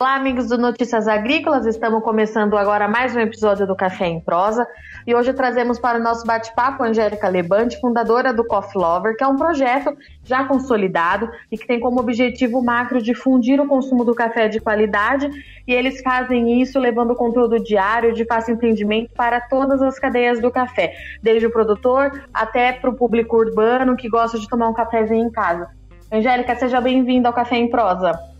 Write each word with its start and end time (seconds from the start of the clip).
Olá, 0.00 0.14
amigos 0.14 0.46
do 0.46 0.56
Notícias 0.56 1.08
Agrícolas. 1.08 1.66
Estamos 1.66 2.04
começando 2.04 2.56
agora 2.56 2.86
mais 2.86 3.16
um 3.16 3.18
episódio 3.18 3.66
do 3.66 3.74
Café 3.74 4.06
em 4.06 4.20
Prosa. 4.20 4.64
E 5.04 5.12
hoje 5.12 5.32
trazemos 5.32 5.76
para 5.80 5.98
o 5.98 6.00
nosso 6.00 6.24
bate-papo 6.24 6.84
a 6.84 6.86
Angélica 6.86 7.28
Lebante, 7.28 7.80
fundadora 7.80 8.32
do 8.32 8.46
Coffee 8.46 8.80
Lover, 8.80 9.16
que 9.16 9.24
é 9.24 9.26
um 9.26 9.34
projeto 9.34 9.98
já 10.22 10.44
consolidado 10.44 11.28
e 11.50 11.58
que 11.58 11.66
tem 11.66 11.80
como 11.80 11.98
objetivo 11.98 12.62
macro 12.62 13.02
difundir 13.02 13.60
o 13.60 13.66
consumo 13.66 14.04
do 14.04 14.14
café 14.14 14.46
de 14.46 14.60
qualidade. 14.60 15.28
E 15.66 15.74
eles 15.74 16.00
fazem 16.00 16.62
isso 16.62 16.78
levando 16.78 17.16
conteúdo 17.16 17.58
diário 17.58 18.12
de 18.12 18.24
fácil 18.24 18.54
entendimento 18.54 19.10
para 19.16 19.40
todas 19.40 19.82
as 19.82 19.98
cadeias 19.98 20.40
do 20.40 20.48
café, 20.48 20.94
desde 21.20 21.46
o 21.46 21.50
produtor 21.50 22.22
até 22.32 22.70
para 22.72 22.88
o 22.88 22.94
público 22.94 23.36
urbano 23.36 23.96
que 23.96 24.08
gosta 24.08 24.38
de 24.38 24.48
tomar 24.48 24.68
um 24.68 24.74
cafezinho 24.74 25.26
em 25.26 25.30
casa. 25.32 25.68
Angélica, 26.12 26.54
seja 26.54 26.80
bem-vinda 26.80 27.28
ao 27.28 27.34
Café 27.34 27.56
em 27.56 27.68
Prosa. 27.68 28.37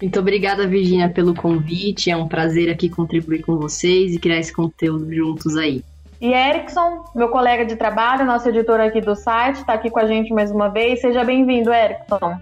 Muito 0.00 0.20
obrigada, 0.20 0.66
Virginia, 0.66 1.08
pelo 1.08 1.34
convite. 1.34 2.10
É 2.10 2.16
um 2.16 2.28
prazer 2.28 2.70
aqui 2.70 2.88
contribuir 2.88 3.42
com 3.42 3.56
vocês 3.56 4.14
e 4.14 4.18
criar 4.18 4.38
esse 4.38 4.52
conteúdo 4.52 5.12
juntos 5.12 5.56
aí. 5.56 5.82
E 6.20 6.32
Erickson, 6.32 7.04
meu 7.14 7.28
colega 7.28 7.64
de 7.64 7.76
trabalho, 7.76 8.24
nosso 8.24 8.48
editor 8.48 8.80
aqui 8.80 9.00
do 9.00 9.14
site, 9.14 9.56
está 9.56 9.74
aqui 9.74 9.90
com 9.90 9.98
a 9.98 10.06
gente 10.06 10.32
mais 10.32 10.50
uma 10.50 10.68
vez. 10.68 11.00
Seja 11.00 11.24
bem-vindo, 11.24 11.72
Erickson. 11.72 12.38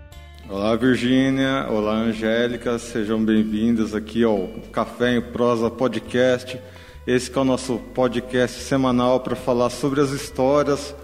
Olá, 0.49 0.77
Virgínia. 0.77 1.67
Olá, 1.71 1.95
Angélica. 1.95 2.79
Sejam 2.79 3.25
bem-vindos 3.25 3.95
aqui 3.95 4.23
ao 4.23 4.49
Café 4.71 5.17
em 5.17 5.21
Prosa 5.21 5.71
Podcast. 5.71 6.61
Esse 7.07 7.37
é 7.37 7.41
o 7.41 7.45
nosso 7.45 7.79
podcast 7.95 8.61
semanal 8.61 9.21
para 9.21 9.35
falar 9.35 9.71
sobre 9.71 10.01
as 10.01 10.11
histórias 10.11 10.95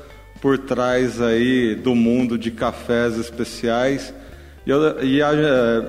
por 0.41 0.59
trás 0.59 1.21
aí 1.21 1.75
do 1.75 1.95
mundo 1.95 2.37
de 2.37 2.51
cafés 2.51 3.17
especiais 3.17 4.15
e, 4.65 4.71
eu, 4.71 5.03
e 5.03 5.23
a, 5.23 5.33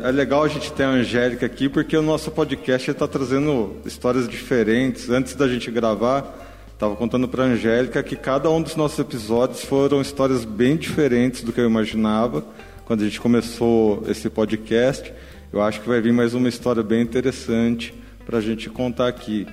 é 0.04 0.12
legal 0.12 0.44
a 0.44 0.48
gente 0.48 0.72
ter 0.73 0.84
a 0.84 0.90
Angélica 0.90 1.45
aqui, 1.45 1.70
porque 1.70 1.95
o 1.95 2.02
nosso 2.02 2.32
podcast 2.32 2.90
está 2.90 3.08
trazendo 3.08 3.77
histórias 3.86 4.27
diferentes. 4.27 5.09
Antes 5.09 5.36
da 5.36 5.48
gente 5.48 5.70
gravar, 5.70 6.35
estava 6.74 6.96
contando 6.96 7.27
para 7.27 7.43
a 7.43 7.48
Angélica 7.48 8.02
que 8.02 8.15
cada 8.15 8.49
um 8.49 8.62
dos 8.62 8.76
nossos 8.76 8.98
episódios 8.98 9.63
foram 9.63 10.02
histórias 10.02 10.43
bem 10.43 10.76
diferentes 10.76 11.43
do 11.43 11.54
que 11.54 11.62
eu 11.62 11.65
imaginava 11.65 12.43
quando 12.84 13.02
a 13.02 13.05
gente 13.05 13.21
começou 13.21 14.04
esse 14.07 14.30
podcast. 14.30 15.13
Eu 15.52 15.62
acho 15.62 15.80
que 15.80 15.87
vai 15.87 16.02
vir 16.02 16.12
mais 16.12 16.34
uma 16.34 16.49
história 16.49 16.82
bem 16.82 17.02
interessante 17.02 17.93
para 18.26 18.40
a 18.40 18.41
gente 18.41 18.70
contar 18.71 19.08
aqui. 19.08 19.48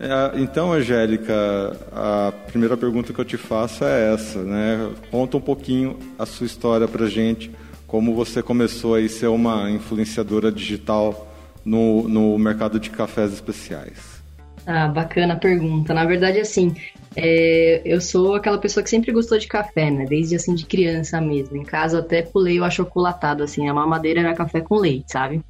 É, 0.00 0.40
então, 0.40 0.72
Angélica, 0.72 1.76
a 1.92 2.32
primeira 2.46 2.76
pergunta 2.76 3.12
que 3.12 3.20
eu 3.20 3.24
te 3.24 3.36
faço 3.36 3.84
é 3.84 4.14
essa, 4.14 4.42
né? 4.42 4.90
Conta 5.10 5.36
um 5.36 5.40
pouquinho 5.40 5.98
a 6.18 6.24
sua 6.24 6.46
história 6.46 6.88
para 6.88 7.06
gente 7.06 7.50
como 7.92 8.14
você 8.14 8.42
começou 8.42 8.94
a 8.94 9.06
ser 9.06 9.26
uma 9.26 9.70
influenciadora 9.70 10.50
digital 10.50 11.28
no, 11.62 12.08
no 12.08 12.38
mercado 12.38 12.80
de 12.80 12.88
cafés 12.88 13.34
especiais? 13.34 14.22
Ah, 14.66 14.88
bacana 14.88 15.36
pergunta. 15.36 15.92
Na 15.92 16.06
verdade, 16.06 16.40
assim, 16.40 16.74
é, 17.14 17.82
eu 17.84 18.00
sou 18.00 18.34
aquela 18.34 18.56
pessoa 18.56 18.82
que 18.82 18.88
sempre 18.88 19.12
gostou 19.12 19.36
de 19.36 19.46
café, 19.46 19.90
né? 19.90 20.06
Desde 20.06 20.36
assim 20.36 20.54
de 20.54 20.64
criança 20.64 21.20
mesmo. 21.20 21.54
Em 21.54 21.64
casa 21.64 21.98
até 21.98 22.22
pulei 22.22 22.58
o 22.58 22.64
achocolatado, 22.64 23.42
assim, 23.42 23.68
a 23.68 23.74
mamadeira 23.74 24.20
era 24.20 24.34
café 24.34 24.62
com 24.62 24.76
leite, 24.76 25.12
sabe? 25.12 25.42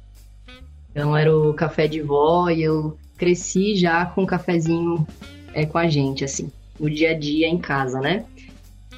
Então 0.91 1.15
era 1.15 1.33
o 1.33 1.53
café 1.53 1.87
de 1.87 2.01
vó 2.01 2.49
e 2.49 2.61
eu 2.61 2.97
cresci 3.17 3.77
já 3.77 4.05
com 4.05 4.23
um 4.23 4.25
cafezinho 4.25 5.07
é, 5.53 5.65
com 5.65 5.77
a 5.77 5.87
gente, 5.87 6.25
assim, 6.25 6.51
no 6.77 6.89
dia 6.89 7.11
a 7.11 7.17
dia 7.17 7.47
em 7.47 7.57
casa, 7.57 8.01
né? 8.01 8.25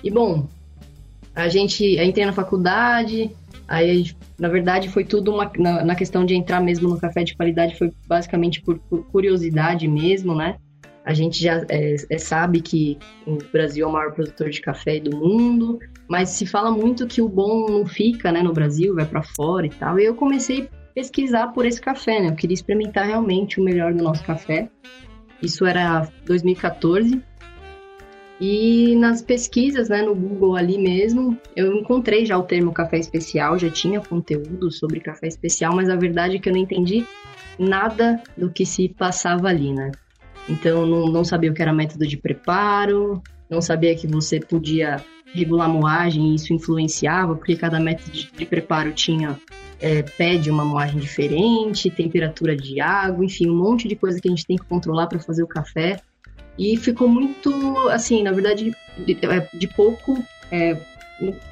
E 0.03 0.09
bom, 0.09 0.47
a 1.35 1.49
gente 1.49 2.01
entrei 2.01 2.25
na 2.25 2.31
faculdade, 2.31 3.29
aí 3.67 4.11
na 4.39 4.47
verdade 4.47 4.89
foi 4.89 5.03
tudo 5.03 5.33
uma, 5.33 5.51
na, 5.57 5.83
na, 5.83 5.95
questão 5.95 6.25
de 6.25 6.33
entrar 6.33 6.61
mesmo 6.61 6.87
no 6.87 6.97
café 6.97 7.23
de 7.23 7.35
qualidade, 7.35 7.77
foi 7.77 7.91
basicamente 8.07 8.61
por, 8.61 8.79
por 8.79 9.05
curiosidade 9.07 9.87
mesmo, 9.87 10.33
né? 10.33 10.55
A 11.03 11.13
gente 11.13 11.43
já 11.43 11.63
é, 11.69 11.95
é, 12.09 12.17
sabe 12.17 12.61
que 12.61 12.97
o 13.27 13.37
Brasil 13.51 13.85
é 13.85 13.89
o 13.89 13.91
maior 13.91 14.11
produtor 14.13 14.49
de 14.49 14.59
café 14.59 14.99
do 14.99 15.15
mundo, 15.15 15.77
mas 16.07 16.29
se 16.29 16.47
fala 16.47 16.71
muito 16.71 17.05
que 17.05 17.21
o 17.21 17.29
bom 17.29 17.69
não 17.69 17.85
fica 17.85 18.31
né, 18.31 18.41
no 18.41 18.51
Brasil, 18.51 18.95
vai 18.95 19.05
para 19.05 19.21
fora 19.21 19.67
e 19.67 19.69
tal. 19.69 19.99
E 19.99 20.05
eu 20.05 20.15
comecei 20.15 20.63
a 20.63 20.93
pesquisar 20.95 21.49
por 21.49 21.63
esse 21.63 21.79
café, 21.79 22.19
né? 22.19 22.29
Eu 22.29 22.35
queria 22.35 22.55
experimentar 22.55 23.05
realmente 23.05 23.59
o 23.59 23.63
melhor 23.63 23.93
do 23.93 24.03
nosso 24.03 24.23
café. 24.23 24.67
Isso 25.43 25.63
era 25.63 26.09
2014. 26.25 27.21
E 28.39 28.95
nas 28.95 29.21
pesquisas, 29.21 29.87
né, 29.87 30.01
no 30.01 30.13
Google 30.13 30.55
ali 30.55 30.77
mesmo, 30.77 31.37
eu 31.55 31.73
encontrei 31.73 32.25
já 32.25 32.37
o 32.37 32.43
termo 32.43 32.73
café 32.73 32.97
especial, 32.97 33.57
já 33.57 33.69
tinha 33.69 34.01
conteúdo 34.01 34.69
sobre 34.71 34.99
café 34.99 35.27
especial, 35.27 35.73
mas 35.73 35.89
a 35.89 35.95
verdade 35.95 36.35
é 36.35 36.39
que 36.39 36.49
eu 36.49 36.53
não 36.53 36.59
entendi 36.59 37.05
nada 37.57 38.21
do 38.37 38.49
que 38.49 38.65
se 38.65 38.89
passava 38.89 39.47
ali, 39.47 39.73
né? 39.73 39.91
Então, 40.49 40.85
não, 40.85 41.05
não 41.07 41.23
sabia 41.23 41.49
o 41.49 41.53
que 41.53 41.61
era 41.61 41.73
método 41.73 42.05
de 42.05 42.17
preparo, 42.17 43.21
não 43.49 43.61
sabia 43.61 43.95
que 43.95 44.05
você 44.05 44.39
podia 44.39 45.01
regular 45.33 45.65
a 45.65 45.73
moagem 45.73 46.31
e 46.31 46.35
isso 46.35 46.53
influenciava, 46.53 47.35
porque 47.35 47.55
cada 47.55 47.79
método 47.79 48.11
de 48.11 48.45
preparo 48.45 48.91
tinha, 48.91 49.39
é, 49.79 50.01
pede 50.01 50.49
uma 50.49 50.63
moagem 50.63 50.99
diferente, 50.99 51.89
temperatura 51.89 52.55
de 52.55 52.79
água, 52.79 53.23
enfim, 53.23 53.49
um 53.49 53.57
monte 53.57 53.87
de 53.87 53.95
coisa 53.95 54.19
que 54.19 54.27
a 54.27 54.31
gente 54.31 54.45
tem 54.45 54.57
que 54.57 54.65
controlar 54.65 55.07
para 55.07 55.19
fazer 55.19 55.43
o 55.43 55.47
café. 55.47 55.99
E 56.57 56.77
ficou 56.77 57.07
muito, 57.07 57.89
assim, 57.89 58.23
na 58.23 58.31
verdade, 58.31 58.75
de, 58.97 59.17
é, 59.21 59.47
de 59.53 59.67
pouco. 59.67 60.23
É, 60.51 60.77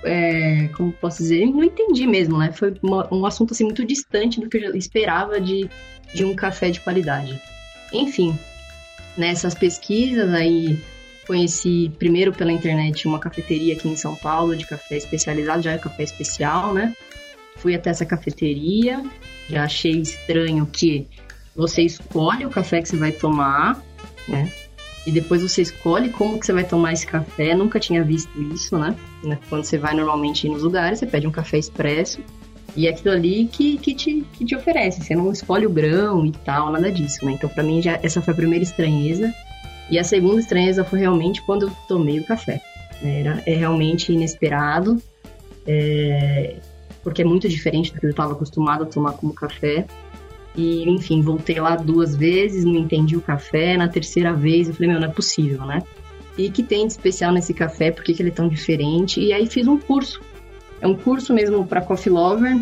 é, 0.03 0.69
como 0.75 0.91
posso 0.94 1.19
dizer? 1.19 1.46
Não 1.46 1.64
entendi 1.64 2.06
mesmo, 2.08 2.38
né? 2.38 2.52
Foi 2.52 2.74
uma, 2.81 3.14
um 3.14 3.25
assunto 3.25 3.53
assim, 3.53 3.64
muito 3.64 3.86
distante 3.86 4.40
do 4.40 4.50
que 4.50 4.58
eu 4.58 4.75
esperava 4.75 5.40
de, 5.40 5.69
de 6.14 6.25
um 6.25 6.36
café 6.36 6.69
de 6.69 6.80
qualidade. 6.80 7.40
Enfim, 7.91 8.38
nessas 9.18 9.53
pesquisas 9.53 10.34
aí 10.34 10.81
conheci 11.25 11.91
primeiro 11.97 12.34
pela 12.34 12.52
internet 12.52 13.08
uma 13.08 13.20
cafeteria 13.20 13.74
aqui 13.74 13.88
em 13.88 13.96
São 13.96 14.16
Paulo 14.16 14.56
de 14.56 14.66
café 14.66 14.97
especializado, 14.97 15.62
já 15.62 15.72
é 15.72 15.78
café 15.78 16.03
especial, 16.03 16.74
né? 16.74 16.94
Fui 17.58 17.75
até 17.75 17.91
essa 17.91 18.06
cafeteria, 18.06 19.02
já 19.50 19.64
achei 19.64 20.02
estranho 20.02 20.66
que 20.66 21.08
você 21.56 21.84
escolhe 21.84 22.46
o 22.46 22.50
café 22.50 22.81
que 22.81 22.90
você 22.90 22.97
vai 22.97 23.12
tomar, 23.12 23.81
né? 24.28 24.52
E 25.06 25.12
depois 25.12 25.41
você 25.41 25.62
escolhe 25.62 26.09
como 26.09 26.40
que 26.40 26.46
você 26.46 26.53
vai 26.53 26.64
tomar 26.64 26.94
esse 26.94 27.06
café. 27.06 27.53
Nunca 27.53 27.80
tinha 27.80 28.03
visto 28.03 28.41
isso, 28.53 28.78
né? 28.78 28.96
Quando 29.50 29.64
você 29.66 29.78
vai 29.78 29.94
normalmente 29.94 30.47
nos 30.47 30.64
lugares, 30.64 31.00
você 31.00 31.06
pede 31.06 31.28
um 31.28 31.31
café 31.31 31.58
expresso 31.58 32.19
e 32.75 32.88
é 32.88 32.90
aquilo 32.90 33.14
ali 33.14 33.47
que, 33.52 33.78
que, 33.78 33.94
te, 33.94 34.25
que 34.34 34.46
te 34.46 34.56
oferece. 34.56 35.03
Você 35.03 35.16
não 35.16 35.31
escolhe 35.31 35.66
o 35.66 35.69
grão 35.69 36.25
e 36.25 36.31
tal, 36.31 36.72
nada 36.72 36.91
disso, 36.91 37.25
né? 37.25 37.34
Então, 37.34 37.50
para 37.50 37.64
mim, 37.64 37.81
já, 37.81 38.00
essa 38.02 38.22
foi 38.22 38.34
a 38.34 38.38
primeira 38.38 38.64
estranheza. 38.64 39.34
E 39.90 40.00
a 40.00 40.03
segunda 40.03 40.40
estranheza 40.40 40.84
foi 40.84 41.00
realmente 41.00 41.41
quando 41.44 41.68
eu 41.68 41.72
tomei 41.88 42.20
o 42.20 42.25
café. 42.25 42.62
Era 43.03 43.44
é 43.46 43.53
realmente 43.53 44.14
inesperado, 44.14 45.02
é, 45.68 46.56
porque 47.03 47.22
é 47.22 47.25
muito 47.25 47.50
diferente 47.50 47.94
do 47.94 48.00
que 48.00 48.06
eu 48.06 48.12
estava 48.12 48.31
acostumado 48.31 48.84
a 48.84 48.85
tomar 48.85 49.14
como 49.14 49.34
café. 49.34 49.85
E, 50.56 50.88
enfim, 50.90 51.22
voltei 51.22 51.59
lá 51.59 51.75
duas 51.75 52.16
vezes, 52.16 52.64
não 52.64 52.75
entendi 52.75 53.18
o 53.18 53.22
café. 53.22 53.75
Na 53.75 53.88
terceira 53.88 54.34
vez 54.34 54.68
eu 54.68 54.74
falei, 54.74 54.91
meu, 54.91 55.00
não 55.00 55.08
é 55.08 55.12
possível, 55.12 55.66
né? 55.66 55.81
E 56.38 56.50
que 56.50 56.64
tem 56.64 56.86
de 56.86 56.94
especial 56.94 57.31
nesse 57.31 57.53
café, 57.53 57.91
por 57.91 58.03
que, 58.03 58.14
que 58.14 58.22
ele 58.22 58.30
é 58.30 58.34
tão 58.34 58.47
diferente? 58.47 59.19
E 59.19 59.34
aí 59.34 59.47
fiz 59.47 59.68
um 59.68 59.78
curso. 59.78 60.22
É 60.81 60.88
um 60.88 60.96
curso 60.96 61.34
mesmo 61.34 61.66
para 61.66 61.81
coffee 61.81 62.12
lover, 62.12 62.59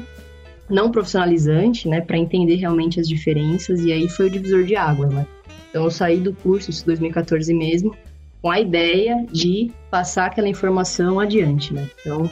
não 0.70 0.92
profissionalizante, 0.92 1.88
né? 1.88 2.02
Para 2.02 2.18
entender 2.18 2.56
realmente 2.56 3.00
as 3.00 3.08
diferenças. 3.08 3.84
E 3.84 3.92
aí 3.92 4.08
foi 4.08 4.28
o 4.28 4.30
divisor 4.30 4.64
de 4.64 4.76
águas, 4.76 5.12
né? 5.12 5.28
Então 5.70 5.84
eu 5.84 5.92
saí 5.92 6.20
do 6.20 6.34
curso, 6.34 6.70
isso 6.70 6.86
2014 6.86 7.54
mesmo, 7.54 7.96
com 8.42 8.50
a 8.50 8.60
ideia 8.60 9.26
de 9.32 9.72
passar 9.90 10.28
aquela 10.28 10.48
informação 10.48 11.20
adiante, 11.20 11.74
né? 11.74 11.90
Então 12.00 12.30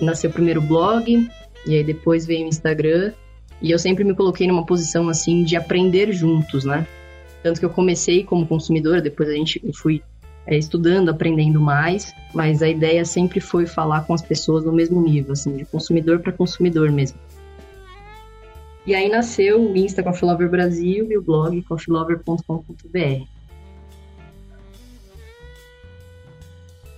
nasceu 0.00 0.30
o 0.30 0.32
primeiro 0.32 0.60
blog, 0.60 1.28
e 1.66 1.74
aí 1.74 1.82
depois 1.82 2.26
veio 2.26 2.44
o 2.44 2.48
Instagram, 2.48 3.12
e 3.60 3.70
eu 3.70 3.78
sempre 3.78 4.04
me 4.04 4.14
coloquei 4.14 4.46
numa 4.46 4.64
posição 4.64 5.08
assim 5.08 5.42
de 5.42 5.56
aprender 5.56 6.12
juntos, 6.12 6.64
né? 6.64 6.86
Tanto 7.42 7.60
que 7.60 7.66
eu 7.66 7.70
comecei 7.70 8.24
como 8.24 8.46
consumidora, 8.46 9.00
depois 9.00 9.28
a 9.28 9.32
gente 9.32 9.60
fui 9.74 10.02
é, 10.46 10.56
estudando, 10.56 11.08
aprendendo 11.08 11.60
mais, 11.60 12.14
mas 12.34 12.62
a 12.62 12.68
ideia 12.68 13.04
sempre 13.04 13.40
foi 13.40 13.66
falar 13.66 14.06
com 14.06 14.14
as 14.14 14.22
pessoas 14.22 14.64
no 14.64 14.72
mesmo 14.72 15.00
nível, 15.02 15.32
assim, 15.32 15.56
de 15.56 15.64
consumidor 15.64 16.20
para 16.20 16.32
consumidor 16.32 16.90
mesmo. 16.90 17.18
E 18.86 18.94
aí 18.94 19.08
nasceu 19.08 19.60
o 19.60 19.76
Insta 19.76 20.02
Coffee 20.02 20.28
Lover 20.28 20.48
Brasil 20.48 21.10
e 21.10 21.18
o 21.18 21.22
blog 21.22 21.60
coffeelover.com.br. 21.62 23.35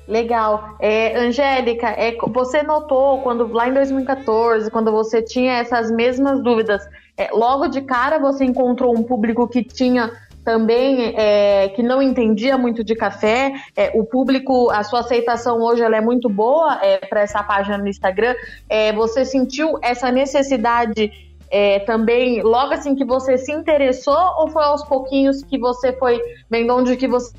Legal. 0.09 0.77
É, 0.81 1.19
Angélica, 1.19 1.89
é, 1.89 2.17
você 2.33 2.63
notou 2.63 3.21
quando 3.21 3.47
lá 3.53 3.69
em 3.69 3.75
2014, 3.75 4.71
quando 4.71 4.91
você 4.91 5.21
tinha 5.21 5.59
essas 5.59 5.91
mesmas 5.91 6.43
dúvidas, 6.43 6.83
é, 7.15 7.29
logo 7.31 7.69
de 7.69 7.83
cara 7.83 8.19
você 8.19 8.43
encontrou 8.43 8.97
um 8.97 9.03
público 9.03 9.47
que 9.47 9.63
tinha 9.63 10.11
também 10.43 11.15
é, 11.15 11.69
que 11.69 11.83
não 11.83 12.01
entendia 12.01 12.57
muito 12.57 12.83
de 12.83 12.95
café. 12.95 13.53
É, 13.77 13.91
o 13.95 14.03
público, 14.03 14.71
a 14.71 14.83
sua 14.83 15.01
aceitação 15.01 15.61
hoje 15.61 15.83
ela 15.83 15.99
é 15.99 16.01
muito 16.01 16.27
boa 16.31 16.79
é, 16.83 16.97
para 16.97 17.21
essa 17.21 17.43
página 17.43 17.77
no 17.77 17.87
Instagram. 17.87 18.35
É, 18.67 18.91
você 18.95 19.27
sentiu 19.27 19.79
essa 19.83 20.11
necessidade 20.11 21.13
é, 21.51 21.81
também 21.81 22.43
logo 22.43 22.73
assim 22.73 22.95
que 22.95 23.05
você 23.05 23.37
se 23.37 23.53
interessou 23.53 24.19
ou 24.39 24.49
foi 24.49 24.65
aos 24.65 24.83
pouquinhos 24.85 25.43
que 25.43 25.59
você 25.59 25.93
foi 25.93 26.19
vendo 26.49 26.75
onde 26.75 26.97
que 26.97 27.07
você 27.07 27.31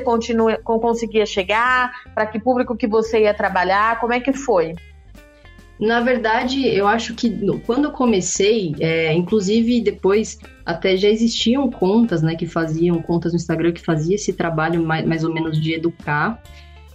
continua, 0.00 0.58
conseguia 0.58 1.24
chegar, 1.24 1.90
para 2.14 2.26
que 2.26 2.38
público 2.38 2.76
que 2.76 2.86
você 2.86 3.22
ia 3.22 3.34
trabalhar, 3.34 4.00
como 4.00 4.12
é 4.12 4.20
que 4.20 4.32
foi? 4.32 4.74
Na 5.80 6.00
verdade, 6.00 6.66
eu 6.66 6.88
acho 6.88 7.14
que 7.14 7.30
quando 7.64 7.84
eu 7.84 7.92
comecei, 7.92 8.74
é, 8.80 9.14
inclusive 9.14 9.80
depois 9.80 10.38
até 10.66 10.96
já 10.96 11.08
existiam 11.08 11.70
contas, 11.70 12.20
né, 12.20 12.34
que 12.34 12.46
faziam 12.46 13.00
contas 13.00 13.32
no 13.32 13.36
Instagram 13.36 13.72
que 13.72 13.80
fazia 13.80 14.16
esse 14.16 14.32
trabalho 14.32 14.84
mais, 14.84 15.06
mais 15.06 15.22
ou 15.22 15.32
menos 15.32 15.60
de 15.60 15.72
educar. 15.72 16.42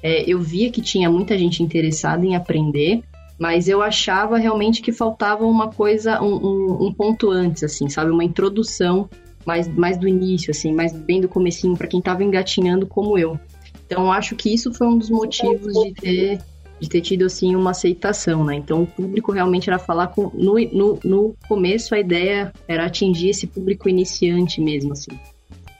É, 0.01 0.29
eu 0.29 0.41
via 0.41 0.69
que 0.69 0.81
tinha 0.81 1.09
muita 1.09 1.37
gente 1.37 1.63
interessada 1.63 2.25
em 2.25 2.35
aprender, 2.35 3.01
mas 3.39 3.69
eu 3.69 3.81
achava 3.81 4.37
realmente 4.37 4.81
que 4.81 4.91
faltava 4.91 5.45
uma 5.45 5.69
coisa, 5.69 6.21
um, 6.21 6.35
um, 6.35 6.87
um 6.87 6.93
ponto 6.93 7.31
antes, 7.31 7.63
assim, 7.63 7.87
sabe, 7.87 8.11
uma 8.11 8.23
introdução 8.23 9.09
mais, 9.45 9.67
mais 9.67 9.97
do 9.97 10.07
início, 10.07 10.51
assim, 10.51 10.73
mais 10.73 10.93
bem 10.93 11.21
do 11.21 11.27
comecinho 11.27 11.75
para 11.75 11.87
quem 11.87 11.99
estava 11.99 12.23
engatinhando 12.23 12.85
como 12.85 13.17
eu. 13.17 13.39
Então, 13.85 14.11
acho 14.11 14.35
que 14.35 14.53
isso 14.53 14.73
foi 14.73 14.87
um 14.87 14.97
dos 14.97 15.09
motivos 15.09 15.73
de 15.73 15.93
ter 15.93 16.41
de 16.79 16.89
ter 16.89 17.01
tido 17.01 17.25
assim 17.25 17.55
uma 17.55 17.71
aceitação, 17.71 18.43
né? 18.43 18.55
Então 18.55 18.83
o 18.83 18.87
público 18.87 19.31
realmente 19.31 19.69
era 19.69 19.79
falar 19.79 20.07
com 20.07 20.29
no, 20.33 20.55
no, 20.71 20.99
no 21.03 21.35
começo 21.47 21.95
a 21.95 21.99
ideia 21.99 22.51
era 22.67 22.85
atingir 22.85 23.29
esse 23.29 23.47
público 23.47 23.87
iniciante 23.87 24.59
mesmo 24.59 24.91
assim. 24.91 25.17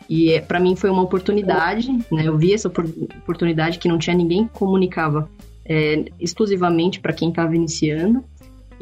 E 0.09 0.31
é, 0.31 0.41
para 0.41 0.59
mim 0.59 0.75
foi 0.75 0.89
uma 0.89 1.01
oportunidade, 1.01 1.91
né? 2.11 2.23
Eu 2.25 2.37
vi 2.37 2.53
essa 2.53 2.69
oportunidade 2.69 3.79
que 3.79 3.87
não 3.87 3.97
tinha 3.97 4.15
ninguém 4.15 4.47
que 4.47 4.53
comunicava 4.53 5.29
é, 5.65 6.05
exclusivamente 6.19 6.99
para 6.99 7.13
quem 7.13 7.29
estava 7.29 7.55
iniciando. 7.55 8.23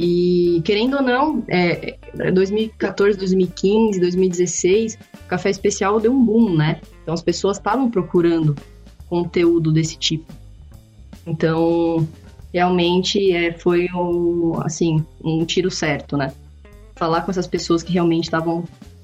E 0.04 0.64
querendo 0.66 0.96
ou 0.96 1.04
não, 1.04 1.44
é, 1.48 1.96
2014, 2.34 3.20
2015, 3.20 4.00
2016, 4.00 4.98
o 5.14 5.28
café 5.28 5.52
especial 5.52 6.00
deu 6.00 6.12
um 6.12 6.26
boom, 6.26 6.56
né? 6.56 6.82
Então 7.04 7.14
as 7.14 7.22
pessoas 7.22 7.58
estavam 7.58 7.88
procurando 7.88 8.56
conteúdo 9.08 9.72
desse 9.72 9.96
tipo. 10.00 10.26
Então, 11.28 12.08
realmente 12.52 13.32
é, 13.32 13.54
foi 13.54 13.90
um, 13.94 14.60
assim, 14.64 15.06
um 15.24 15.46
tiro 15.46 15.70
certo, 15.70 16.18
né? 16.18 16.34
Falar 16.96 17.22
com 17.22 17.30
essas 17.30 17.46
pessoas 17.46 17.84
que 17.84 17.94
realmente 17.94 18.24
estavam 18.24 18.64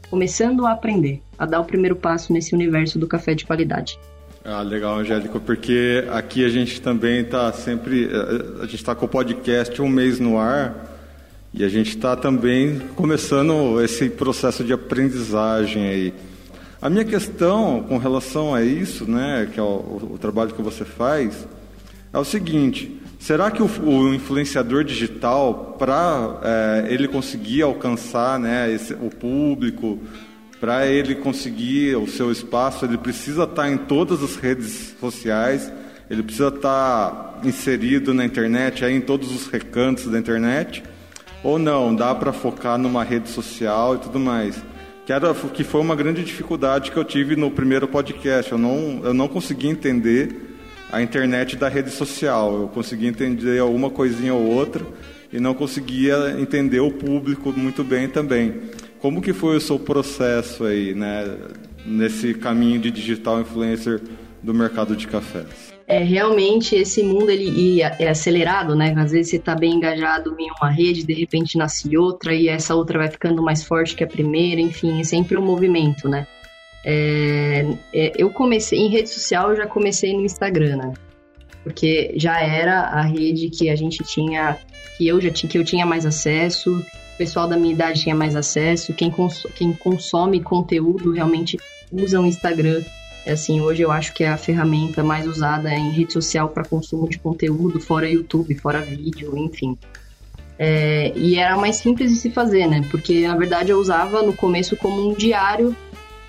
começando 0.09 0.65
a 0.65 0.71
aprender, 0.71 1.21
a 1.37 1.45
dar 1.45 1.59
o 1.59 1.65
primeiro 1.65 1.95
passo 1.95 2.33
nesse 2.33 2.55
universo 2.55 2.97
do 2.97 3.05
café 3.05 3.35
de 3.35 3.45
qualidade. 3.45 3.99
Ah, 4.43 4.63
legal, 4.63 4.97
Angélica, 4.97 5.39
porque 5.39 6.05
aqui 6.09 6.43
a 6.43 6.49
gente 6.49 6.81
também 6.81 7.19
está 7.19 7.53
sempre, 7.53 8.05
eh, 8.05 8.61
a 8.61 8.65
gente 8.65 8.77
está 8.77 8.95
com 8.95 9.05
o 9.05 9.09
podcast 9.09 9.79
um 9.79 9.89
mês 9.89 10.19
no 10.19 10.39
ar 10.39 10.86
e 11.57 11.63
a 11.63 11.69
gente 11.69 11.89
está 11.89 12.15
também 12.15 12.79
começando 12.95 13.81
esse 13.81 14.11
processo 14.11 14.63
de 14.63 14.71
aprendizagem 14.73 15.87
aí. 15.87 16.13
A 16.79 16.87
minha 16.87 17.03
questão 17.03 17.83
com 17.89 17.97
relação 17.97 18.53
a 18.53 18.63
isso, 18.63 19.09
né, 19.09 19.49
que 19.51 19.59
é 19.59 19.63
o, 19.63 20.11
o 20.13 20.17
trabalho 20.19 20.53
que 20.53 20.61
você 20.61 20.85
faz, 20.85 21.47
é 22.13 22.17
o 22.19 22.23
seguinte: 22.23 23.01
será 23.17 23.49
que 23.49 23.63
o, 23.63 23.65
o 23.65 24.13
influenciador 24.13 24.83
digital, 24.83 25.75
para 25.79 26.39
é, 26.43 26.93
ele 26.93 27.07
conseguir 27.07 27.63
alcançar 27.63 28.39
né, 28.39 28.71
esse, 28.71 28.93
o 28.93 29.09
público, 29.09 29.97
para 30.59 30.85
ele 30.85 31.15
conseguir 31.15 31.95
o 31.95 32.05
seu 32.05 32.31
espaço, 32.31 32.85
ele 32.85 32.99
precisa 32.99 33.45
estar 33.45 33.63
tá 33.63 33.69
em 33.71 33.77
todas 33.77 34.21
as 34.21 34.35
redes 34.35 34.95
sociais, 34.99 35.73
ele 36.07 36.21
precisa 36.21 36.49
estar 36.49 37.09
tá 37.09 37.39
inserido 37.43 38.13
na 38.13 38.23
internet, 38.23 38.85
aí 38.85 38.95
em 38.95 39.01
todos 39.01 39.35
os 39.35 39.47
recantos 39.47 40.05
da 40.05 40.19
internet, 40.19 40.83
ou 41.43 41.59
não, 41.59 41.95
dá 41.95 42.13
para 42.13 42.33
focar 42.33 42.77
numa 42.77 43.03
rede 43.03 43.29
social 43.29 43.95
e 43.95 43.99
tudo 43.99 44.19
mais. 44.19 44.61
Que, 45.05 45.13
era, 45.13 45.33
que 45.33 45.63
foi 45.63 45.79
uma 45.79 45.95
grande 45.95 46.23
dificuldade 46.23 46.91
que 46.91 46.97
eu 46.97 47.05
tive 47.05 47.35
no 47.35 47.49
primeiro 47.49 47.87
podcast. 47.87 48.51
Eu 48.51 48.57
não, 48.57 49.01
eu 49.03 49.13
não 49.13 49.27
consegui 49.27 49.67
entender 49.67 50.57
a 50.91 51.01
internet 51.01 51.55
da 51.55 51.69
rede 51.69 51.91
social. 51.91 52.61
Eu 52.61 52.67
conseguia 52.67 53.07
entender 53.07 53.59
alguma 53.59 53.89
coisinha 53.89 54.33
ou 54.33 54.45
outra 54.45 54.85
e 55.31 55.39
não 55.39 55.53
conseguia 55.53 56.35
entender 56.39 56.79
o 56.79 56.91
público 56.91 57.53
muito 57.55 57.83
bem 57.83 58.09
também. 58.09 58.61
Como 58.99 59.21
que 59.21 59.33
foi 59.33 59.55
o 59.55 59.61
seu 59.61 59.77
processo 59.79 60.65
aí, 60.65 60.93
né, 60.93 61.37
nesse 61.85 62.33
caminho 62.33 62.79
de 62.79 62.91
digital 62.91 63.39
influencer 63.39 64.01
do 64.41 64.53
mercado 64.53 64.95
de 64.95 65.07
cafés? 65.07 65.76
É, 65.87 66.03
realmente 66.03 66.75
esse 66.75 67.01
mundo 67.01 67.29
ele 67.29 67.81
é 67.81 68.09
acelerado, 68.09 68.75
né? 68.75 68.93
Às 68.97 69.11
vezes 69.11 69.29
você 69.29 69.37
está 69.37 69.55
bem 69.55 69.75
engajado 69.75 70.35
em 70.37 70.49
uma 70.59 70.69
rede, 70.69 71.05
de 71.05 71.13
repente 71.13 71.57
nasce 71.57 71.97
outra 71.97 72.35
e 72.35 72.49
essa 72.49 72.75
outra 72.75 72.99
vai 72.99 73.09
ficando 73.09 73.41
mais 73.41 73.63
forte 73.63 73.95
que 73.95 74.03
a 74.03 74.07
primeira, 74.07 74.59
enfim, 74.59 74.99
é 74.99 75.03
sempre 75.05 75.37
um 75.37 75.45
movimento, 75.45 76.09
né? 76.09 76.27
É, 76.83 77.65
é, 77.93 78.11
eu 78.17 78.29
comecei 78.29 78.79
em 78.79 78.89
rede 78.89 79.09
social, 79.09 79.51
eu 79.51 79.55
já 79.55 79.65
comecei 79.65 80.13
no 80.13 80.25
Instagram, 80.25 80.75
né? 80.75 80.93
Porque 81.63 82.13
já 82.17 82.41
era 82.41 82.81
a 82.81 83.01
rede 83.01 83.49
que 83.49 83.69
a 83.69 83.75
gente 83.75 84.03
tinha, 84.03 84.57
que 84.97 85.07
eu 85.07 85.21
já 85.21 85.29
tinha, 85.29 85.49
que 85.49 85.57
eu 85.57 85.63
tinha 85.63 85.85
mais 85.85 86.05
acesso, 86.05 86.79
o 86.79 87.17
pessoal 87.17 87.47
da 87.47 87.55
minha 87.55 87.73
idade 87.73 88.01
tinha 88.01 88.15
mais 88.15 88.35
acesso, 88.35 88.93
quem, 88.93 89.09
cons 89.09 89.47
quem 89.55 89.71
consome 89.71 90.41
conteúdo 90.41 91.13
realmente 91.13 91.57
usa 91.91 92.19
o 92.19 92.25
Instagram. 92.25 92.83
É 93.27 93.33
assim, 93.33 93.59
hoje 93.59 93.81
eu 93.81 93.91
acho 93.91 94.13
que 94.13 94.23
é 94.23 94.29
a 94.29 94.37
ferramenta 94.37 95.03
mais 95.03 95.27
usada 95.27 95.69
em 95.69 95.91
rede 95.91 96.13
social 96.13 96.47
para 96.47 96.63
consumo 96.63 97.09
de 97.09 97.19
conteúdo, 97.19 97.77
fora 97.77 98.09
YouTube, 98.09 98.55
fora 98.55 98.79
vídeo, 98.79 99.37
enfim. 99.37 99.77
É, 100.57 101.11
e 101.13 101.35
era 101.35 101.57
mais 101.57 101.75
simples 101.75 102.09
de 102.09 102.15
se 102.15 102.29
fazer, 102.29 102.67
né? 102.67 102.85
Porque 102.89 103.27
na 103.27 103.35
verdade 103.35 103.69
eu 103.69 103.79
usava 103.79 104.21
no 104.21 104.31
começo 104.31 104.77
como 104.77 105.09
um 105.09 105.13
diário 105.13 105.75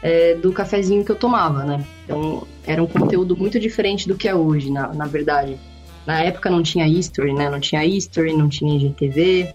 é, 0.02 0.34
do 0.34 0.52
cafezinho 0.52 1.04
que 1.04 1.12
eu 1.12 1.14
tomava, 1.14 1.62
né? 1.62 1.84
Então, 2.04 2.44
era 2.66 2.82
um 2.82 2.86
conteúdo 2.88 3.36
muito 3.36 3.60
diferente 3.60 4.08
do 4.08 4.16
que 4.16 4.26
é 4.26 4.34
hoje, 4.34 4.68
na, 4.68 4.92
na 4.92 5.06
verdade. 5.06 5.56
Na 6.04 6.20
época 6.24 6.50
não 6.50 6.64
tinha 6.64 6.88
history, 6.88 7.32
né? 7.32 7.48
Não 7.48 7.60
tinha 7.60 7.84
history, 7.84 8.36
não 8.36 8.48
tinha 8.48 8.74
IGTV. 8.74 9.52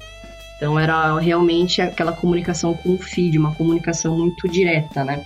Então, 0.56 0.80
era 0.80 1.20
realmente 1.20 1.82
aquela 1.82 2.14
comunicação 2.14 2.74
com 2.74 2.94
o 2.94 2.98
feed, 2.98 3.38
uma 3.38 3.54
comunicação 3.54 4.18
muito 4.18 4.48
direta, 4.48 5.04
né? 5.04 5.26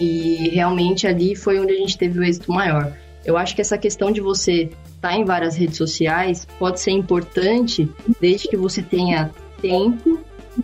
E 0.00 0.50
realmente 0.50 1.06
ali 1.06 1.36
foi 1.36 1.58
onde 1.58 1.72
a 1.72 1.76
gente 1.76 1.96
teve 1.96 2.18
o 2.18 2.24
êxito 2.24 2.52
maior. 2.52 2.92
Eu 3.24 3.36
acho 3.36 3.54
que 3.54 3.60
essa 3.60 3.78
questão 3.78 4.10
de 4.10 4.20
você 4.20 4.62
estar 4.62 5.10
tá 5.10 5.16
em 5.16 5.24
várias 5.24 5.56
redes 5.56 5.76
sociais 5.76 6.46
pode 6.58 6.80
ser 6.80 6.90
importante 6.90 7.88
desde 8.20 8.48
que 8.48 8.56
você 8.56 8.82
tenha 8.82 9.30
tempo 9.60 10.18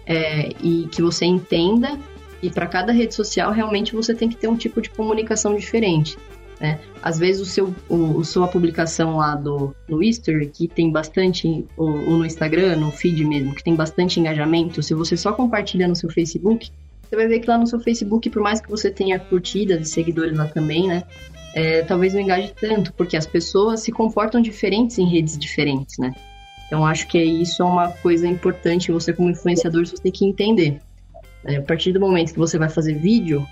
é, 0.06 0.50
e 0.62 0.88
que 0.90 1.00
você 1.00 1.24
entenda 1.24 1.98
e 2.42 2.50
para 2.50 2.66
cada 2.66 2.92
rede 2.92 3.14
social, 3.14 3.52
realmente 3.52 3.94
você 3.94 4.14
tem 4.14 4.28
que 4.28 4.36
ter 4.36 4.48
um 4.48 4.56
tipo 4.56 4.80
de 4.80 4.90
comunicação 4.90 5.56
diferente. 5.56 6.16
Né? 6.60 6.80
Às 7.02 7.18
vezes 7.18 7.40
o 7.40 7.44
seu, 7.44 7.74
o, 7.88 8.24
sua 8.24 8.48
publicação 8.48 9.16
lá 9.16 9.34
do, 9.34 9.74
no 9.88 10.02
History, 10.02 10.48
que 10.48 10.66
tem 10.66 10.90
bastante, 10.90 11.64
ou, 11.76 11.88
ou, 11.88 12.18
no 12.18 12.26
Instagram, 12.26 12.76
no 12.76 12.90
feed 12.90 13.24
mesmo, 13.24 13.54
que 13.54 13.62
tem 13.62 13.74
bastante 13.74 14.18
engajamento, 14.18 14.82
se 14.82 14.94
você 14.94 15.16
só 15.16 15.32
compartilha 15.32 15.86
no 15.86 15.94
seu 15.94 16.10
Facebook, 16.10 16.70
você 17.08 17.16
vai 17.16 17.26
ver 17.26 17.40
que 17.40 17.48
lá 17.48 17.56
no 17.56 17.66
seu 17.66 17.80
Facebook, 17.80 18.28
por 18.28 18.42
mais 18.42 18.60
que 18.60 18.68
você 18.68 18.90
tenha 18.90 19.18
curtidas 19.18 19.88
e 19.88 19.90
seguidores 19.90 20.36
lá 20.36 20.46
também, 20.46 20.86
né? 20.86 21.04
É, 21.54 21.82
talvez 21.82 22.12
não 22.12 22.20
engaje 22.20 22.52
tanto, 22.60 22.92
porque 22.92 23.16
as 23.16 23.26
pessoas 23.26 23.80
se 23.80 23.90
comportam 23.90 24.40
diferentes 24.42 24.98
em 24.98 25.08
redes 25.08 25.38
diferentes, 25.38 25.96
né? 25.98 26.14
Então 26.66 26.84
acho 26.84 27.08
que 27.08 27.18
isso 27.18 27.62
é 27.62 27.64
uma 27.64 27.88
coisa 27.88 28.28
importante, 28.28 28.92
você 28.92 29.12
como 29.14 29.30
influenciador, 29.30 29.86
você 29.86 29.96
tem 29.96 30.12
que 30.12 30.26
entender. 30.26 30.80
É, 31.44 31.56
a 31.56 31.62
partir 31.62 31.92
do 31.92 32.00
momento 32.00 32.34
que 32.34 32.38
você 32.38 32.58
vai 32.58 32.68
fazer 32.68 32.94
vídeo, 32.94 33.46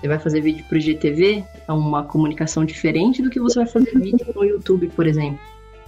você 0.00 0.08
vai 0.08 0.18
fazer 0.18 0.40
vídeo 0.40 0.64
pro 0.66 0.78
IGTV, 0.78 1.44
é 1.68 1.72
uma 1.72 2.02
comunicação 2.02 2.64
diferente 2.64 3.20
do 3.20 3.28
que 3.28 3.38
você 3.38 3.58
vai 3.58 3.68
fazer 3.68 3.90
vídeo 3.98 4.26
no 4.34 4.42
YouTube, 4.42 4.88
por 4.96 5.06
exemplo. 5.06 5.38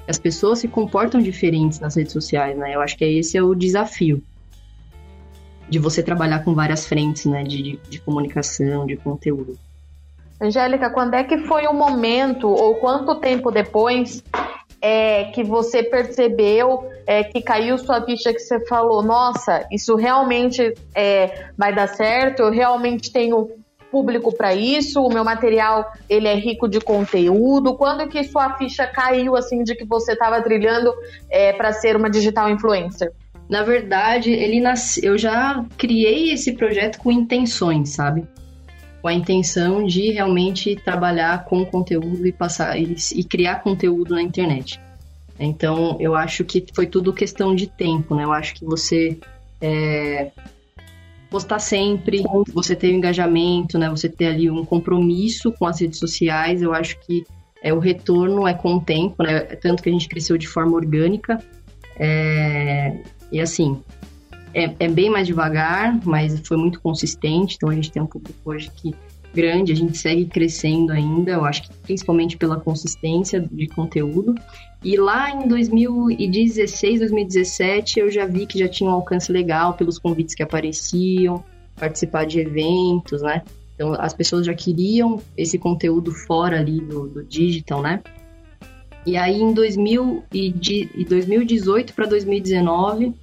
As 0.06 0.18
pessoas 0.18 0.58
se 0.58 0.68
comportam 0.68 1.22
diferentes 1.22 1.80
nas 1.80 1.96
redes 1.96 2.12
sociais, 2.12 2.56
né? 2.56 2.74
Eu 2.74 2.82
acho 2.82 2.96
que 2.98 3.04
esse 3.04 3.38
é 3.38 3.42
o 3.42 3.54
desafio 3.54 4.22
de 5.68 5.78
você 5.78 6.02
trabalhar 6.02 6.44
com 6.44 6.54
várias 6.54 6.86
frentes, 6.86 7.26
né? 7.26 7.42
De, 7.42 7.78
de, 7.88 8.00
comunicação, 8.00 8.86
de 8.86 8.96
conteúdo. 8.96 9.58
Angélica, 10.40 10.90
quando 10.90 11.14
é 11.14 11.24
que 11.24 11.38
foi 11.46 11.66
o 11.66 11.72
momento 11.72 12.48
ou 12.48 12.76
quanto 12.76 13.16
tempo 13.16 13.50
depois 13.50 14.22
é, 14.80 15.24
que 15.32 15.42
você 15.42 15.82
percebeu 15.82 16.88
é, 17.06 17.24
que 17.24 17.42
caiu 17.42 17.76
sua 17.76 18.04
ficha 18.04 18.32
que 18.32 18.38
você 18.38 18.64
falou, 18.66 19.02
nossa, 19.02 19.66
isso 19.72 19.96
realmente 19.96 20.74
é, 20.94 21.48
vai 21.56 21.74
dar 21.74 21.88
certo, 21.88 22.42
eu 22.42 22.50
realmente 22.50 23.12
tenho 23.12 23.50
público 23.90 24.34
para 24.34 24.54
isso, 24.54 25.02
o 25.02 25.08
meu 25.08 25.24
material 25.24 25.90
ele 26.08 26.28
é 26.28 26.34
rico 26.34 26.68
de 26.68 26.80
conteúdo. 26.80 27.74
Quando 27.76 28.08
que 28.08 28.22
sua 28.24 28.56
ficha 28.56 28.86
caiu 28.86 29.34
assim 29.34 29.62
de 29.62 29.74
que 29.74 29.84
você 29.84 30.12
estava 30.12 30.40
trilhando 30.42 30.92
é, 31.30 31.52
para 31.52 31.72
ser 31.72 31.96
uma 31.96 32.10
digital 32.10 32.48
influencer? 32.50 33.12
Na 33.48 33.62
verdade, 33.62 34.30
ele 34.30 34.60
nasce... 34.60 35.04
eu 35.04 35.16
já 35.16 35.64
criei 35.76 36.32
esse 36.32 36.52
projeto 36.52 36.98
com 36.98 37.10
intenções, 37.10 37.90
sabe? 37.90 38.26
com 39.00 39.08
a 39.08 39.14
intenção 39.14 39.86
de 39.86 40.10
realmente 40.10 40.76
trabalhar 40.76 41.44
com 41.44 41.64
conteúdo 41.64 42.26
e 42.26 42.32
passar 42.32 42.78
e, 42.78 42.96
e 43.14 43.24
criar 43.24 43.62
conteúdo 43.62 44.14
na 44.14 44.22
internet. 44.22 44.80
Então, 45.38 45.96
eu 46.00 46.16
acho 46.16 46.44
que 46.44 46.64
foi 46.74 46.86
tudo 46.86 47.12
questão 47.12 47.54
de 47.54 47.68
tempo, 47.68 48.14
né? 48.14 48.24
Eu 48.24 48.32
acho 48.32 48.54
que 48.54 48.64
você 48.64 49.16
é, 49.60 50.32
postar 51.30 51.60
sempre, 51.60 52.24
você 52.52 52.74
ter 52.74 52.92
um 52.92 52.96
engajamento, 52.96 53.78
né? 53.78 53.88
Você 53.88 54.08
ter 54.08 54.26
ali 54.26 54.50
um 54.50 54.64
compromisso 54.64 55.52
com 55.52 55.64
as 55.64 55.80
redes 55.80 56.00
sociais. 56.00 56.60
Eu 56.60 56.72
acho 56.72 56.98
que 57.00 57.24
é, 57.62 57.72
o 57.72 57.78
retorno 57.78 58.48
é 58.48 58.54
com 58.54 58.74
o 58.74 58.80
tempo, 58.80 59.22
né? 59.22 59.40
Tanto 59.40 59.80
que 59.80 59.88
a 59.88 59.92
gente 59.92 60.08
cresceu 60.08 60.36
de 60.36 60.48
forma 60.48 60.74
orgânica. 60.74 61.38
É, 61.96 62.98
e 63.30 63.40
assim, 63.40 63.82
é, 64.54 64.74
é, 64.78 64.88
bem 64.88 65.10
mais 65.10 65.26
devagar, 65.26 65.98
mas 66.04 66.40
foi 66.46 66.56
muito 66.56 66.80
consistente. 66.80 67.56
Então 67.56 67.68
a 67.68 67.74
gente 67.74 67.92
tem 67.92 68.02
um 68.02 68.06
público 68.06 68.38
hoje 68.44 68.70
que 68.74 68.94
grande, 69.34 69.72
a 69.72 69.76
gente 69.76 69.96
segue 69.96 70.24
crescendo 70.24 70.90
ainda, 70.90 71.32
eu 71.32 71.44
acho 71.44 71.62
que 71.62 71.74
principalmente 71.82 72.36
pela 72.36 72.58
consistência 72.58 73.40
de 73.40 73.66
conteúdo. 73.68 74.34
E 74.82 74.96
lá 74.96 75.30
em 75.30 75.46
2016, 75.46 77.00
2017, 77.00 78.00
eu 78.00 78.10
já 78.10 78.26
vi 78.26 78.46
que 78.46 78.58
já 78.58 78.68
tinha 78.68 78.88
um 78.88 78.92
alcance 78.92 79.30
legal 79.30 79.74
pelos 79.74 79.98
convites 79.98 80.34
que 80.34 80.42
apareciam, 80.42 81.44
participar 81.76 82.24
de 82.24 82.40
eventos, 82.40 83.22
né? 83.22 83.42
Então 83.74 83.92
as 83.92 84.12
pessoas 84.12 84.46
já 84.46 84.54
queriam 84.54 85.20
esse 85.36 85.58
conteúdo 85.58 86.12
fora 86.12 86.58
ali 86.58 86.80
do, 86.80 87.08
do 87.08 87.24
digital, 87.24 87.82
né? 87.82 88.02
E 89.08 89.16
aí 89.16 89.40
em 89.40 89.54
2000 89.54 90.24
e 90.34 90.52
de, 90.52 91.06
2018 91.08 91.94
para 91.94 92.04
2019 92.04 93.14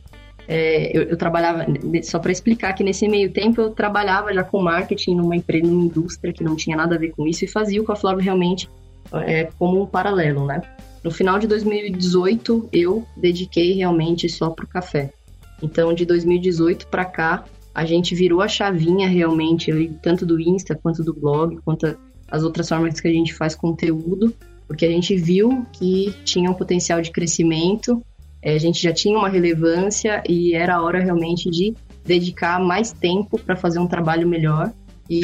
é, 0.48 0.98
eu, 0.98 1.04
eu, 1.04 1.16
trabalhava, 1.16 1.64
só 2.02 2.18
para 2.18 2.32
explicar 2.32 2.74
que 2.74 2.84
nesse 2.84 3.08
meio 3.08 3.32
tempo 3.32 3.62
eu 3.62 3.70
trabalhava 3.70 4.34
já 4.34 4.44
com 4.44 4.64
marketing 4.64 5.18
numa 5.18 5.36
empresa, 5.36 5.68
numa 5.68 5.86
indústria 5.86 6.34
que 6.34 6.44
não 6.44 6.56
tinha 6.56 6.76
nada 6.76 6.96
a 6.96 6.98
ver 6.98 7.12
com 7.12 7.28
isso 7.28 7.46
e 7.46 7.48
fazia 7.48 7.80
o 7.80 7.86
Coffee 7.86 8.20
realmente 8.20 8.68
é, 9.14 9.44
como 9.60 9.80
um 9.80 9.86
paralelo, 9.86 10.48
né? 10.48 10.60
No 11.04 11.12
final 11.12 11.38
de 11.38 11.46
2018 11.46 12.70
eu 12.74 13.06
dediquei 13.16 13.74
realmente 13.74 14.28
só 14.28 14.50
para 14.50 14.66
o 14.66 14.68
café. 14.68 15.14
Então 15.62 15.94
de 15.94 16.04
2018 16.04 16.88
para 16.88 17.06
cá 17.06 17.46
a 17.76 17.86
gente 17.86 18.16
virou 18.16 18.42
a 18.42 18.48
chavinha 18.48 19.08
realmente, 19.08 19.72
tanto 20.02 20.26
do 20.26 20.40
Insta 20.40 20.74
quanto 20.74 21.04
do 21.04 21.14
blog, 21.14 21.60
quanto 21.64 21.96
as 22.28 22.42
outras 22.42 22.68
formas 22.68 23.00
que 23.00 23.08
a 23.08 23.12
gente 23.12 23.36
faz 23.36 23.54
conteúdo, 23.54 24.34
porque 24.68 24.86
a 24.86 24.90
gente 24.90 25.16
viu 25.16 25.66
que 25.72 26.14
tinha 26.24 26.50
um 26.50 26.54
potencial 26.54 27.02
de 27.02 27.12
crescimento 27.12 28.02
é, 28.46 28.54
a 28.54 28.60
gente 28.60 28.80
já 28.80 28.94
tinha 28.94 29.18
uma 29.18 29.28
relevância 29.28 30.22
e 30.30 30.54
era 30.54 30.80
hora 30.80 31.00
realmente 31.00 31.50
de 31.50 31.74
dedicar 32.06 32.60
mais 32.60 32.92
tempo 32.92 33.40
para 33.40 33.56
fazer 33.56 33.80
um 33.80 33.88
trabalho 33.88 34.28
melhor 34.28 34.72
e 35.10 35.22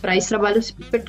para 0.00 0.16
esse 0.16 0.28
trabalho 0.28 0.60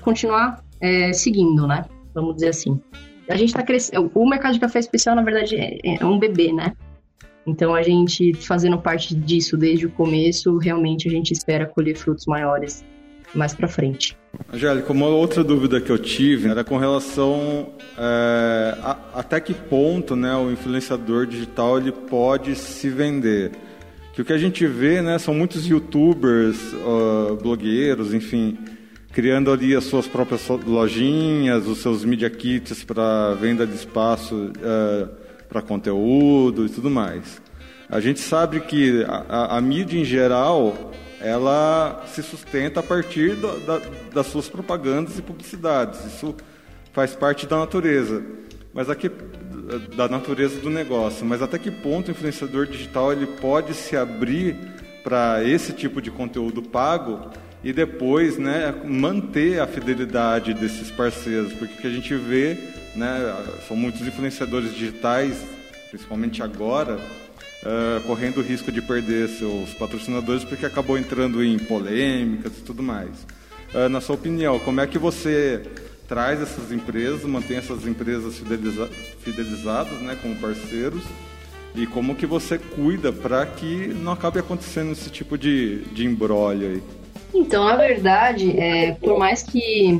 continuar 0.04 0.64
é, 0.80 1.12
seguindo, 1.14 1.66
né? 1.66 1.84
Vamos 2.14 2.36
dizer 2.36 2.50
assim. 2.50 2.80
A 3.28 3.36
gente 3.36 3.50
está 3.50 3.64
crescendo. 3.64 4.12
O 4.14 4.30
mercado 4.30 4.54
de 4.54 4.60
café 4.60 4.78
especial, 4.78 5.16
na 5.16 5.24
verdade, 5.24 5.56
é, 5.56 5.98
é 6.00 6.06
um 6.06 6.20
bebê, 6.20 6.54
né? 6.54 6.76
Então, 7.48 7.74
a 7.74 7.82
gente 7.82 8.36
fazendo 8.36 8.78
parte 8.78 9.16
disso 9.16 9.58
desde 9.58 9.88
o 9.88 9.90
começo, 9.90 10.60
realmente 10.60 11.08
a 11.08 11.12
gente 11.12 11.32
espera 11.32 11.66
colher 11.66 11.98
frutos 11.98 12.28
maiores 12.28 12.86
mais 13.34 13.54
para 13.54 13.68
frente. 13.68 14.18
Angélica, 14.52 14.92
uma 14.92 15.08
outra 15.08 15.44
dúvida 15.44 15.82
que 15.82 15.90
eu 15.90 15.98
tive 15.98 16.50
era 16.50 16.64
com 16.64 16.78
relação 16.78 17.70
é, 17.98 18.78
a, 18.82 18.98
até 19.16 19.40
que 19.40 19.54
ponto 19.54 20.16
né, 20.16 20.36
o 20.36 20.52
influenciador 20.52 21.26
digital 21.26 21.78
ele 21.78 21.92
pode 21.92 22.56
se 22.56 22.90
vender. 22.90 23.52
Que 24.14 24.22
o 24.22 24.26
que 24.26 24.34
a 24.34 24.38
gente 24.38 24.66
vê 24.66 25.02
né, 25.02 25.20
são 25.20 25.34
muitos 25.34 25.68
youtubers, 25.68 26.58
uh, 26.74 27.38
blogueiros, 27.42 28.14
enfim, 28.14 28.58
criando 29.12 29.52
ali 29.52 29.76
as 29.76 29.84
suas 29.84 30.08
próprias 30.08 30.48
lojinhas, 30.48 31.68
os 31.68 31.80
seus 31.80 32.04
media 32.04 32.30
kits 32.30 32.84
para 32.84 33.36
venda 33.36 33.66
de 33.66 33.76
espaço 33.76 34.36
uh, 34.36 35.08
para 35.48 35.62
conteúdo 35.62 36.66
e 36.66 36.70
tudo 36.70 36.90
mais. 36.90 37.42
A 37.90 38.00
gente 38.00 38.20
sabe 38.20 38.60
que 38.62 39.04
a, 39.08 39.26
a, 39.30 39.58
a 39.58 39.62
mídia 39.62 40.00
em 40.00 40.06
geral 40.06 40.92
ela 41.22 42.04
se 42.08 42.22
sustenta 42.22 42.80
a 42.80 42.84
partir 42.84 43.36
do, 43.36 43.60
da, 43.60 43.82
das 44.14 44.28
suas 44.28 44.48
propagandas 44.48 45.18
e 45.18 45.22
publicidades. 45.22 46.06
Isso 46.06 46.36
faz 46.94 47.16
parte 47.16 47.46
da 47.46 47.58
natureza, 47.58 48.24
mas 48.74 48.90
aqui 48.90 49.10
da 49.96 50.08
natureza 50.08 50.60
do 50.60 50.70
negócio. 50.70 51.26
Mas 51.26 51.42
até 51.42 51.58
que 51.58 51.72
ponto 51.72 52.08
o 52.08 52.12
influenciador 52.12 52.68
digital 52.68 53.12
ele 53.12 53.28
pode 53.28 53.74
se 53.74 53.98
abrir 53.98 54.56
para 55.04 55.44
esse 55.44 55.74
tipo 55.74 56.02
de 56.02 56.12
conteúdo 56.12 56.62
pago 56.62 57.32
e 57.64 57.74
depois, 57.74 58.38
né, 58.38 58.74
manter 58.86 59.60
a 59.60 59.68
fidelidade 59.68 60.54
desses 60.54 60.92
parceiros, 60.92 61.54
porque 61.54 61.74
o 61.74 61.78
que 61.78 61.88
a 61.88 61.92
gente 61.92 62.14
vê, 62.16 62.58
né, 62.96 63.36
são 63.68 63.76
muitos 63.76 64.02
influenciadores 64.02 64.74
digitais, 64.74 65.38
principalmente 65.90 66.44
agora, 66.44 67.00
uh, 67.68 68.02
correndo 68.04 68.38
o 68.38 68.42
risco 68.42 68.72
de 68.72 68.82
perder 68.82 69.28
seus 69.28 69.74
patrocinadores 69.74 70.44
porque 70.44 70.66
acabou 70.66 70.98
entrando 70.98 71.44
em 71.44 71.60
polêmicas 71.60 72.54
e 72.58 72.62
tudo 72.62 72.82
mais. 72.82 73.28
Uh, 73.74 73.90
na 73.90 74.00
sua 74.00 74.16
opinião, 74.16 74.58
como 74.60 74.80
é 74.80 74.88
que 74.88 74.98
você 74.98 75.62
traz 76.08 76.42
essas 76.42 76.72
empresas, 76.72 77.24
mantém 77.26 77.58
essas 77.58 77.86
empresas 77.86 78.38
fideliza 78.38 78.88
fidelizadas 79.22 80.00
né, 80.00 80.18
como 80.22 80.36
parceiros 80.38 81.04
e 81.76 81.86
como 81.86 82.16
que 82.16 82.26
você 82.26 82.58
cuida 82.58 83.12
para 83.12 83.46
que 83.46 83.88
não 83.88 84.14
acabe 84.14 84.40
acontecendo 84.40 84.94
esse 84.94 85.10
tipo 85.10 85.38
de, 85.38 85.82
de 85.94 86.06
embrólio 86.06 86.70
aí? 86.70 86.97
Então, 87.34 87.68
a 87.68 87.76
verdade, 87.76 88.58
é, 88.60 88.94
por 88.94 89.18
mais 89.20 89.44
que 89.44 90.00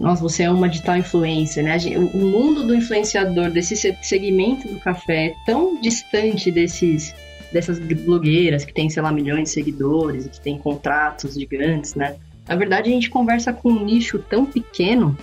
nossa, 0.00 0.22
você 0.22 0.44
é 0.44 0.50
uma 0.50 0.68
digital 0.68 0.96
influencer, 0.96 1.62
né? 1.62 1.76
O 2.14 2.18
mundo 2.18 2.66
do 2.66 2.74
influenciador, 2.74 3.50
desse 3.50 3.76
segmento 4.02 4.66
do 4.66 4.80
café, 4.80 5.26
é 5.26 5.34
tão 5.44 5.78
distante 5.80 6.50
desses 6.50 7.14
dessas 7.52 7.78
blogueiras 7.78 8.64
que 8.64 8.72
tem, 8.72 8.88
sei 8.88 9.02
lá, 9.02 9.12
milhões 9.12 9.44
de 9.44 9.50
seguidores, 9.50 10.26
que 10.28 10.40
tem 10.40 10.56
contratos 10.56 11.34
gigantes, 11.34 11.94
né? 11.94 12.16
Na 12.48 12.54
verdade, 12.54 12.88
a 12.88 12.92
gente 12.92 13.10
conversa 13.10 13.52
com 13.52 13.70
um 13.70 13.84
nicho 13.84 14.18
tão 14.18 14.46
pequeno, 14.46 15.18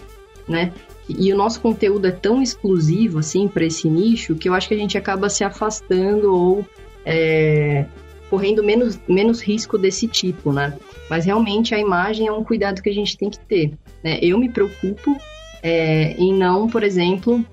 né? 0.48 0.72
E 1.10 1.32
o 1.32 1.38
nosso 1.38 1.62
conteúdo 1.62 2.06
é 2.06 2.12
tão 2.12 2.42
exclusivo, 2.42 3.20
assim, 3.20 3.48
para 3.48 3.66
esse 3.66 3.90
nicho, 3.90 4.36
que 4.36 4.50
eu 4.50 4.54
acho 4.54 4.68
que 4.68 4.74
a 4.74 4.78
gente 4.78 4.98
acaba 4.98 5.30
se 5.30 5.44
afastando 5.44 6.36
ou 6.36 6.66
é, 7.06 7.86
correndo 8.30 8.62
menos, 8.62 9.00
menos 9.08 9.42
risco 9.42 9.78
desse 9.78 10.08
tipo, 10.08 10.52
né? 10.52 10.78
Mas 11.10 11.26
realmente 11.26 11.74
a 11.74 11.80
imagem 11.80 12.28
é 12.28 12.32
um 12.32 12.44
cuidado 12.44 12.82
que 12.82 12.90
a 12.90 12.94
gente 12.94 13.18
tem 13.18 13.30
que 13.30 13.40
ter. 13.40 13.74
Né? 14.04 14.20
Eu 14.22 14.38
me 14.38 14.50
preocupo 14.50 15.18
é, 15.64 16.14
em 16.14 16.34
não, 16.34 16.68
por 16.68 16.84
exemplo, 16.84 17.44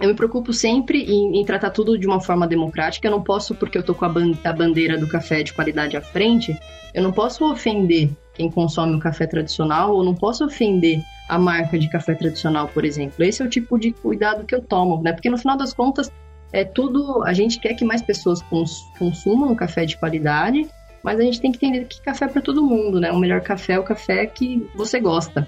eu 0.00 0.08
me 0.08 0.14
preocupo 0.14 0.52
sempre 0.52 1.02
em, 1.02 1.40
em, 1.40 1.44
tratar 1.44 1.70
tudo 1.70 1.98
de 1.98 2.06
uma 2.06 2.20
forma 2.20 2.46
democrática. 2.46 3.06
Eu 3.06 3.12
não 3.12 3.22
posso, 3.22 3.54
porque 3.54 3.78
eu 3.78 3.82
tô 3.82 3.94
com 3.94 4.04
a, 4.04 4.08
ban 4.08 4.32
a 4.44 4.52
bandeira 4.52 4.98
do 4.98 5.06
café 5.06 5.42
de 5.42 5.52
qualidade 5.52 5.96
à 5.96 6.00
frente, 6.00 6.58
eu 6.94 7.02
não 7.02 7.12
posso 7.12 7.44
ofender 7.44 8.10
quem 8.34 8.50
consome 8.50 8.94
o 8.94 9.00
café 9.00 9.26
tradicional, 9.26 9.94
ou 9.94 10.04
não 10.04 10.14
posso 10.14 10.44
ofender 10.44 11.02
a 11.28 11.38
marca 11.38 11.78
de 11.78 11.88
café 11.88 12.14
tradicional, 12.14 12.68
por 12.68 12.84
exemplo. 12.84 13.24
Esse 13.24 13.42
é 13.42 13.44
o 13.44 13.48
tipo 13.48 13.78
de 13.78 13.92
cuidado 13.92 14.44
que 14.44 14.54
eu 14.54 14.60
tomo, 14.60 15.02
né? 15.02 15.12
Porque 15.12 15.30
no 15.30 15.38
final 15.38 15.56
das 15.56 15.72
contas, 15.72 16.12
é 16.52 16.64
tudo. 16.64 17.22
A 17.24 17.32
gente 17.32 17.58
quer 17.58 17.74
que 17.74 17.84
mais 17.84 18.02
pessoas 18.02 18.42
cons 18.42 18.86
consumam 18.98 19.54
café 19.54 19.84
de 19.84 19.96
qualidade, 19.96 20.68
mas 21.06 21.20
a 21.20 21.22
gente 21.22 21.40
tem 21.40 21.52
que 21.52 21.64
entender 21.64 21.84
que 21.84 22.02
café 22.02 22.24
é 22.24 22.28
para 22.28 22.42
todo 22.42 22.66
mundo, 22.66 22.98
né? 22.98 23.12
O 23.12 23.18
melhor 23.20 23.40
café 23.40 23.74
é 23.74 23.78
o 23.78 23.84
café 23.84 24.26
que 24.26 24.66
você 24.74 24.98
gosta. 24.98 25.46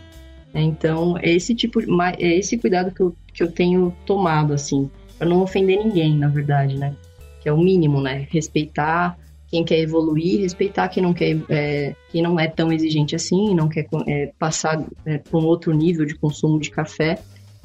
Então, 0.54 1.18
é 1.18 1.32
esse 1.32 1.52
tipo, 1.52 1.80
é 2.16 2.38
esse 2.38 2.56
cuidado 2.56 2.92
que 2.94 3.00
eu, 3.00 3.12
que 3.34 3.42
eu 3.42 3.50
tenho 3.50 3.92
tomado, 4.06 4.54
assim, 4.54 4.88
para 5.18 5.28
não 5.28 5.42
ofender 5.42 5.84
ninguém, 5.84 6.16
na 6.16 6.28
verdade, 6.28 6.78
né? 6.78 6.94
Que 7.40 7.48
é 7.48 7.52
o 7.52 7.58
mínimo, 7.58 8.00
né? 8.00 8.24
Respeitar 8.30 9.18
quem 9.48 9.64
quer 9.64 9.80
evoluir, 9.80 10.42
respeitar 10.42 10.86
quem 10.90 11.02
não 11.02 11.12
quer, 11.12 11.36
é, 11.48 11.92
quem 12.12 12.22
não 12.22 12.38
é 12.38 12.46
tão 12.46 12.70
exigente 12.70 13.16
assim, 13.16 13.52
não 13.52 13.68
quer 13.68 13.88
é, 14.06 14.30
passar 14.38 14.86
é, 15.04 15.18
para 15.18 15.40
um 15.40 15.44
outro 15.44 15.74
nível 15.74 16.06
de 16.06 16.14
consumo 16.14 16.60
de 16.60 16.70
café, 16.70 17.18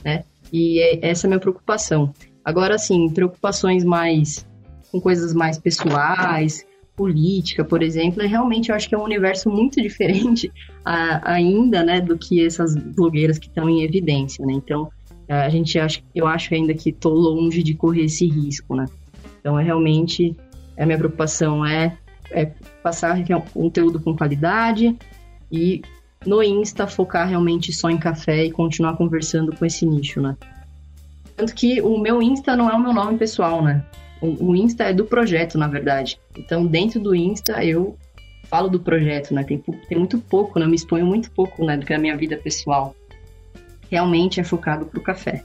né? 0.04 0.24
E 0.52 0.80
é, 0.80 1.10
essa 1.12 1.28
é 1.28 1.28
a 1.28 1.30
minha 1.30 1.40
preocupação. 1.40 2.12
Agora, 2.44 2.74
assim, 2.74 3.08
preocupações 3.12 3.84
mais 3.84 4.48
com 4.92 5.00
coisas 5.00 5.32
mais 5.32 5.60
pessoais, 5.60 6.66
política, 6.96 7.64
por 7.64 7.82
exemplo, 7.82 8.22
é 8.22 8.28
realmente 8.28 8.70
eu 8.70 8.76
acho 8.76 8.88
que 8.88 8.96
é 8.96 8.98
um 8.98 9.04
universo 9.04 9.50
muito 9.50 9.82
diferente 9.82 10.52
a, 10.86 11.34
ainda, 11.34 11.84
né, 11.84 12.00
do 12.00 12.18
que 12.18 12.46
essas 12.46 12.76
blogueiras 12.76 13.38
que 13.40 13.48
estão 13.48 13.70
em 13.70 13.84
evidência, 13.84 14.46
né? 14.46 14.54
Então, 14.54 14.92
a 15.28 15.50
gente 15.50 15.80
acha, 15.80 16.02
eu 16.14 16.28
acho 16.28 16.54
ainda 16.54 16.74
que 16.74 16.90
estou 16.90 17.14
longe 17.14 17.64
de 17.64 17.74
correr 17.74 18.04
esse 18.04 18.28
risco, 18.28 18.76
né? 18.76 18.86
Então, 19.40 19.58
é 19.58 19.64
realmente 19.64 20.36
a 20.78 20.86
minha 20.86 20.98
preocupação 20.98 21.66
é, 21.66 21.98
é 22.32 22.46
passar 22.82 23.18
conteúdo 23.54 24.00
com 24.00 24.16
qualidade 24.16 24.96
e 25.52 25.82
no 26.26 26.42
Insta 26.42 26.88
focar 26.88 27.28
realmente 27.28 27.74
só 27.74 27.90
em 27.90 27.98
café 27.98 28.46
e 28.46 28.52
continuar 28.52 28.96
conversando 28.96 29.56
com 29.56 29.66
esse 29.66 29.86
nicho, 29.86 30.22
né? 30.22 30.38
Tanto 31.36 31.54
que 31.56 31.82
o 31.82 31.98
meu 31.98 32.22
Insta 32.22 32.56
não 32.56 32.70
é 32.70 32.74
o 32.74 32.80
meu 32.80 32.94
nome 32.94 33.18
pessoal, 33.18 33.62
né? 33.64 33.84
O, 34.24 34.56
Insta 34.56 34.86
é 34.86 34.94
do 34.94 35.04
projeto, 35.04 35.58
na 35.58 35.68
verdade. 35.68 36.18
Então, 36.38 36.66
dentro 36.66 37.00
do 37.00 37.14
Insta, 37.14 37.64
eu 37.64 37.98
falo 38.46 38.70
do 38.70 38.80
projeto, 38.80 39.34
né? 39.34 39.44
Tem, 39.44 39.58
tem 39.58 39.98
muito 39.98 40.18
pouco, 40.18 40.58
né? 40.58 40.66
Eu 40.66 40.70
me 40.70 40.76
exponho 40.76 41.06
muito 41.06 41.30
pouco, 41.32 41.66
né? 41.66 41.76
Do 41.76 41.86
que 41.86 41.94
a 41.94 42.00
minha 42.00 42.16
vida 42.16 42.38
pessoal. 42.38 42.96
Realmente 43.92 44.40
é 44.40 44.44
focado 44.44 44.86
pro 44.86 45.02
café. 45.02 45.44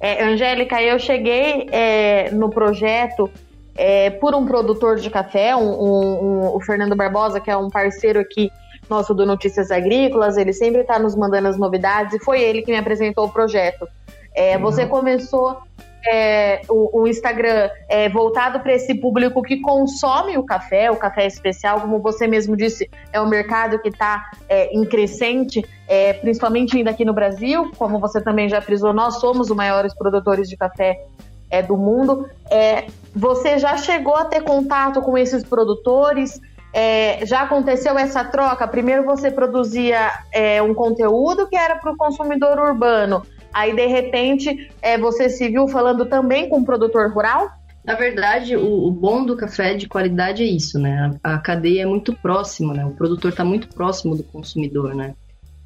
É, 0.00 0.24
Angélica, 0.24 0.80
eu 0.80 0.98
cheguei 0.98 1.68
é, 1.70 2.30
no 2.30 2.48
projeto 2.48 3.30
é, 3.76 4.08
por 4.10 4.34
um 4.34 4.46
produtor 4.46 4.96
de 4.96 5.10
café, 5.10 5.54
um, 5.54 5.60
um, 5.60 6.24
um, 6.24 6.56
o 6.56 6.60
Fernando 6.60 6.96
Barbosa, 6.96 7.38
que 7.38 7.50
é 7.50 7.56
um 7.56 7.68
parceiro 7.68 8.18
aqui 8.18 8.50
nosso 8.88 9.12
do 9.12 9.26
Notícias 9.26 9.70
Agrícolas, 9.70 10.36
ele 10.36 10.52
sempre 10.52 10.80
está 10.80 10.98
nos 10.98 11.14
mandando 11.14 11.48
as 11.48 11.58
novidades 11.58 12.14
e 12.14 12.24
foi 12.24 12.40
ele 12.40 12.62
que 12.62 12.70
me 12.70 12.78
apresentou 12.78 13.26
o 13.26 13.28
projeto. 13.28 13.86
É. 14.34 14.56
Você 14.58 14.86
começou 14.86 15.58
é, 16.06 16.60
o, 16.68 17.02
o, 17.02 17.08
Instagram 17.08 17.68
é 17.88 18.08
voltado 18.08 18.60
para 18.60 18.72
esse 18.72 18.94
público 18.94 19.42
que 19.42 19.60
consome 19.60 20.38
o 20.38 20.44
café, 20.44 20.90
o 20.90 20.96
café 20.96 21.26
especial, 21.26 21.80
como 21.80 22.00
você 22.00 22.26
mesmo 22.26 22.56
disse, 22.56 22.88
é 23.12 23.20
um 23.20 23.28
mercado 23.28 23.78
que 23.80 23.88
está 23.88 24.30
é, 24.48 24.72
em 24.74 24.84
crescente, 24.84 25.64
é, 25.88 26.12
principalmente 26.12 26.76
ainda 26.76 26.90
aqui 26.90 27.04
no 27.04 27.12
Brasil, 27.12 27.72
como 27.76 27.98
você 27.98 28.20
também 28.20 28.48
já 28.48 28.60
frisou, 28.60 28.92
nós 28.92 29.18
somos 29.20 29.50
os 29.50 29.56
maiores 29.56 29.94
produtores 29.94 30.48
de 30.48 30.56
café 30.56 31.04
é, 31.50 31.62
do 31.62 31.76
mundo. 31.76 32.28
É, 32.50 32.86
você 33.14 33.58
já 33.58 33.76
chegou 33.76 34.14
a 34.14 34.24
ter 34.24 34.42
contato 34.42 35.00
com 35.02 35.16
esses 35.16 35.42
produtores? 35.42 36.40
É, 36.72 37.24
já 37.24 37.42
aconteceu 37.42 37.98
essa 37.98 38.24
troca? 38.24 38.68
Primeiro 38.68 39.04
você 39.04 39.30
produzia 39.30 40.12
é, 40.32 40.62
um 40.62 40.74
conteúdo 40.74 41.48
que 41.48 41.56
era 41.56 41.76
para 41.76 41.92
o 41.92 41.96
consumidor 41.96 42.58
urbano, 42.58 43.24
aí 43.52 43.74
de 43.74 43.86
repente 43.86 44.70
é, 44.82 44.98
você 44.98 45.28
se 45.28 45.48
viu 45.48 45.68
falando 45.68 46.06
também 46.06 46.48
com 46.48 46.60
o 46.60 46.64
produtor 46.64 47.12
rural? 47.12 47.50
Na 47.84 47.94
verdade, 47.94 48.56
o, 48.56 48.86
o, 48.86 48.90
bom 48.90 49.24
do 49.24 49.36
café 49.36 49.74
de 49.74 49.88
qualidade 49.88 50.42
é 50.42 50.46
isso, 50.46 50.78
né? 50.78 51.16
A, 51.22 51.34
a 51.34 51.38
cadeia 51.38 51.82
é 51.82 51.86
muito 51.86 52.12
próxima, 52.12 52.74
né? 52.74 52.84
O 52.84 52.90
produtor 52.90 53.30
está 53.30 53.44
muito 53.44 53.68
próximo 53.68 54.14
do 54.14 54.22
consumidor, 54.22 54.94
né? 54.94 55.14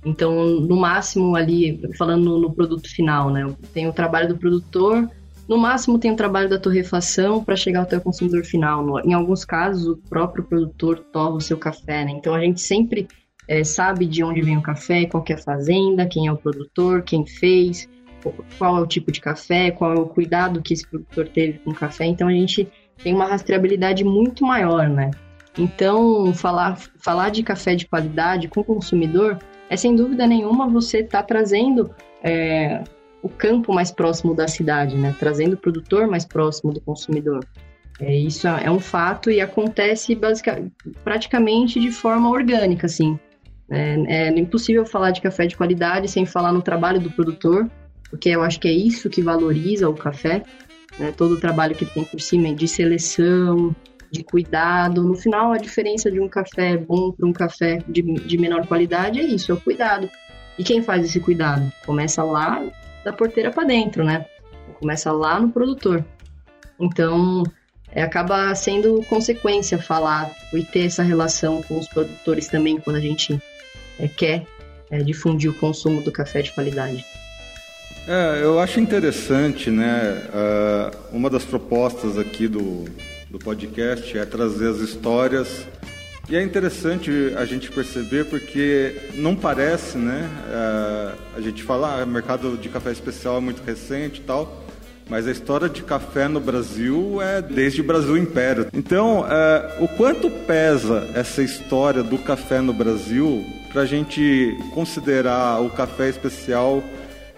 Então, 0.05 0.61
no 0.61 0.77
máximo 0.77 1.35
ali, 1.35 1.81
falando 1.97 2.25
no, 2.25 2.39
no 2.39 2.53
produto 2.53 2.89
final, 2.89 3.31
né? 3.31 3.53
Tem 3.73 3.89
o 3.89 3.93
trabalho 3.93 4.29
do 4.29 4.37
produtor, 4.37 5.09
no 5.49 5.59
máximo 5.59 5.99
tem 5.99 6.13
o 6.13 6.17
trabalho 6.17 6.49
da 6.49 6.59
torrefação 6.59 7.43
para 7.43 7.57
chegar 7.57 7.83
até 7.83 7.97
o 7.97 8.01
consumidor 8.01 8.45
final. 8.45 9.01
Em 9.01 9.13
alguns 9.13 9.45
casos, 9.45 9.87
o 9.87 9.97
próprio 10.09 10.45
produtor 10.45 10.99
torra 11.13 11.35
o 11.35 11.41
seu 11.41 11.57
café, 11.57 12.05
né? 12.05 12.13
Então 12.13 12.35
a 12.35 12.41
gente 12.41 12.61
sempre 12.61 13.09
é, 13.53 13.63
sabe 13.65 14.07
de 14.07 14.25
onde 14.25 14.41
vem 14.41 14.57
o 14.57 14.63
café, 14.63 15.05
qual 15.05 15.23
é 15.29 15.35
a 15.35 15.39
fazenda, 15.39 16.07
quem 16.07 16.27
é 16.27 16.33
o 16.33 16.37
produtor, 16.39 17.03
quem 17.03 17.27
fez, 17.27 17.87
qual 18.57 18.79
é 18.79 18.81
o 18.81 18.87
tipo 18.87 19.13
de 19.13 19.21
café, 19.21 19.71
qual 19.71 19.93
é 19.93 19.99
o 19.99 20.07
cuidado 20.07 20.63
que 20.63 20.73
esse 20.73 20.89
produtor 20.89 21.29
teve 21.29 21.59
com 21.59 21.71
o 21.71 21.75
café. 21.75 22.07
Então 22.07 22.29
a 22.29 22.33
gente 22.33 22.67
tem 23.03 23.15
uma 23.15 23.27
rastreabilidade 23.27 24.05
muito 24.05 24.47
maior, 24.47 24.89
né? 24.89 25.11
Então, 25.59 26.33
falar, 26.33 26.79
falar 26.99 27.29
de 27.29 27.43
café 27.43 27.75
de 27.75 27.87
qualidade 27.87 28.49
com 28.49 28.61
o 28.61 28.65
consumidor 28.65 29.39
é 29.69 29.77
sem 29.77 29.95
dúvida 29.95 30.27
nenhuma 30.27 30.67
você 30.67 31.01
está 31.01 31.23
trazendo 31.23 31.95
é, 32.25 32.83
o 33.23 33.29
campo 33.29 33.71
mais 33.71 33.91
próximo 33.91 34.35
da 34.35 34.49
cidade, 34.49 34.97
né? 34.97 35.15
Trazendo 35.19 35.55
o 35.55 35.59
produtor 35.59 36.07
mais 36.07 36.25
próximo 36.25 36.73
do 36.73 36.81
consumidor. 36.81 37.47
É, 38.01 38.15
isso 38.17 38.49
é 38.49 38.71
um 38.71 38.81
fato 38.81 39.31
e 39.31 39.43
acontece 39.43 40.15
basicamente, 40.15 40.73
praticamente 41.05 41.79
de 41.79 41.91
forma 41.91 42.31
orgânica, 42.31 42.87
assim. 42.87 43.19
É, 43.73 44.29
é 44.29 44.39
impossível 44.39 44.85
falar 44.85 45.13
de 45.13 45.23
café 45.23 45.47
de 45.47 45.57
qualidade 45.57 46.07
sem 46.07 46.27
falar 46.27 46.53
no 46.53 46.61
trabalho 46.61 47.01
do 47.01 47.11
produtor, 47.11 47.71
porque 48.11 48.29
eu 48.29 48.43
acho 48.43 48.61
que 48.61 48.69
é 48.69 48.73
isso 48.73 49.09
que 49.09 49.23
valoriza 49.23 49.89
o 49.89 49.95
café, 49.95 50.43
né? 50.99 51.11
todo 51.17 51.33
o 51.37 51.41
trabalho 51.41 51.75
que 51.75 51.85
ele 51.85 51.91
tem 51.91 52.05
por 52.05 52.21
cima 52.21 52.55
de 52.55 52.69
seleção, 52.69 53.75
de 54.11 54.23
cuidado. 54.23 55.03
No 55.03 55.15
final, 55.15 55.53
a 55.53 55.57
diferença 55.57 56.11
de 56.11 56.21
um 56.21 56.29
café 56.29 56.77
bom 56.77 57.13
para 57.13 57.27
um 57.27 57.33
café 57.33 57.79
de, 57.89 58.03
de 58.03 58.37
menor 58.37 58.67
qualidade 58.67 59.19
é 59.19 59.25
isso, 59.25 59.51
é 59.51 59.55
o 59.55 59.61
cuidado. 59.61 60.11
E 60.59 60.63
quem 60.63 60.83
faz 60.83 61.07
esse 61.07 61.19
cuidado? 61.19 61.73
Começa 61.87 62.23
lá 62.23 62.63
da 63.03 63.13
porteira 63.13 63.51
para 63.51 63.65
dentro, 63.65 64.05
né? 64.05 64.27
Começa 64.79 65.11
lá 65.11 65.41
no 65.41 65.49
produtor. 65.49 66.05
Então, 66.79 67.43
é, 67.91 68.03
acaba 68.03 68.55
sendo 68.55 69.03
consequência 69.05 69.79
falar 69.79 70.31
e 70.53 70.63
ter 70.63 70.85
essa 70.85 71.03
relação 71.03 71.63
com 71.63 71.79
os 71.79 71.89
produtores 71.89 72.49
também 72.49 72.79
quando 72.79 72.97
a 72.97 73.01
gente 73.01 73.41
é, 73.99 74.09
quer 74.09 74.47
é, 74.91 75.03
difundir 75.03 75.51
o 75.51 75.55
consumo 75.55 76.03
do 76.03 76.13
café 76.13 76.43
de 76.43 76.53
qualidade. 76.53 77.05
É, 78.07 78.41
eu 78.43 78.59
acho 78.59 78.81
interessante, 78.81 79.71
né? 79.71 80.23
Uh, 80.29 81.17
uma 81.17 81.31
das 81.31 81.45
propostas 81.45 82.19
aqui 82.19 82.49
do, 82.49 82.85
do 83.31 83.39
podcast 83.39 84.19
é 84.19 84.25
trazer 84.25 84.69
as 84.69 84.79
histórias 84.79 85.67
e 86.29 86.37
é 86.37 86.43
interessante 86.43 87.11
a 87.37 87.45
gente 87.45 87.71
perceber 87.71 88.25
porque 88.25 89.11
não 89.15 89.35
parece, 89.35 89.99
né? 89.99 90.31
É, 90.51 91.37
a 91.37 91.41
gente 91.41 91.63
fala, 91.63 92.01
ah, 92.01 92.05
o 92.05 92.07
mercado 92.07 92.57
de 92.57 92.69
café 92.69 92.93
especial 92.93 93.39
é 93.39 93.41
muito 93.41 93.63
recente 93.63 94.21
e 94.21 94.25
tal, 94.25 94.62
mas 95.13 95.29
a 95.29 95.31
história 95.31 95.69
de 95.69 95.83
café 95.83 96.27
no 96.27 96.41
Brasil 96.41 97.21
é 97.21 97.43
desde 97.43 97.83
o 97.83 97.85
Brasil 97.85 98.17
Império. 98.17 98.69
Então, 98.73 99.27
é, 99.29 99.77
o 99.79 99.87
quanto 99.87 100.31
pesa 100.31 101.07
essa 101.15 101.43
história 101.43 102.03
do 102.03 102.17
café 102.17 102.63
no 102.63 102.73
Brasil 102.73 103.45
para 103.71 103.83
a 103.83 103.85
gente 103.85 104.57
considerar 104.73 105.61
o 105.61 105.69
café 105.69 106.09
especial 106.09 106.83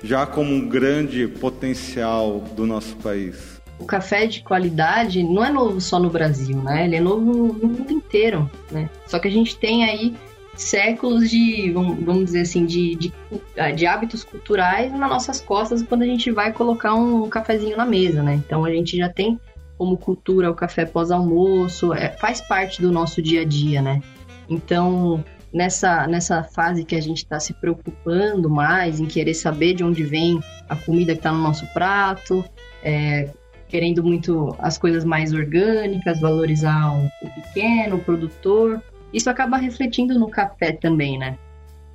já 0.04 0.24
como 0.24 0.54
um 0.54 0.68
grande 0.68 1.26
potencial 1.26 2.44
do 2.54 2.64
nosso 2.64 2.94
país? 2.98 3.54
o 3.76 3.84
café 3.84 4.24
de 4.24 4.40
qualidade 4.40 5.20
não 5.24 5.44
é 5.44 5.50
novo 5.50 5.80
só 5.80 5.98
no 5.98 6.08
Brasil, 6.08 6.56
né? 6.62 6.84
Ele 6.84 6.94
é 6.94 7.00
novo 7.00 7.24
no 7.24 7.52
mundo 7.52 7.92
inteiro, 7.92 8.48
né? 8.70 8.88
Só 9.04 9.18
que 9.18 9.26
a 9.26 9.30
gente 9.30 9.56
tem 9.56 9.84
aí 9.84 10.14
séculos 10.56 11.30
de, 11.30 11.70
vamos 11.72 12.26
dizer 12.26 12.42
assim, 12.42 12.66
de, 12.66 12.94
de, 12.96 13.12
de 13.74 13.86
hábitos 13.86 14.24
culturais 14.24 14.92
nas 14.92 15.10
nossas 15.10 15.40
costas 15.40 15.82
quando 15.82 16.02
a 16.02 16.06
gente 16.06 16.30
vai 16.30 16.52
colocar 16.52 16.94
um 16.94 17.28
cafezinho 17.28 17.76
na 17.76 17.84
mesa, 17.84 18.22
né? 18.22 18.34
Então 18.34 18.64
a 18.64 18.70
gente 18.70 18.96
já 18.96 19.08
tem 19.08 19.38
como 19.76 19.96
cultura 19.96 20.50
o 20.50 20.54
café 20.54 20.84
pós-almoço, 20.84 21.92
é, 21.92 22.10
faz 22.10 22.40
parte 22.40 22.80
do 22.80 22.92
nosso 22.92 23.20
dia 23.20 23.42
a 23.42 23.44
dia, 23.44 23.82
né? 23.82 24.00
Então, 24.48 25.24
nessa, 25.52 26.06
nessa 26.06 26.42
fase 26.42 26.84
que 26.84 26.94
a 26.94 27.00
gente 27.00 27.18
está 27.18 27.40
se 27.40 27.52
preocupando 27.54 28.48
mais 28.48 29.00
em 29.00 29.06
querer 29.06 29.34
saber 29.34 29.74
de 29.74 29.84
onde 29.84 30.04
vem 30.04 30.40
a 30.68 30.76
comida 30.76 31.12
que 31.12 31.18
está 31.18 31.32
no 31.32 31.38
nosso 31.38 31.66
prato, 31.72 32.44
é, 32.82 33.30
querendo 33.68 34.04
muito 34.04 34.54
as 34.58 34.78
coisas 34.78 35.04
mais 35.04 35.32
orgânicas, 35.32 36.20
valorizar 36.20 36.92
o, 36.96 37.30
pequeno, 37.42 37.96
o 37.96 37.98
produtor. 38.00 38.80
Isso 39.14 39.30
acaba 39.30 39.56
refletindo 39.56 40.18
no 40.18 40.28
café 40.28 40.72
também, 40.72 41.16
né? 41.16 41.38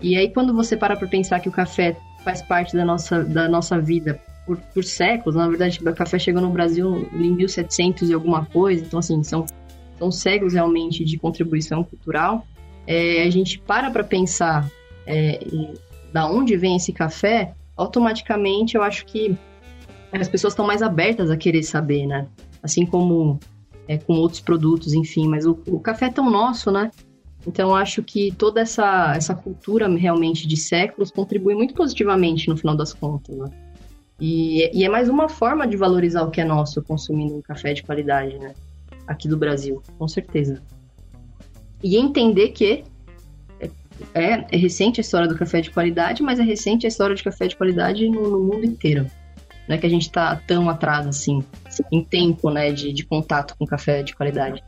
E 0.02 0.16
aí 0.16 0.30
quando 0.30 0.54
você 0.54 0.78
para 0.78 0.96
para 0.96 1.08
pensar 1.08 1.42
que 1.42 1.50
o 1.50 1.52
café 1.52 1.98
faz 2.24 2.42
parte 2.42 2.76
da 2.76 2.86
nossa, 2.86 3.24
da 3.24 3.50
nossa 3.50 3.78
vida 3.80 4.20
por, 4.46 4.58
por 4.74 4.84
séculos, 4.84 5.36
na 5.36 5.48
verdade 5.48 5.80
o 5.82 5.94
café 5.94 6.18
chegou 6.18 6.42
no 6.42 6.50
Brasil 6.50 7.10
em 7.14 7.36
1700 7.36 8.10
e 8.10 8.14
alguma 8.14 8.46
coisa, 8.46 8.84
então 8.84 9.00
assim, 9.00 9.22
são, 9.22 9.46
são 9.98 10.10
séculos 10.10 10.54
realmente 10.54 11.04
de 11.04 11.18
contribuição 11.18 11.84
cultural. 11.84 12.48
É, 12.88 13.24
a 13.24 13.30
gente 13.30 13.60
para 13.60 13.92
para 13.92 14.04
pensar 14.04 14.72
é, 15.06 15.40
da 16.14 16.26
onde 16.26 16.56
vem 16.56 16.78
esse 16.78 16.94
café, 16.94 17.54
automaticamente 17.76 18.76
eu 18.76 18.82
acho 18.82 19.06
que 19.06 19.38
as 20.12 20.30
pessoas 20.30 20.54
estão 20.54 20.66
mais 20.66 20.82
abertas 20.82 21.30
a 21.30 21.38
querer 21.38 21.64
saber, 21.64 22.08
né? 22.08 22.26
Assim 22.64 22.86
como 22.86 23.40
é, 23.88 23.98
com 23.98 24.14
outros 24.14 24.40
produtos, 24.40 24.94
enfim. 24.94 25.28
Mas 25.28 25.46
o, 25.46 25.60
o 25.68 25.80
café 25.80 26.06
é 26.06 26.12
tão 26.12 26.30
nosso, 26.30 26.72
né? 26.72 26.90
Então, 27.50 27.76
acho 27.76 28.04
que 28.04 28.32
toda 28.32 28.62
essa, 28.62 29.16
essa 29.16 29.34
cultura 29.34 29.88
realmente 29.88 30.48
de 30.48 30.56
séculos 30.56 31.10
contribui 31.10 31.56
muito 31.56 31.74
positivamente 31.74 32.48
no 32.48 32.56
final 32.56 32.78
das 32.78 32.94
contas, 32.94 33.36
né? 33.36 33.50
E, 34.22 34.70
e 34.78 34.84
é 34.84 34.90
mais 34.90 35.10
uma 35.10 35.28
forma 35.28 35.66
de 35.68 35.76
valorizar 35.76 36.22
o 36.22 36.30
que 36.30 36.40
é 36.40 36.46
nosso 36.46 36.80
consumindo 36.84 37.36
um 37.36 37.42
café 37.42 37.74
de 37.74 37.82
qualidade, 37.82 38.38
né? 38.38 38.54
Aqui 39.08 39.28
do 39.28 39.36
Brasil, 39.36 39.82
com 39.98 40.08
certeza. 40.08 40.62
E 41.84 41.98
entender 41.98 42.50
que 42.50 42.84
é, 44.14 44.46
é, 44.52 44.56
recente 44.56 45.00
a 45.00 45.02
história 45.02 45.28
do 45.28 45.36
café 45.36 45.60
de 45.60 45.72
qualidade, 45.72 46.22
mas 46.22 46.40
é 46.40 46.44
recente 46.44 46.86
a 46.86 46.88
história 46.88 47.16
de 47.16 47.24
café 47.24 47.48
de 47.48 47.56
qualidade 47.56 48.08
no, 48.08 48.30
no 48.30 48.44
mundo 48.44 48.64
inteiro. 48.64 49.08
Não 49.68 49.76
é 49.76 49.80
que 49.80 49.88
a 49.88 49.90
gente 49.90 50.04
está 50.04 50.36
tão 50.36 50.70
atrás 50.70 51.08
assim, 51.08 51.44
em 51.92 52.04
tempo, 52.04 52.52
né, 52.52 52.72
de, 52.72 52.94
de 52.94 53.04
contato 53.04 53.56
com 53.58 53.66
café 53.66 54.04
de 54.04 54.16
qualidade. 54.16 54.64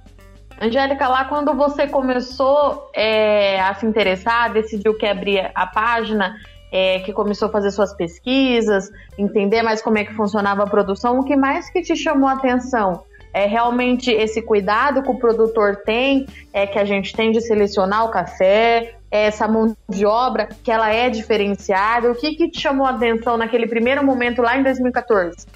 Angélica, 0.62 1.08
lá 1.08 1.26
quando 1.26 1.56
você 1.56 1.88
começou 1.88 2.91
é, 2.93 3.60
a 3.60 3.74
se 3.74 3.84
interessar, 3.84 4.54
decidiu 4.54 4.95
que 4.95 5.08
abrir 5.08 5.50
a 5.56 5.65
página, 5.65 6.36
é, 6.71 7.00
que 7.00 7.12
começou 7.12 7.47
a 7.47 7.52
fazer 7.52 7.71
suas 7.71 7.95
pesquisas, 7.95 8.91
entender 9.17 9.63
mais 9.63 9.82
como 9.82 9.97
é 9.97 10.06
que 10.06 10.13
funcionava 10.13 10.62
a 10.62 10.67
produção, 10.67 11.17
o 11.17 11.24
que 11.24 11.36
mais 11.36 11.67
que 11.71 11.82
te 11.82 11.95
chamou 11.95 12.30
a 12.30 12.34
atenção? 12.34 13.04
É 13.34 13.47
realmente 13.47 14.12
esse 14.12 14.39
cuidado 14.39 15.02
que 15.02 15.10
o 15.10 15.17
produtor 15.17 15.78
tem, 15.78 16.28
é 16.54 16.67
que 16.67 16.78
a 16.78 16.86
gente 16.86 17.12
tem 17.15 17.32
de 17.32 17.41
selecionar 17.41 18.06
o 18.06 18.12
café, 18.12 18.97
essa 19.10 19.47
mão 19.47 19.76
de 19.89 20.06
obra, 20.06 20.47
que 20.63 20.71
ela 20.71 20.93
é 20.93 21.10
diferenciada? 21.10 22.12
O 22.12 22.15
que, 22.15 22.36
que 22.36 22.52
te 22.52 22.62
chamou 22.62 22.86
a 22.86 22.91
atenção 22.91 23.36
naquele 23.36 23.65
primeiro 23.65 24.06
momento 24.06 24.43
lá 24.43 24.58
em 24.58 24.63
2014? 24.63 25.47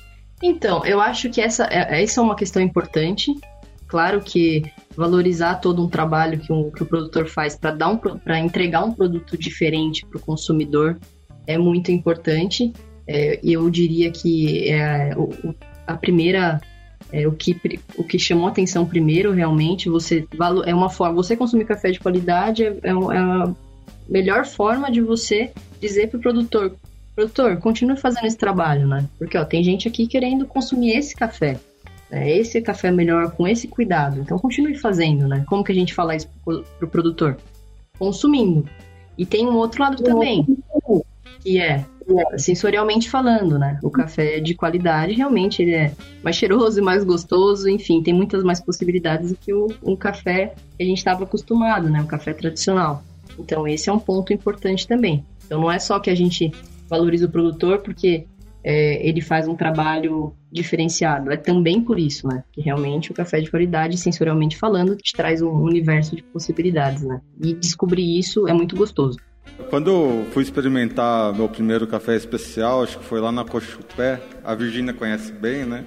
Então, 0.44 0.86
eu 0.86 1.00
acho 1.00 1.30
que 1.30 1.42
essa, 1.42 1.66
é, 1.72 2.04
essa 2.04 2.20
é 2.20 2.24
uma 2.24 2.36
questão 2.36 2.62
importante. 2.62 3.34
Claro 3.96 4.20
que 4.20 4.62
valorizar 4.94 5.56
todo 5.62 5.82
um 5.82 5.88
trabalho 5.88 6.38
que, 6.38 6.52
um, 6.52 6.70
que 6.70 6.84
o 6.84 6.86
produtor 6.86 7.30
faz 7.30 7.56
para 7.56 7.72
dar 7.72 7.88
um, 7.88 7.98
para 7.98 8.38
entregar 8.38 8.84
um 8.84 8.92
produto 8.92 9.38
diferente 9.38 10.06
para 10.06 10.18
o 10.18 10.22
consumidor 10.22 11.00
é 11.48 11.58
muito 11.58 11.94
importante. 11.94 12.74
É, 13.08 13.40
eu 13.42 13.70
diria 13.70 14.12
que 14.12 14.70
é, 14.70 15.14
o, 15.16 15.30
a 15.88 15.96
primeira 15.96 16.60
É, 17.10 17.26
o, 17.26 17.32
que, 17.32 17.56
o 17.98 18.04
que 18.04 18.20
chamou 18.20 18.48
atenção 18.50 18.86
primeiro, 18.86 19.32
realmente, 19.32 19.88
você 19.88 20.28
é 20.66 20.76
uma 20.76 20.90
forma. 20.90 21.16
Você 21.16 21.38
consumir 21.38 21.64
café 21.64 21.90
de 21.90 22.00
qualidade 22.02 22.66
é, 22.66 22.68
é, 22.84 22.90
é 22.90 23.18
a 23.18 23.56
melhor 24.10 24.46
forma 24.46 24.92
de 24.92 25.00
você 25.00 25.54
dizer 25.80 26.10
para 26.10 26.18
o 26.18 26.22
produtor: 26.22 26.76
produtor, 27.16 27.58
continue 27.62 27.96
fazendo 27.96 28.28
esse 28.28 28.38
trabalho, 28.38 28.86
né? 28.88 29.08
Porque 29.18 29.38
ó, 29.38 29.46
tem 29.46 29.64
gente 29.64 29.88
aqui 29.88 30.06
querendo 30.06 30.46
consumir 30.46 30.98
esse 30.98 31.16
café. 31.16 31.58
Né? 32.10 32.38
Esse 32.38 32.62
café 32.62 32.90
é 32.90 32.92
melhor 32.92 33.32
com 33.32 33.48
esse 33.48 33.68
cuidado. 33.68 34.20
Então 34.20 34.38
continue 34.38 34.76
fazendo, 34.78 35.28
né? 35.28 35.44
Como 35.48 35.64
que 35.64 35.72
a 35.72 35.76
gente 35.76 35.94
fala 35.94 36.16
isso 36.16 36.30
para 36.44 36.86
o 36.86 36.90
produtor? 36.90 37.38
Consumindo. 37.98 38.68
E 39.18 39.26
tem 39.26 39.48
um 39.48 39.56
outro 39.56 39.82
lado 39.82 40.04
também, 40.04 40.46
que 41.40 41.60
é 41.60 41.86
sensorialmente 42.38 43.10
falando, 43.10 43.58
né? 43.58 43.80
O 43.82 43.90
café 43.90 44.40
de 44.40 44.54
qualidade 44.54 45.14
realmente 45.14 45.62
ele 45.62 45.74
é 45.74 45.94
mais 46.24 46.36
cheiroso 46.36 46.80
e 46.80 46.84
mais 46.84 47.04
gostoso, 47.04 47.68
enfim, 47.68 48.04
tem 48.04 48.14
muitas 48.14 48.44
mais 48.44 48.60
possibilidades 48.60 49.32
do 49.32 49.38
que 49.38 49.54
o, 49.54 49.68
um 49.84 49.96
café 49.96 50.54
que 50.78 50.84
a 50.84 50.86
gente 50.86 50.98
estava 50.98 51.24
acostumado, 51.24 51.90
né? 51.90 52.02
O 52.02 52.06
café 52.06 52.34
tradicional. 52.34 53.04
Então 53.40 53.68
esse 53.68 53.90
é 53.90 53.94
um 53.94 54.00
ponto 54.00 54.32
importante 54.34 54.88
também. 54.88 55.26
Então 55.46 55.62
não 55.62 55.72
é 55.72 55.80
só 55.80 56.00
que 56.00 56.10
a 56.10 56.16
gente 56.16 56.52
valoriza 56.88 57.26
o 57.26 57.32
produtor 57.32 57.80
porque 57.80 58.26
é, 58.66 59.08
ele 59.08 59.22
faz 59.22 59.48
um 59.48 59.56
trabalho 59.56 60.36
diferenciado. 60.52 61.32
É 61.32 61.38
também 61.38 61.80
por 61.80 62.00
isso, 62.00 62.28
né? 62.28 62.44
Que 62.52 62.62
realmente 62.62 63.12
o 63.12 63.14
café 63.14 63.40
de 63.40 63.52
qualidade, 63.52 63.96
sensorialmente 63.96 64.58
falando, 64.58 64.96
te 64.96 65.14
traz 65.14 65.40
um 65.44 65.52
universo 65.52 66.16
de 66.16 66.24
possibilidades, 66.24 67.04
né? 67.04 67.22
E 67.40 67.54
descobrir 67.54 68.18
isso 68.18 68.48
é 68.48 68.54
muito 68.54 68.76
gostoso. 68.76 69.20
Quando 69.70 69.92
eu 69.92 70.26
fui 70.32 70.42
experimentar 70.42 71.32
meu 71.36 71.48
primeiro 71.48 71.86
café 71.86 72.16
especial, 72.16 72.82
acho 72.82 72.98
que 72.98 73.06
foi 73.06 73.22
lá 73.22 73.32
na 73.32 73.46
Cochupé, 73.46 74.20
a 74.44 74.56
Virgínia 74.56 74.94
conhece 74.94 75.32
bem, 75.32 75.64
né? 75.64 75.86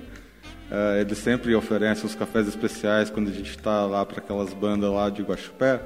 É, 0.70 1.00
ele 1.00 1.16
sempre 1.16 1.52
oferece 1.56 2.06
os 2.06 2.14
cafés 2.14 2.46
especiais 2.46 3.10
quando 3.10 3.28
a 3.28 3.32
gente 3.32 3.50
está 3.50 3.86
lá 3.86 4.06
para 4.06 4.18
aquelas 4.18 4.54
bandas 4.54 4.88
lá 4.90 5.10
de 5.10 5.22
Guaxupé. 5.22 5.80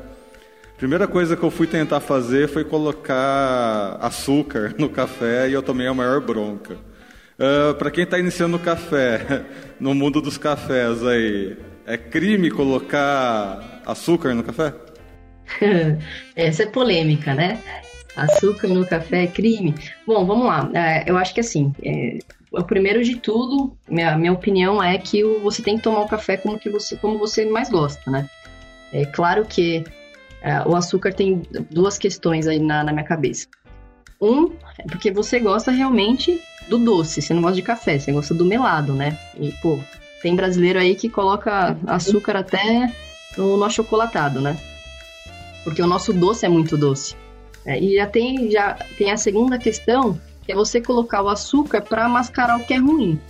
Primeira 0.76 1.06
coisa 1.06 1.36
que 1.36 1.42
eu 1.42 1.50
fui 1.50 1.66
tentar 1.66 2.00
fazer 2.00 2.48
foi 2.48 2.64
colocar 2.64 3.98
açúcar 4.00 4.74
no 4.78 4.88
café 4.88 5.48
e 5.48 5.52
eu 5.52 5.62
tomei 5.62 5.86
a 5.86 5.94
maior 5.94 6.20
bronca. 6.20 6.74
Uh, 7.38 7.70
ah, 7.70 7.74
Para 7.74 7.90
quem 7.90 8.04
está 8.04 8.18
iniciando 8.18 8.56
o 8.56 8.60
café, 8.60 9.44
no 9.78 9.94
mundo 9.94 10.20
dos 10.20 10.36
cafés 10.36 11.04
aí, 11.04 11.56
é 11.86 11.96
crime 11.96 12.50
colocar 12.50 13.82
açúcar 13.86 14.34
no 14.34 14.42
café? 14.42 14.74
Essa 16.34 16.64
é 16.64 16.66
polêmica, 16.66 17.34
né? 17.34 17.60
Açúcar 18.16 18.68
no 18.68 18.86
café 18.86 19.24
é 19.24 19.26
crime. 19.26 19.74
Bom, 20.06 20.26
vamos 20.26 20.46
lá. 20.46 20.70
É, 20.74 21.10
eu 21.10 21.16
acho 21.16 21.32
que 21.32 21.40
assim, 21.40 21.72
é, 21.82 22.18
o 22.50 22.62
primeiro 22.62 23.02
de 23.02 23.16
tudo, 23.16 23.76
minha, 23.88 24.16
minha 24.16 24.32
opinião 24.32 24.82
é 24.82 24.98
que 24.98 25.22
você 25.22 25.62
tem 25.62 25.76
que 25.76 25.82
tomar 25.82 26.00
o 26.00 26.08
café 26.08 26.36
como, 26.36 26.58
que 26.58 26.68
você, 26.68 26.96
como 26.96 27.18
você 27.18 27.46
mais 27.46 27.70
gosta, 27.70 28.10
né? 28.10 28.28
É 28.92 29.06
claro 29.06 29.46
que 29.46 29.84
é, 30.42 30.66
o 30.66 30.74
açúcar 30.74 31.14
tem 31.14 31.42
duas 31.70 31.96
questões 31.96 32.46
aí 32.46 32.58
na, 32.58 32.82
na 32.82 32.92
minha 32.92 33.04
cabeça. 33.04 33.46
Um, 34.20 34.52
é 34.78 34.84
porque 34.88 35.10
você 35.10 35.38
gosta 35.38 35.70
realmente 35.70 36.40
do 36.68 36.78
doce, 36.78 37.22
você 37.22 37.32
não 37.32 37.42
gosta 37.42 37.56
de 37.56 37.62
café, 37.62 37.98
você 37.98 38.12
gosta 38.12 38.34
do 38.34 38.44
melado, 38.44 38.92
né? 38.92 39.18
E, 39.38 39.52
pô, 39.52 39.78
tem 40.20 40.34
brasileiro 40.34 40.78
aí 40.78 40.94
que 40.94 41.08
coloca 41.08 41.76
açúcar 41.86 42.36
até 42.36 42.92
no, 43.36 43.56
no 43.56 43.64
achocolatado, 43.64 44.40
né? 44.40 44.56
Porque 45.64 45.82
o 45.82 45.86
nosso 45.86 46.12
doce 46.12 46.44
é 46.44 46.48
muito 46.48 46.76
doce. 46.76 47.16
É, 47.64 47.78
e 47.78 47.96
já 47.96 48.06
tem, 48.06 48.50
já 48.50 48.74
tem 48.98 49.12
a 49.12 49.16
segunda 49.16 49.58
questão, 49.58 50.20
que 50.44 50.50
é 50.50 50.54
você 50.54 50.80
colocar 50.80 51.22
o 51.22 51.28
açúcar 51.28 51.80
para 51.80 52.08
mascarar 52.08 52.58
o 52.58 52.64
que 52.64 52.74
é 52.74 52.78
ruim. 52.78 53.20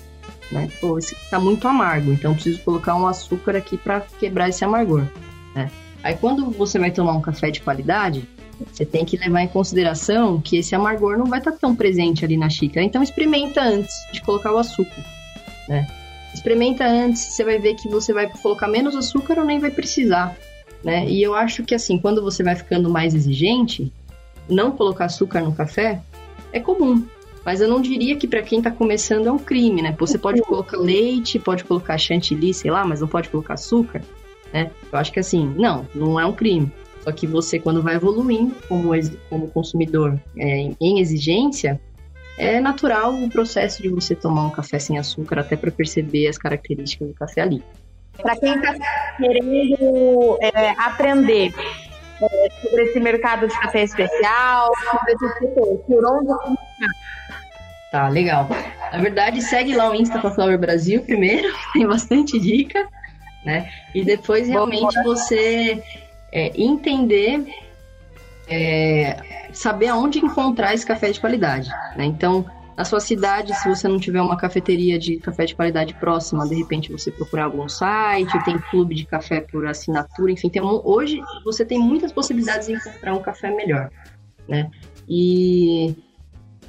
Né? 0.51 0.69
Pô, 0.81 0.99
esse 0.99 1.15
tá 1.31 1.39
muito 1.39 1.67
amargo, 1.69 2.13
então 2.13 2.35
preciso 2.35 2.61
colocar 2.61 2.95
um 2.95 3.07
açúcar 3.07 3.57
aqui 3.57 3.77
para 3.77 4.01
quebrar 4.19 4.49
esse 4.49 4.65
amargor. 4.65 5.07
Né? 5.55 5.71
Aí 6.03 6.17
quando 6.17 6.51
você 6.51 6.79
vai 6.79 6.91
tomar 6.91 7.13
um 7.13 7.21
café 7.21 7.51
de 7.51 7.61
qualidade, 7.61 8.29
você 8.71 8.85
tem 8.85 9.05
que 9.05 9.17
levar 9.17 9.43
em 9.43 9.49
consideração 9.49 10.41
que 10.41 10.57
esse 10.57 10.75
amargor 10.75 11.17
não 11.17 11.27
vai 11.27 11.39
estar 11.39 11.53
tá 11.53 11.59
tão 11.61 11.75
presente 11.75 12.25
ali 12.25 12.37
na 12.37 12.49
xícara. 12.49 12.85
Então 12.85 13.03
experimenta 13.03 13.63
antes 13.63 13.95
de 14.13 14.21
colocar 14.21 14.53
o 14.53 14.59
açúcar, 14.59 15.05
né? 15.69 15.87
Experimenta 16.35 16.85
antes, 16.87 17.23
você 17.23 17.45
vai 17.45 17.59
ver 17.59 17.75
que 17.75 17.89
você 17.89 18.13
vai 18.13 18.29
colocar 18.29 18.67
menos 18.67 18.97
açúcar 18.97 19.39
ou 19.39 19.45
nem 19.45 19.59
vai 19.59 19.71
precisar, 19.71 20.37
né? 20.83 21.07
E 21.07 21.23
eu 21.23 21.35
acho 21.35 21.63
que 21.63 21.75
assim, 21.75 21.99
quando 21.99 22.23
você 22.23 22.43
vai 22.43 22.57
ficando 22.57 22.89
mais 22.89 23.15
exigente, 23.15 23.93
não 24.49 24.73
colocar 24.73 25.07
açúcar 25.07 25.41
no 25.41 25.55
café 25.55 26.01
é 26.53 26.59
comum. 26.59 27.07
Mas 27.45 27.61
eu 27.61 27.69
não 27.69 27.81
diria 27.81 28.17
que 28.17 28.29
para 28.29 28.41
quem 28.41 28.59
está 28.59 28.71
começando 28.71 29.27
é 29.27 29.33
um 29.33 29.39
crime, 29.39 29.83
né? 29.83 29.95
Você 29.99 30.17
pode 30.17 30.41
colocar 30.43 30.77
leite, 30.77 31.39
pode 31.39 31.65
colocar 31.65 31.99
chantilly, 31.99 32.55
sei 32.55 32.71
lá, 32.71 32.85
mas 32.85 33.01
não 33.01 33.09
pode 33.09 33.29
colocar 33.29 33.55
açúcar 33.55 34.03
né? 34.53 34.71
Eu 34.93 34.99
acho 34.99 35.13
que 35.13 35.21
assim, 35.21 35.55
não, 35.57 35.87
não 35.95 36.19
é 36.19 36.27
um 36.27 36.33
crime. 36.33 36.71
Só 37.03 37.11
que 37.11 37.27
você, 37.27 37.59
quando 37.59 37.83
vai 37.83 37.97
evoluindo 37.97 38.55
como, 38.69 38.91
como 39.29 39.49
consumidor 39.49 40.21
é, 40.37 40.71
em 40.81 41.01
exigência, 41.01 41.81
é 42.39 42.61
natural 42.61 43.13
o 43.15 43.29
processo 43.29 43.83
de 43.83 43.89
você 43.89 44.15
tomar 44.15 44.45
um 44.45 44.51
café 44.51 44.79
sem 44.79 44.99
açúcar, 44.99 45.41
até 45.41 45.57
para 45.57 45.71
perceber 45.71 46.29
as 46.29 46.39
características 46.39 47.09
do 47.09 47.15
café 47.15 47.43
ali. 47.43 47.63
Para 48.21 48.37
quem 48.37 48.55
está 48.55 48.75
querendo 49.17 50.39
é, 50.41 50.71
aprender 50.79 51.53
é, 52.23 52.49
sobre 52.63 52.83
esse 52.85 53.01
mercado 53.01 53.49
de 53.49 53.59
café 53.59 53.83
especial, 53.83 54.71
sobre 54.91 55.13
esse 55.13 55.39
setor, 55.39 55.79
por 55.79 56.05
onde 56.07 56.27
começar? 56.27 57.13
Tá, 57.91 58.09
legal. 58.09 58.49
Na 58.93 58.99
verdade, 58.99 59.43
segue 59.43 59.75
lá 59.75 59.91
o 59.91 59.95
Insta 59.95 60.21
Flower 60.31 60.59
Brasil 60.59 61.03
primeiro, 61.03 61.49
tem 61.75 61.87
bastante 61.87 62.39
dica 62.39 62.89
né? 63.45 63.71
E 63.95 64.05
depois 64.05 64.49
realmente 64.49 64.95
você 65.03 65.83
é, 66.33 66.53
entender, 66.61 67.47
é, 68.49 69.49
saber 69.53 69.89
aonde 69.89 70.19
encontrar 70.19 70.75
esse 70.75 70.87
café 70.87 71.11
de 71.11 71.21
qualidade, 71.21 71.69
né? 71.97 72.05
Então, 72.05 72.45
na 72.77 72.85
sua 72.85 73.01
cidade, 73.01 73.55
se 73.55 73.69
você 73.69 73.87
não 73.87 73.99
tiver 73.99 74.21
uma 74.23 74.37
cafeteria 74.37 74.99
de 74.99 75.19
café 75.19 75.45
de 75.45 75.55
qualidade 75.55 75.95
próxima, 75.95 76.49
de 76.49 76.55
repente 76.55 76.91
você 76.91 77.11
procurar 77.11 77.45
algum 77.45 77.69
site, 77.69 78.43
tem 78.45 78.59
clube 78.59 78.95
de 78.95 79.05
café 79.05 79.41
por 79.41 79.67
assinatura, 79.67 80.33
enfim, 80.33 80.49
tem 80.49 80.63
um, 80.63 80.81
hoje 80.85 81.21
você 81.45 81.65
tem 81.65 81.79
muitas 81.79 82.13
possibilidades 82.13 82.69
de 82.69 82.75
encontrar 82.75 83.15
um 83.15 83.23
café 83.23 83.55
melhor, 83.55 83.91
né? 84.49 84.71
E 85.07 85.95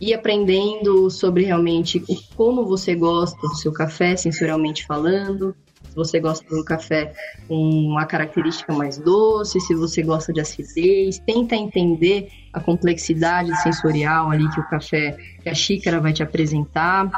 ir 0.01 0.13
aprendendo 0.13 1.09
sobre 1.09 1.45
realmente 1.45 2.03
como 2.35 2.65
você 2.65 2.93
gosta 2.93 3.39
do 3.39 3.55
seu 3.55 3.71
café, 3.71 4.17
sensorialmente 4.17 4.85
falando, 4.85 5.55
se 5.93 5.95
você 5.95 6.19
gosta 6.19 6.43
um 6.51 6.63
café 6.63 7.13
com 7.47 7.55
uma 7.55 8.05
característica 8.07 8.73
mais 8.73 8.97
doce, 8.97 9.59
se 9.59 9.75
você 9.75 10.01
gosta 10.01 10.33
de 10.33 10.41
acidez, 10.41 11.19
tenta 11.19 11.55
entender 11.55 12.29
a 12.51 12.59
complexidade 12.59 13.55
sensorial 13.61 14.31
ali 14.31 14.49
que 14.49 14.59
o 14.59 14.67
café, 14.67 15.15
que 15.43 15.47
a 15.47 15.53
xícara 15.53 15.99
vai 15.99 16.11
te 16.11 16.23
apresentar. 16.23 17.11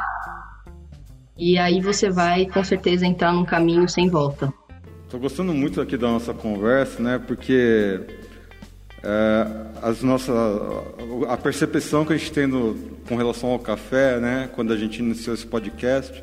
E 1.38 1.56
aí 1.58 1.80
você 1.80 2.10
vai 2.10 2.44
com 2.44 2.62
certeza 2.62 3.06
entrar 3.06 3.32
num 3.32 3.46
caminho 3.46 3.88
sem 3.88 4.10
volta. 4.10 4.52
Estou 5.04 5.20
gostando 5.20 5.54
muito 5.54 5.80
aqui 5.80 5.96
da 5.96 6.08
nossa 6.08 6.34
conversa, 6.34 7.02
né? 7.02 7.18
Porque 7.18 8.00
é, 9.02 9.46
as 9.82 10.02
nossas, 10.02 10.34
a 11.28 11.36
percepção 11.38 12.04
que 12.04 12.12
a 12.12 12.16
gente 12.16 12.32
tem 12.32 12.46
no, 12.46 12.74
com 13.08 13.16
relação 13.16 13.50
ao 13.52 13.58
café, 13.58 14.20
né? 14.20 14.50
Quando 14.54 14.72
a 14.72 14.76
gente 14.76 14.98
iniciou 14.98 15.34
esse 15.34 15.46
podcast, 15.46 16.22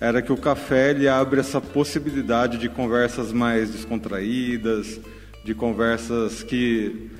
era 0.00 0.20
que 0.20 0.32
o 0.32 0.36
café 0.36 0.90
ele 0.90 1.08
abre 1.08 1.40
essa 1.40 1.60
possibilidade 1.60 2.58
de 2.58 2.68
conversas 2.68 3.32
mais 3.32 3.70
descontraídas, 3.70 5.00
de 5.44 5.54
conversas 5.54 6.42
que 6.42 7.10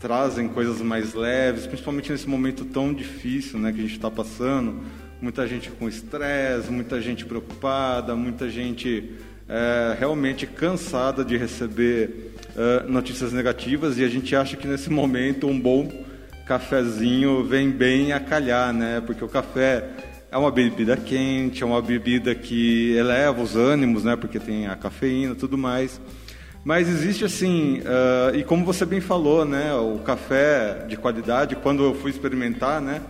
trazem 0.00 0.48
coisas 0.48 0.80
mais 0.80 1.14
leves, 1.14 1.66
principalmente 1.66 2.10
nesse 2.10 2.28
momento 2.28 2.64
tão 2.64 2.92
difícil 2.92 3.58
né, 3.58 3.72
que 3.72 3.78
a 3.78 3.82
gente 3.82 3.96
está 3.96 4.10
passando. 4.10 4.82
Muita 5.20 5.46
gente 5.46 5.70
com 5.70 5.88
estresse, 5.88 6.70
muita 6.70 7.00
gente 7.00 7.24
preocupada, 7.24 8.14
muita 8.14 8.48
gente 8.50 9.12
é, 9.48 9.96
realmente 9.98 10.46
cansada 10.46 11.24
de 11.24 11.36
receber 11.36 12.34
é, 12.56 12.88
notícias 12.88 13.32
negativas 13.32 13.98
e 13.98 14.04
a 14.04 14.08
gente 14.08 14.34
acha 14.34 14.56
que 14.56 14.66
nesse 14.66 14.90
momento 14.90 15.46
um 15.46 15.58
bom 15.58 15.90
cafezinho 16.46 17.44
vem 17.44 17.70
bem 17.70 18.12
a 18.12 18.20
calhar, 18.20 18.72
né? 18.72 19.02
Porque 19.04 19.24
o 19.24 19.28
café 19.28 19.88
é 20.36 20.38
uma 20.38 20.50
bebida 20.50 20.98
quente, 20.98 21.62
é 21.62 21.66
uma 21.66 21.80
bebida 21.80 22.34
que 22.34 22.94
eleva 22.94 23.40
os 23.40 23.56
ânimos, 23.56 24.04
né? 24.04 24.16
Porque 24.16 24.38
tem 24.38 24.66
a 24.66 24.76
cafeína, 24.76 25.34
tudo 25.34 25.56
mais. 25.56 25.98
Mas 26.62 26.88
existe 26.88 27.24
assim, 27.24 27.80
uh, 27.80 28.36
e 28.36 28.44
como 28.44 28.62
você 28.62 28.84
bem 28.84 29.00
falou, 29.00 29.46
né? 29.46 29.72
O 29.74 29.98
café 30.00 30.84
de 30.86 30.94
qualidade, 30.94 31.56
quando 31.56 31.82
eu 31.82 31.94
fui 31.94 32.10
experimentar, 32.10 32.82
né? 32.82 33.00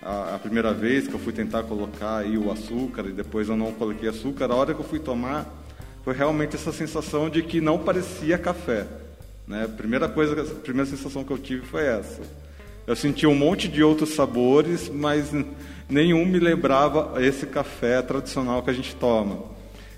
A, 0.00 0.36
a, 0.36 0.38
primeira 0.38 0.72
vez 0.72 1.06
que 1.06 1.12
eu 1.12 1.18
fui 1.18 1.34
tentar 1.34 1.64
colocar 1.64 2.16
aí 2.16 2.38
o 2.38 2.50
açúcar 2.50 3.04
e 3.06 3.12
depois 3.12 3.50
eu 3.50 3.56
não 3.58 3.72
coloquei 3.72 4.08
açúcar, 4.08 4.50
a 4.50 4.54
hora 4.54 4.72
que 4.72 4.80
eu 4.80 4.86
fui 4.86 4.98
tomar, 4.98 5.46
foi 6.02 6.14
realmente 6.14 6.56
essa 6.56 6.72
sensação 6.72 7.28
de 7.28 7.42
que 7.42 7.60
não 7.60 7.78
parecia 7.78 8.38
café. 8.38 8.86
Né? 9.46 9.68
Primeira 9.76 10.08
coisa, 10.08 10.40
a 10.40 10.54
primeira 10.62 10.88
sensação 10.88 11.24
que 11.24 11.30
eu 11.30 11.36
tive 11.36 11.66
foi 11.66 11.84
essa. 11.84 12.22
Eu 12.86 12.96
senti 12.96 13.26
um 13.26 13.34
monte 13.34 13.68
de 13.68 13.82
outros 13.82 14.14
sabores, 14.14 14.88
mas 14.88 15.30
nenhum 15.90 16.24
me 16.24 16.38
lembrava 16.38 17.22
esse 17.22 17.46
café 17.46 18.00
tradicional 18.02 18.62
que 18.62 18.70
a 18.70 18.72
gente 18.72 18.94
toma. 18.94 19.50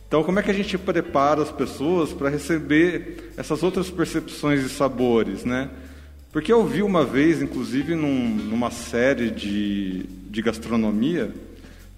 Então, 0.09 0.23
como 0.23 0.39
é 0.39 0.43
que 0.43 0.51
a 0.51 0.55
gente 0.55 0.77
prepara 0.77 1.43
as 1.43 1.51
pessoas 1.51 2.13
para 2.13 2.29
receber 2.29 3.33
essas 3.37 3.63
outras 3.63 3.91
percepções 3.91 4.61
e 4.63 4.69
sabores, 4.69 5.45
né? 5.45 5.71
Porque 6.31 6.53
eu 6.53 6.67
vi 6.67 6.83
uma 6.83 7.05
vez, 7.05 7.41
inclusive, 7.41 7.95
num, 7.95 8.29
numa 8.29 8.71
série 8.71 9.31
de, 9.31 10.05
de 10.31 10.43
gastronomia, 10.43 11.31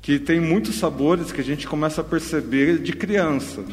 que 0.02 0.18
tem 0.18 0.40
muitos 0.40 0.74
sabores 0.76 1.32
que 1.32 1.40
a 1.40 1.44
gente 1.44 1.66
começa 1.66 2.02
a 2.02 2.04
perceber 2.04 2.78
de 2.78 2.92
criança. 2.92 3.64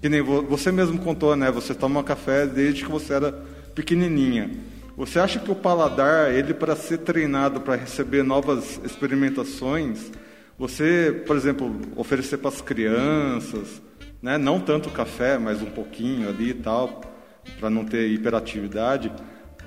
Que 0.00 0.08
nem 0.08 0.22
você 0.22 0.72
mesmo 0.72 0.98
contou, 0.98 1.36
né? 1.36 1.50
Você 1.50 1.74
toma 1.74 2.02
café 2.02 2.46
desde 2.46 2.84
que 2.84 2.90
você 2.90 3.14
era 3.14 3.32
pequenininha. 3.74 4.50
Você 4.96 5.18
acha 5.18 5.38
que 5.38 5.50
o 5.50 5.54
paladar, 5.54 6.32
ele 6.32 6.54
para 6.54 6.74
ser 6.74 6.98
treinado 6.98 7.60
para 7.60 7.76
receber 7.76 8.22
novas 8.22 8.80
experimentações, 8.82 10.10
você, 10.58 11.22
por 11.26 11.36
exemplo, 11.36 11.78
oferecer 11.96 12.38
para 12.38 12.48
as 12.48 12.62
crianças, 12.62 13.82
né? 14.22 14.38
não 14.38 14.58
tanto 14.58 14.88
café, 14.88 15.36
mas 15.36 15.60
um 15.60 15.66
pouquinho 15.66 16.30
ali 16.30 16.50
e 16.50 16.54
tal, 16.54 17.02
para 17.60 17.68
não 17.68 17.84
ter 17.84 18.08
hiperatividade, 18.08 19.12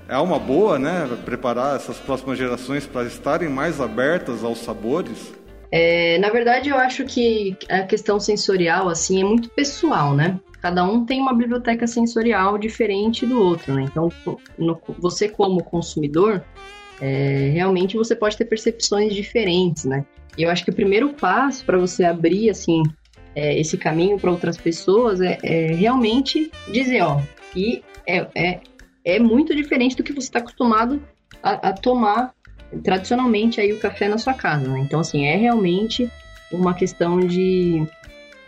é 0.07 0.17
uma 0.17 0.39
boa, 0.39 0.79
né? 0.79 1.07
Preparar 1.23 1.75
essas 1.75 1.97
próximas 1.97 2.35
gerações 2.35 2.87
para 2.87 3.05
estarem 3.05 3.47
mais 3.47 3.79
abertas 3.79 4.43
aos 4.43 4.57
sabores. 4.57 5.31
É, 5.71 6.17
na 6.17 6.31
verdade, 6.31 6.69
eu 6.69 6.77
acho 6.77 7.05
que 7.05 7.55
a 7.69 7.83
questão 7.83 8.19
sensorial 8.19 8.89
assim 8.89 9.21
é 9.21 9.23
muito 9.23 9.49
pessoal, 9.49 10.15
né? 10.15 10.39
Cada 10.62 10.84
um 10.84 11.06
tem 11.06 11.22
uma 11.22 11.34
biblioteca 11.34 11.88
sensorial 11.88 12.58
diferente 12.58 13.26
do 13.26 13.39
outro, 13.39 13.74
né? 13.74 13.84
Então, 13.84 14.10
no, 14.58 14.80
você 14.98 15.30
como 15.30 15.63
consumidor, 15.63 16.43
é, 17.02 17.52
realmente 17.54 17.95
você 17.95 18.15
pode 18.15 18.36
ter 18.38 18.45
percepções 18.45 19.13
diferentes, 19.13 19.86
né? 19.86 20.06
E 20.38 20.43
eu 20.43 20.50
acho 20.50 20.63
que 20.63 20.72
o 20.72 20.76
primeiro 20.76 21.10
passo 21.13 21.63
para 21.65 21.78
você 21.78 22.04
abrir, 22.04 22.50
assim, 22.50 22.84
é, 23.36 23.60
esse 23.60 23.78
caminho 23.78 24.19
para 24.19 24.32
outras 24.32 24.58
pessoas 24.58 25.22
é, 25.22 25.38
é, 25.43 25.67
realmente 25.74 26.52
dizer, 26.72 27.02
ó, 27.02 27.22
que 27.54 27.84
é, 28.06 28.28
é, 28.36 28.60
é 29.06 29.19
muito 29.19 29.56
diferente 29.56 29.95
do 29.95 30.04
que 30.04 30.13
você 30.13 30.28
está 30.28 30.39
acostumado 30.39 31.02
a, 31.41 31.69
a, 31.69 31.74
tomar 31.74 32.34
tradicionalmente 32.84 33.62
aí 33.62 33.72
o 33.72 33.80
café 33.80 34.08
na 34.08 34.17
sua 34.17 34.34
casa, 34.34 34.67
né? 34.67 34.80
Então, 34.80 35.00
assim, 35.00 35.26
é 35.26 35.36
realmente 35.36 36.10
uma 36.52 36.74
questão 36.74 37.19
de 37.19 37.86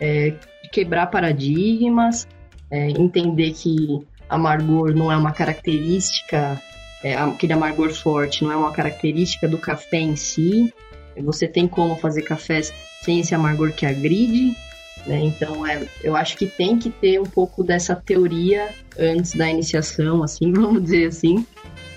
é, 0.00 0.34
quebrar 0.72 1.06
paradigmas, 1.06 2.26
é, 2.70 2.88
entender 2.90 3.52
que 3.52 4.04
amargor 4.28 4.94
não 4.94 5.12
é 5.12 5.16
uma 5.16 5.30
característica, 5.30 6.60
é, 7.04 7.14
aquele 7.14 7.52
amargor 7.52 7.92
forte 7.92 8.42
não 8.42 8.50
é 8.50 8.56
uma 8.56 8.72
característica 8.72 9.46
do 9.46 9.58
café 9.58 9.98
em 9.98 10.16
si. 10.16 10.72
Você 11.22 11.46
tem 11.46 11.68
como 11.68 11.96
fazer 11.96 12.22
cafés 12.22 12.72
sem 13.02 13.20
esse 13.20 13.34
amargor 13.34 13.72
que 13.72 13.84
agride. 13.84 14.56
Né? 15.06 15.20
Então, 15.24 15.66
é, 15.66 15.82
eu 16.02 16.16
acho 16.16 16.36
que 16.36 16.46
tem 16.46 16.78
que 16.78 16.88
ter 16.88 17.20
um 17.20 17.24
pouco 17.24 17.62
dessa 17.62 17.94
teoria 17.94 18.70
antes 18.98 19.34
da 19.34 19.50
iniciação, 19.50 20.22
assim, 20.22 20.50
vamos 20.54 20.84
dizer 20.84 21.08
assim, 21.08 21.44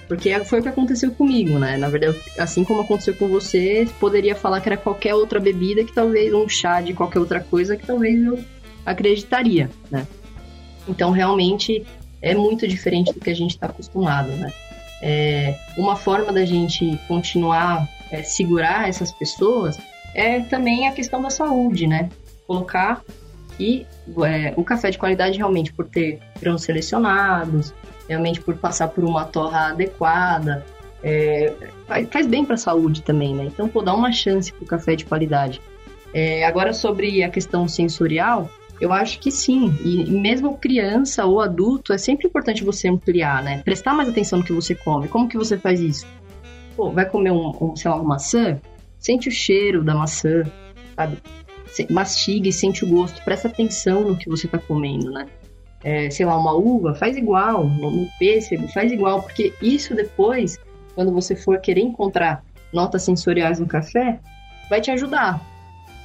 porque 0.07 0.37
foi 0.43 0.59
o 0.59 0.63
que 0.63 0.69
aconteceu 0.69 1.11
comigo, 1.11 1.57
né? 1.57 1.77
Na 1.77 1.89
verdade, 1.89 2.19
assim 2.37 2.63
como 2.63 2.81
aconteceu 2.81 3.15
com 3.15 3.27
você, 3.27 3.87
poderia 3.99 4.35
falar 4.35 4.61
que 4.61 4.69
era 4.69 4.77
qualquer 4.77 5.15
outra 5.15 5.39
bebida, 5.39 5.83
que 5.83 5.93
talvez 5.93 6.33
um 6.33 6.47
chá 6.47 6.81
de 6.81 6.93
qualquer 6.93 7.19
outra 7.19 7.39
coisa, 7.39 7.75
que 7.75 7.85
talvez 7.85 8.23
eu 8.23 8.39
acreditaria, 8.85 9.69
né? 9.89 10.07
Então, 10.87 11.11
realmente 11.11 11.85
é 12.21 12.35
muito 12.35 12.67
diferente 12.67 13.13
do 13.13 13.19
que 13.19 13.29
a 13.29 13.35
gente 13.35 13.51
está 13.51 13.67
acostumado, 13.67 14.29
né? 14.31 14.51
É, 15.01 15.57
uma 15.77 15.95
forma 15.95 16.31
da 16.31 16.45
gente 16.45 16.97
continuar 17.07 17.87
é, 18.11 18.23
segurar 18.23 18.87
essas 18.87 19.11
pessoas 19.11 19.77
é 20.13 20.39
também 20.39 20.87
a 20.87 20.91
questão 20.91 21.21
da 21.21 21.29
saúde, 21.29 21.87
né? 21.87 22.09
Colocar 22.47 23.01
que 23.57 23.85
é, 24.25 24.53
o 24.55 24.63
café 24.63 24.89
de 24.89 24.97
qualidade 24.97 25.37
realmente 25.37 25.73
por 25.73 25.85
ter 25.85 26.19
grãos 26.39 26.63
selecionados, 26.63 27.73
realmente 28.07 28.39
por 28.41 28.55
passar 28.57 28.89
por 28.89 29.03
uma 29.03 29.25
torra 29.25 29.69
adequada, 29.69 30.65
é, 31.03 31.53
faz 32.09 32.25
bem 32.25 32.43
para 32.43 32.55
a 32.55 32.57
saúde 32.57 33.01
também, 33.01 33.35
né? 33.35 33.45
Então, 33.45 33.67
pô, 33.67 33.81
dá 33.81 33.93
uma 33.93 34.11
chance 34.11 34.51
para 34.51 34.63
o 34.63 34.67
café 34.67 34.95
de 34.95 35.05
qualidade. 35.05 35.61
É, 36.13 36.45
agora, 36.45 36.73
sobre 36.73 37.23
a 37.23 37.29
questão 37.29 37.67
sensorial, 37.67 38.49
eu 38.79 38.91
acho 38.91 39.19
que 39.19 39.31
sim. 39.31 39.73
E 39.83 40.05
mesmo 40.05 40.57
criança 40.57 41.25
ou 41.25 41.41
adulto, 41.41 41.93
é 41.93 41.97
sempre 41.97 42.27
importante 42.27 42.63
você 42.63 42.87
ampliar, 42.87 43.43
né? 43.43 43.61
Prestar 43.63 43.93
mais 43.93 44.09
atenção 44.09 44.39
no 44.39 44.45
que 44.45 44.53
você 44.53 44.75
come. 44.75 45.07
Como 45.07 45.29
que 45.29 45.37
você 45.37 45.57
faz 45.57 45.79
isso? 45.79 46.05
Pô, 46.75 46.91
vai 46.91 47.09
comer 47.09 47.31
um, 47.31 47.51
um 47.61 47.75
sei 47.75 47.89
lá, 47.89 47.97
uma 47.97 48.09
maçã? 48.15 48.59
Sente 48.99 49.29
o 49.29 49.31
cheiro 49.31 49.83
da 49.83 49.95
maçã, 49.95 50.43
sabe? 50.95 51.17
Mastiga 51.89 52.49
e 52.49 52.53
sente 52.53 52.83
o 52.83 52.87
gosto. 52.87 53.23
Presta 53.23 53.47
atenção 53.47 54.01
no 54.01 54.17
que 54.17 54.29
você 54.29 54.47
tá 54.47 54.57
comendo, 54.57 55.11
né? 55.11 55.25
É, 55.83 56.09
sei 56.09 56.25
lá, 56.25 56.37
uma 56.37 56.53
uva, 56.53 56.95
faz 56.95 57.15
igual. 57.15 57.65
No 57.65 58.07
pêssego, 58.19 58.67
faz 58.69 58.91
igual. 58.91 59.21
Porque 59.21 59.53
isso 59.61 59.95
depois, 59.95 60.59
quando 60.95 61.11
você 61.13 61.35
for 61.35 61.59
querer 61.59 61.81
encontrar 61.81 62.43
notas 62.73 63.03
sensoriais 63.03 63.59
no 63.59 63.67
café, 63.67 64.19
vai 64.69 64.81
te 64.81 64.91
ajudar, 64.91 65.39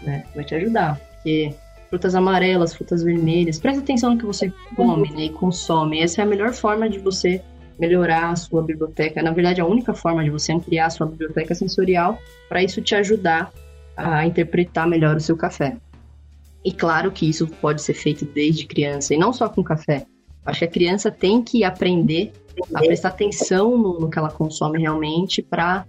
né? 0.02 0.24
Vai 0.34 0.44
te 0.44 0.54
ajudar. 0.54 1.00
Porque 1.14 1.52
frutas 1.90 2.14
amarelas, 2.14 2.72
frutas 2.72 3.02
vermelhas. 3.02 3.58
Presta 3.58 3.82
atenção 3.82 4.12
no 4.12 4.18
que 4.18 4.24
você 4.24 4.52
come 4.76 5.10
né, 5.10 5.24
e 5.24 5.30
consome. 5.30 6.00
Essa 6.00 6.22
é 6.22 6.24
a 6.24 6.26
melhor 6.26 6.52
forma 6.52 6.88
de 6.88 6.98
você 7.00 7.42
melhorar 7.78 8.30
a 8.30 8.36
sua 8.36 8.62
biblioteca. 8.62 9.22
Na 9.22 9.32
verdade, 9.32 9.60
a 9.60 9.66
única 9.66 9.92
forma 9.92 10.22
de 10.22 10.30
você 10.30 10.52
ampliar 10.52 10.86
a 10.86 10.90
sua 10.90 11.06
biblioteca 11.06 11.54
sensorial 11.54 12.18
para 12.48 12.62
isso 12.62 12.80
te 12.80 12.94
ajudar 12.94 13.52
a 13.96 14.24
interpretar 14.24 14.86
melhor 14.86 15.16
o 15.16 15.20
seu 15.20 15.36
café. 15.36 15.76
E 16.64 16.72
claro 16.72 17.10
que 17.10 17.28
isso 17.28 17.46
pode 17.46 17.82
ser 17.82 17.94
feito 17.94 18.24
desde 18.24 18.66
criança, 18.66 19.14
e 19.14 19.18
não 19.18 19.32
só 19.32 19.48
com 19.48 19.64
café. 19.64 20.06
Acho 20.44 20.60
que 20.60 20.64
a 20.66 20.68
criança 20.68 21.10
tem 21.10 21.42
que 21.42 21.64
aprender 21.64 22.32
a 22.74 22.80
prestar 22.80 23.08
atenção 23.08 23.76
no, 23.78 23.98
no 23.98 24.10
que 24.10 24.18
ela 24.18 24.30
consome 24.30 24.78
realmente 24.78 25.42
para 25.42 25.86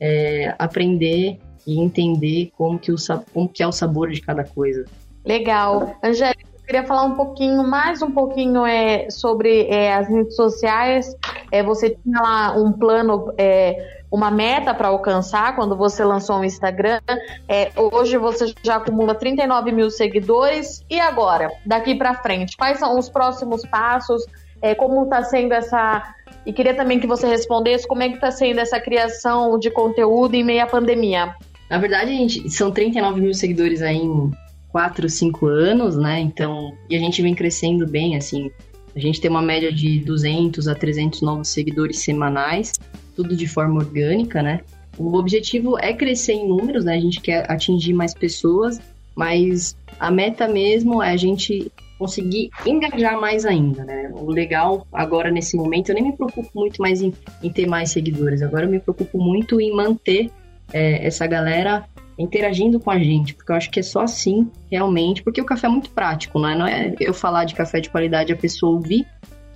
é, 0.00 0.54
aprender 0.58 1.38
e 1.66 1.78
entender 1.78 2.50
como 2.56 2.78
que, 2.78 2.90
o, 2.90 2.96
como 3.32 3.48
que 3.48 3.62
é 3.62 3.66
o 3.66 3.72
sabor 3.72 4.10
de 4.10 4.20
cada 4.20 4.44
coisa. 4.44 4.84
Legal. 5.24 5.96
Angélica, 6.02 6.44
eu 6.54 6.66
queria 6.66 6.84
falar 6.84 7.04
um 7.04 7.14
pouquinho, 7.14 7.64
mais 7.64 8.02
um 8.02 8.10
pouquinho 8.10 8.66
é, 8.66 9.08
sobre 9.10 9.66
é, 9.68 9.94
as 9.94 10.08
redes 10.08 10.36
sociais. 10.36 11.16
É, 11.50 11.62
você 11.62 11.90
tinha 11.90 12.20
lá 12.20 12.56
um 12.56 12.72
plano, 12.72 13.32
é, 13.38 14.02
uma 14.10 14.30
meta 14.30 14.74
para 14.74 14.88
alcançar 14.88 15.56
quando 15.56 15.74
você 15.76 16.04
lançou 16.04 16.40
o 16.40 16.44
Instagram. 16.44 17.00
É, 17.48 17.70
hoje 17.74 18.18
você 18.18 18.54
já 18.62 18.76
acumula 18.76 19.14
39 19.14 19.72
mil 19.72 19.90
seguidores. 19.90 20.84
E 20.90 21.00
agora, 21.00 21.50
daqui 21.64 21.94
para 21.94 22.14
frente, 22.14 22.56
quais 22.56 22.78
são 22.78 22.98
os 22.98 23.08
próximos 23.08 23.64
passos? 23.66 24.24
É, 24.60 24.74
como 24.74 25.04
está 25.04 25.22
sendo 25.22 25.52
essa. 25.52 26.14
E 26.44 26.52
queria 26.52 26.74
também 26.74 27.00
que 27.00 27.06
você 27.06 27.26
respondesse 27.26 27.88
como 27.88 28.02
é 28.02 28.08
que 28.08 28.16
está 28.16 28.30
sendo 28.30 28.60
essa 28.60 28.78
criação 28.78 29.58
de 29.58 29.70
conteúdo 29.70 30.34
em 30.34 30.44
meio 30.44 30.62
à 30.62 30.66
pandemia. 30.66 31.34
Na 31.70 31.78
verdade, 31.78 32.14
gente, 32.14 32.50
são 32.50 32.70
39 32.70 33.20
mil 33.20 33.34
seguidores 33.34 33.80
aí 33.80 33.96
em 33.96 34.30
4, 34.74 35.08
5 35.08 35.46
anos, 35.46 35.96
né? 35.96 36.18
Então, 36.18 36.76
e 36.90 36.96
a 36.96 36.98
gente 36.98 37.22
vem 37.22 37.32
crescendo 37.32 37.86
bem, 37.86 38.16
assim. 38.16 38.50
A 38.96 38.98
gente 38.98 39.20
tem 39.20 39.30
uma 39.30 39.40
média 39.40 39.72
de 39.72 40.00
200 40.00 40.66
a 40.66 40.74
300 40.74 41.22
novos 41.22 41.46
seguidores 41.46 42.00
semanais, 42.00 42.72
tudo 43.14 43.36
de 43.36 43.46
forma 43.46 43.78
orgânica, 43.78 44.42
né? 44.42 44.62
O 44.98 45.16
objetivo 45.16 45.78
é 45.78 45.92
crescer 45.92 46.32
em 46.32 46.48
números, 46.48 46.84
né? 46.84 46.96
A 46.96 47.00
gente 47.00 47.20
quer 47.20 47.48
atingir 47.48 47.92
mais 47.92 48.12
pessoas, 48.14 48.80
mas 49.14 49.76
a 50.00 50.10
meta 50.10 50.48
mesmo 50.48 51.00
é 51.00 51.12
a 51.12 51.16
gente 51.16 51.70
conseguir 51.96 52.50
engajar 52.66 53.20
mais 53.20 53.46
ainda, 53.46 53.84
né? 53.84 54.10
O 54.12 54.28
legal 54.28 54.88
agora 54.92 55.30
nesse 55.30 55.56
momento, 55.56 55.90
eu 55.90 55.94
nem 55.94 56.02
me 56.02 56.16
preocupo 56.16 56.50
muito 56.52 56.82
mais 56.82 57.00
em, 57.00 57.14
em 57.44 57.52
ter 57.52 57.68
mais 57.68 57.92
seguidores, 57.92 58.42
agora 58.42 58.66
eu 58.66 58.70
me 58.70 58.80
preocupo 58.80 59.18
muito 59.18 59.60
em 59.60 59.72
manter 59.72 60.32
é, 60.72 61.06
essa 61.06 61.28
galera 61.28 61.84
interagindo 62.18 62.78
com 62.78 62.90
a 62.90 62.98
gente, 62.98 63.34
porque 63.34 63.50
eu 63.50 63.56
acho 63.56 63.70
que 63.70 63.80
é 63.80 63.82
só 63.82 64.00
assim, 64.00 64.50
realmente, 64.70 65.22
porque 65.22 65.40
o 65.40 65.44
café 65.44 65.66
é 65.66 65.70
muito 65.70 65.90
prático, 65.90 66.38
né? 66.38 66.54
Não 66.54 66.66
é 66.66 66.94
eu 67.00 67.12
falar 67.12 67.44
de 67.44 67.54
café 67.54 67.80
de 67.80 67.90
qualidade 67.90 68.32
a 68.32 68.36
pessoa 68.36 68.72
ouvir 68.72 69.06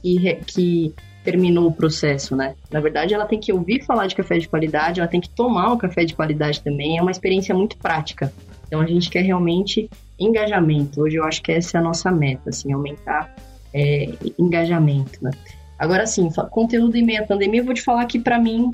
que, 0.03 0.35
que 0.47 0.95
terminou 1.23 1.69
o 1.69 1.73
processo, 1.73 2.35
né? 2.35 2.55
Na 2.71 2.81
verdade, 2.81 3.15
ela 3.15 3.27
tem 3.27 3.39
que 3.39 3.53
ouvir 3.53 3.85
falar 3.85 4.07
de 4.07 4.15
café 4.15 4.39
de 4.39 4.49
qualidade, 4.49 5.01
ela 5.01 5.09
tem 5.09 5.21
que 5.21 5.31
tomar 5.31 5.73
um 5.73 5.79
café 5.79 6.05
de 6.05 6.15
qualidade 6.15 6.63
também, 6.63 6.99
é 6.99 7.03
uma 7.03 7.11
experiência 7.11 7.55
muito 7.55 7.77
prática. 7.77 8.33
Então 8.67 8.81
a 8.81 8.87
gente 8.87 9.09
quer 9.09 9.23
realmente 9.23 9.89
engajamento. 10.19 11.03
Hoje 11.03 11.17
eu 11.17 11.25
acho 11.25 11.43
que 11.43 11.53
essa 11.53 11.79
é 11.79 11.81
a 11.81 11.83
nossa 11.83 12.11
meta, 12.11 12.51
assim, 12.51 12.73
aumentar 12.73 13.35
é, 13.73 14.11
engajamento, 14.39 15.23
né? 15.23 15.31
Agora 15.79 16.07
sim, 16.07 16.29
conteúdo 16.51 16.97
em 16.97 17.05
meia 17.05 17.25
pandemia, 17.25 17.61
eu 17.61 17.65
vou 17.65 17.75
te 17.75 17.83
falar 17.83 18.05
que 18.07 18.19
para 18.19 18.39
mim 18.39 18.73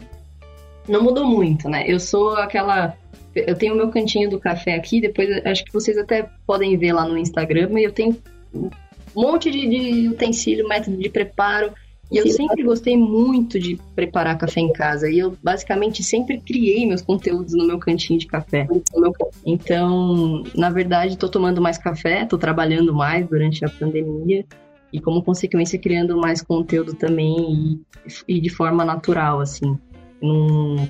não 0.89 1.03
mudou 1.03 1.27
muito, 1.27 1.69
né? 1.69 1.85
Eu 1.87 2.01
sou 2.01 2.37
aquela 2.37 2.95
eu 3.35 3.55
tenho 3.55 3.75
o 3.75 3.77
meu 3.77 3.91
cantinho 3.91 4.31
do 4.31 4.39
café 4.39 4.75
aqui, 4.75 5.01
depois 5.01 5.29
acho 5.45 5.65
que 5.65 5.73
vocês 5.73 5.99
até 5.99 6.29
podem 6.47 6.77
ver 6.77 6.93
lá 6.93 7.07
no 7.07 7.19
Instagram, 7.19 7.79
e 7.79 7.85
eu 7.85 7.93
tenho 7.93 8.17
um 8.55 8.71
monte 9.15 9.51
de, 9.51 9.69
de 9.69 10.09
utensílio, 10.09 10.69
método 10.69 10.97
de 10.97 11.09
preparo, 11.09 11.73
E 12.11 12.19
eu 12.19 12.29
sempre 12.29 12.63
gostei 12.63 12.97
muito 12.97 13.59
de 13.59 13.79
preparar 13.95 14.37
café 14.39 14.61
em 14.61 14.73
casa. 14.73 15.11
E 15.11 15.19
eu 15.19 15.37
basicamente 15.43 16.03
sempre 16.03 16.39
criei 16.41 16.87
meus 16.87 17.03
conteúdos 17.03 17.55
no 17.55 17.67
meu 17.67 17.79
cantinho 17.79 18.19
de 18.19 18.27
café. 18.27 18.67
Então, 19.45 20.45
na 20.55 20.71
verdade, 20.71 21.15
estou 21.15 21.29
tomando 21.29 21.61
mais 21.61 21.79
café, 21.79 22.23
estou 22.23 22.39
trabalhando 22.39 22.95
mais 22.95 23.27
durante 23.27 23.65
a 23.65 23.69
pandemia. 23.69 24.45
E 24.93 25.01
como 25.01 25.23
consequência, 25.23 25.79
criando 25.79 26.17
mais 26.17 26.41
conteúdo 26.41 26.95
também 26.95 27.83
e, 28.29 28.37
e 28.37 28.41
de 28.41 28.49
forma 28.49 28.85
natural, 28.85 29.41
assim. 29.41 29.77
Num, 30.23 30.89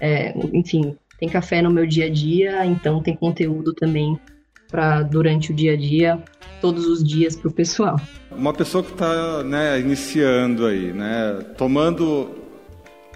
é, 0.00 0.34
enfim, 0.52 0.96
tem 1.18 1.28
café 1.28 1.62
no 1.62 1.70
meu 1.70 1.86
dia 1.86 2.06
a 2.06 2.10
dia, 2.10 2.66
então 2.66 3.02
tem 3.02 3.16
conteúdo 3.16 3.72
também 3.72 4.18
para 4.68 5.02
durante 5.02 5.52
o 5.52 5.54
dia 5.54 5.74
a 5.74 5.76
dia, 5.76 6.22
todos 6.60 6.86
os 6.86 7.04
dias 7.04 7.36
para 7.36 7.48
o 7.48 7.52
pessoal. 7.52 8.00
Uma 8.30 8.52
pessoa 8.52 8.82
que 8.82 8.92
está 8.92 9.42
né, 9.44 9.78
iniciando 9.78 10.66
aí, 10.66 10.92
né, 10.92 11.44
tomando 11.56 12.30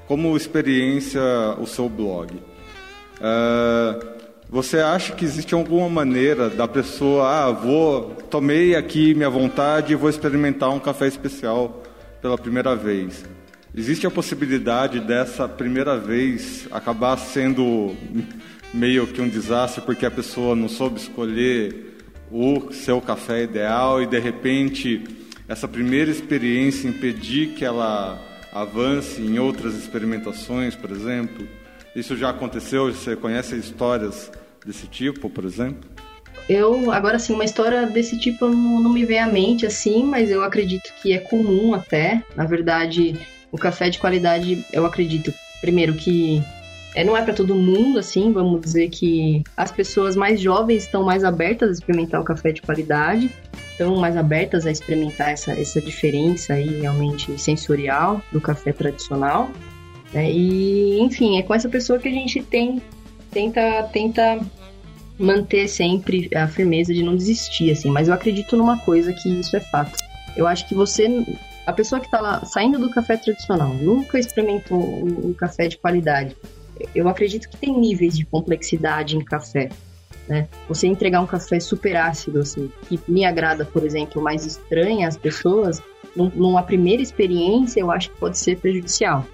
como 0.07 0.37
experiência 0.37 1.21
o 1.59 1.67
seu 1.67 1.89
blog, 1.89 2.35
uh, 2.35 4.19
você 4.49 4.79
acha 4.79 5.15
que 5.15 5.25
existe 5.25 5.55
alguma 5.55 5.89
maneira 5.89 6.49
da 6.49 6.67
pessoa, 6.67 7.29
ah, 7.29 7.51
vou, 7.51 8.15
tomei 8.31 8.75
aqui 8.75 9.15
minha 9.15 9.29
vontade 9.29 9.93
e 9.93 9.97
vou 9.97 10.09
experimentar 10.09 10.71
um 10.71 10.79
café 10.79 11.07
especial 11.07 11.83
pela 12.23 12.39
primeira 12.39 12.75
vez? 12.75 13.25
Existe 13.79 14.09
a 14.09 14.11
possibilidade 14.11 14.99
dessa 14.99 15.49
primeira 15.49 15.97
vez 15.97 16.67
acabar 16.69 17.17
sendo 17.17 17.95
meio 18.75 19.07
que 19.07 19.21
um 19.21 19.29
desastre 19.29 19.81
porque 19.83 20.05
a 20.05 20.11
pessoa 20.11 20.57
não 20.57 20.69
soube 20.69 20.99
escolher 20.99 21.97
o 22.29 22.73
seu 22.73 23.01
café 23.01 23.45
ideal 23.45 24.03
e 24.03 24.07
de 24.07 24.19
repente 24.19 25.05
essa 25.47 25.69
primeira 25.69 26.11
experiência 26.11 26.89
impedir 26.89 27.55
que 27.55 27.65
ela 27.65 28.21
avance 28.53 29.23
em 29.23 29.39
outras 29.39 29.77
experimentações, 29.77 30.75
por 30.75 30.91
exemplo? 30.91 31.47
Isso 31.95 32.17
já 32.17 32.31
aconteceu? 32.31 32.93
Você 32.93 33.15
conhece 33.15 33.55
histórias 33.55 34.29
desse 34.67 34.89
tipo, 34.89 35.31
por 35.31 35.45
exemplo? 35.45 35.89
Eu, 36.49 36.91
agora 36.91 37.17
sim, 37.21 37.33
uma 37.33 37.45
história 37.45 37.87
desse 37.87 38.19
tipo 38.19 38.49
não, 38.49 38.83
não 38.83 38.93
me 38.93 39.05
vem 39.05 39.21
à 39.21 39.29
mente 39.29 39.65
assim, 39.65 40.03
mas 40.03 40.33
eu 40.33 40.43
acredito 40.43 40.93
que 41.01 41.13
é 41.13 41.19
comum 41.19 41.75
até. 41.75 42.25
Na 42.35 42.45
verdade, 42.45 43.17
o 43.51 43.59
café 43.59 43.89
de 43.89 43.99
qualidade, 43.99 44.65
eu 44.73 44.85
acredito, 44.85 45.33
primeiro 45.61 45.95
que 45.95 46.43
é, 46.95 47.05
não 47.05 47.17
é 47.17 47.23
para 47.23 47.35
todo 47.35 47.55
mundo, 47.55 47.99
assim, 47.99 48.33
vamos 48.33 48.61
dizer 48.61 48.89
que 48.89 49.43
as 49.57 49.71
pessoas 49.71 50.17
mais 50.17 50.41
jovens 50.41 50.85
estão 50.85 51.05
mais 51.05 51.23
abertas 51.23 51.69
a 51.69 51.73
experimentar 51.73 52.21
o 52.21 52.25
café 52.25 52.51
de 52.51 52.63
qualidade, 52.63 53.31
estão 53.71 53.97
mais 53.97 54.17
abertas 54.17 54.67
a 54.67 54.71
experimentar 54.71 55.31
essa, 55.31 55.53
essa 55.53 55.81
diferença 55.81 56.55
aí 56.55 56.81
realmente 56.81 57.39
sensorial 57.39 58.23
do 58.33 58.41
café 58.41 58.73
tradicional. 58.73 59.51
Né? 60.13 60.31
E, 60.31 60.99
enfim, 61.01 61.39
é 61.39 61.43
com 61.43 61.55
essa 61.55 61.69
pessoa 61.69 61.99
que 61.99 62.09
a 62.09 62.13
gente 62.13 62.43
tem, 62.43 62.83
tenta, 63.31 63.83
tenta 63.93 64.41
manter 65.19 65.69
sempre 65.69 66.29
a 66.35 66.49
firmeza 66.49 66.95
de 66.95 67.03
não 67.03 67.15
desistir, 67.15 67.71
assim. 67.71 67.91
Mas 67.91 68.09
eu 68.09 68.15
acredito 68.15 68.57
numa 68.57 68.79
coisa 68.79 69.13
que 69.13 69.29
isso 69.29 69.57
é 69.57 69.61
fato. 69.61 69.97
Eu 70.37 70.47
acho 70.47 70.67
que 70.67 70.75
você 70.75 71.25
a 71.69 71.73
pessoa 71.75 72.01
que 72.01 72.07
está 72.07 72.19
lá 72.19 72.43
saindo 72.47 72.79
do 72.79 72.89
café 72.89 73.19
tradicional, 73.19 73.69
nunca 73.75 74.19
experimentou 74.19 74.79
um, 74.79 75.35
café 75.35 75.69
de 75.69 75.77
qualidade, 75.77 76.35
eu 76.95 77.07
acredito 77.07 77.47
que 77.47 77.59
tem 77.59 77.79
níveis 77.79 78.17
de 78.17 78.25
complexidade 78.25 79.19
em 79.19 79.23
café. 79.23 79.69
Né? 80.27 80.49
Você 80.67 80.87
entregar 80.87 81.21
um 81.21 81.27
café 81.27 81.61
super 81.61 81.95
ácido, 81.95 82.39
assim, 82.39 82.73
que 82.89 82.99
me 83.07 83.23
agrada, 83.27 83.67
por 83.67 83.85
exemplo, 83.85 84.23
mais 84.23 84.47
estranha 84.47 85.07
às 85.07 85.19
pessoas, 85.19 85.83
num, 86.17 86.31
numa 86.35 86.63
primeira 86.63 87.03
experiência, 87.03 87.81
eu 87.81 87.91
acho 87.91 88.13
que 88.13 88.17
pode 88.19 88.39
ser 88.39 88.59
prejudicial. 88.59 89.27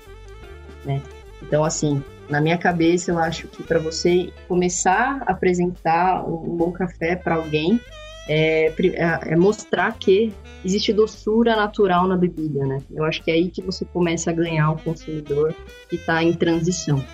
Né? 0.85 1.01
Então, 1.41 1.63
assim, 1.63 2.03
na 2.29 2.41
minha 2.41 2.59
cabeça, 2.59 3.13
eu 3.13 3.19
acho 3.19 3.47
que 3.47 3.63
para 3.63 3.79
você 3.79 4.33
começar 4.49 5.23
a 5.25 5.31
apresentar 5.31 6.29
um 6.29 6.57
bom 6.57 6.73
café 6.73 7.15
para 7.15 7.37
alguém, 7.37 7.81
é, 8.29 8.67
é, 8.67 9.33
é, 9.33 9.37
mostrar 9.37 9.97
que 9.99 10.33
existe 10.65 10.93
doçura 10.93 11.55
natural 11.55 12.09
na 12.09 12.17
bebida, 12.17 12.65
né? 12.67 12.79
Eu 12.91 13.05
acho 13.05 13.23
que 13.23 13.31
é 13.31 13.35
aí 13.35 13.51
que 13.51 13.63
você 13.63 13.85
começa 13.85 14.31
a 14.31 14.33
ganhar 14.33 14.71
o 14.71 14.79
consumidor 14.79 15.55
que 15.89 15.97
está 15.97 16.23
em 16.23 16.33
transição 16.33 17.05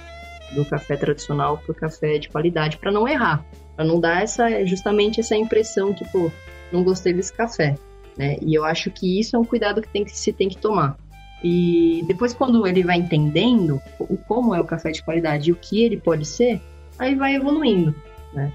do 0.52 0.64
café 0.64 0.96
tradicional 0.96 1.58
para 1.58 1.72
o 1.72 1.74
café 1.74 2.18
de 2.18 2.28
qualidade, 2.28 2.76
para 2.76 2.92
não 2.92 3.08
errar, 3.08 3.44
para 3.74 3.84
não 3.84 4.00
dar 4.00 4.22
essa 4.22 4.64
justamente 4.66 5.20
essa 5.20 5.36
impressão 5.36 5.92
que, 5.92 6.04
pô, 6.08 6.30
não 6.72 6.84
gostei 6.84 7.12
desse 7.12 7.32
café, 7.32 7.76
né? 8.16 8.36
E 8.40 8.54
eu 8.54 8.64
acho 8.64 8.90
que 8.90 9.18
isso 9.18 9.34
é 9.34 9.38
um 9.38 9.44
cuidado 9.44 9.82
que, 9.82 9.88
tem 9.88 10.04
que 10.04 10.16
se 10.16 10.32
tem 10.32 10.48
que 10.48 10.58
tomar. 10.58 10.96
E 11.42 12.04
depois, 12.06 12.34
quando 12.34 12.66
ele 12.66 12.84
vai 12.84 12.98
entendendo 12.98 13.80
o 13.98 14.16
como 14.16 14.54
é 14.54 14.60
o 14.60 14.64
café 14.64 14.90
de 14.90 15.02
qualidade 15.02 15.50
e 15.50 15.52
o 15.52 15.56
que 15.56 15.82
ele 15.82 15.96
pode 15.96 16.26
ser, 16.26 16.60
aí 16.98 17.14
vai 17.14 17.34
evoluindo, 17.34 17.94
né? 18.32 18.52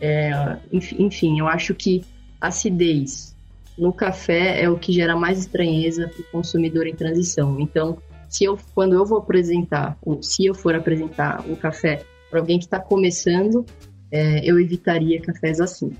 É, 0.00 0.56
enfim, 0.72 1.38
eu 1.38 1.48
acho 1.48 1.74
que 1.74 2.02
acidez 2.40 3.34
no 3.76 3.92
café 3.92 4.62
é 4.62 4.68
o 4.68 4.78
que 4.78 4.92
gera 4.92 5.16
mais 5.16 5.38
estranheza 5.38 6.08
para 6.08 6.20
o 6.20 6.24
consumidor 6.24 6.86
em 6.86 6.94
transição. 6.94 7.58
Então, 7.58 7.98
se 8.28 8.44
eu, 8.44 8.58
quando 8.74 8.94
eu 8.94 9.04
vou 9.04 9.18
apresentar, 9.18 9.96
ou 10.02 10.22
se 10.22 10.46
eu 10.46 10.54
for 10.54 10.74
apresentar 10.74 11.44
o 11.48 11.56
café 11.56 12.04
para 12.30 12.40
alguém 12.40 12.58
que 12.58 12.64
está 12.64 12.78
começando, 12.78 13.64
é, 14.10 14.48
eu 14.48 14.58
evitaria 14.60 15.20
cafés 15.20 15.60
assim. 15.60 15.92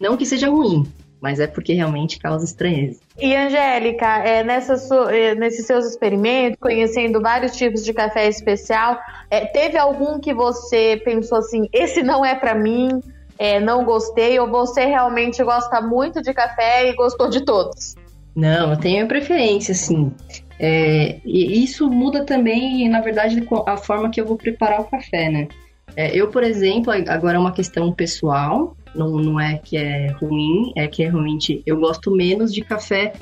Não 0.00 0.16
que 0.16 0.26
seja 0.26 0.48
ruim, 0.48 0.84
mas 1.20 1.40
é 1.40 1.46
porque 1.46 1.72
realmente 1.72 2.18
causa 2.18 2.44
estranheza. 2.44 3.00
E 3.16 3.34
Angélica, 3.34 4.18
é, 4.18 4.42
nessa 4.42 4.74
é, 5.14 5.34
nesses 5.36 5.66
seus 5.66 5.86
experimentos, 5.86 6.58
conhecendo 6.60 7.20
vários 7.20 7.56
tipos 7.56 7.84
de 7.84 7.92
café 7.92 8.28
especial, 8.28 8.98
é, 9.30 9.46
teve 9.46 9.78
algum 9.78 10.18
que 10.18 10.34
você 10.34 11.00
pensou 11.04 11.38
assim, 11.38 11.68
esse 11.72 12.02
não 12.02 12.24
é 12.24 12.34
para 12.34 12.54
mim, 12.54 13.00
é, 13.38 13.60
não 13.60 13.84
gostei, 13.84 14.38
ou 14.40 14.48
você 14.48 14.84
realmente 14.84 15.42
gosta 15.44 15.80
muito 15.80 16.20
de 16.20 16.34
café 16.34 16.88
e 16.88 16.94
gostou 16.94 17.30
de 17.30 17.44
todos? 17.44 17.94
Não, 18.34 18.72
eu 18.72 18.76
tenho 18.76 19.06
preferência, 19.06 19.74
sim. 19.74 20.12
É, 20.58 21.20
e 21.24 21.62
isso 21.62 21.88
muda 21.88 22.24
também, 22.24 22.88
na 22.88 23.00
verdade, 23.00 23.46
a 23.66 23.76
forma 23.76 24.10
que 24.10 24.20
eu 24.20 24.26
vou 24.26 24.36
preparar 24.36 24.80
o 24.80 24.84
café, 24.84 25.30
né? 25.30 25.48
É, 25.96 26.16
eu, 26.16 26.28
por 26.28 26.42
exemplo, 26.42 26.92
agora 27.08 27.36
é 27.36 27.40
uma 27.40 27.52
questão 27.52 27.92
pessoal, 27.92 28.76
não, 28.94 29.10
não 29.10 29.40
é 29.40 29.58
que 29.58 29.76
é 29.76 30.08
ruim, 30.12 30.72
é 30.76 30.86
que 30.88 31.02
é 31.02 31.08
realmente 31.08 31.62
eu 31.64 31.78
gosto 31.78 32.10
menos 32.10 32.52
de 32.52 32.62
café 32.62 33.12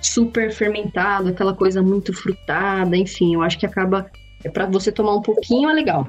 super 0.00 0.52
fermentado, 0.52 1.28
aquela 1.28 1.54
coisa 1.54 1.82
muito 1.82 2.12
frutada, 2.12 2.96
enfim, 2.96 3.34
eu 3.34 3.42
acho 3.42 3.58
que 3.58 3.66
acaba. 3.66 4.10
É 4.42 4.50
para 4.50 4.66
você 4.66 4.92
tomar 4.92 5.14
um 5.14 5.22
pouquinho, 5.22 5.70
é 5.70 5.72
legal. 5.72 6.06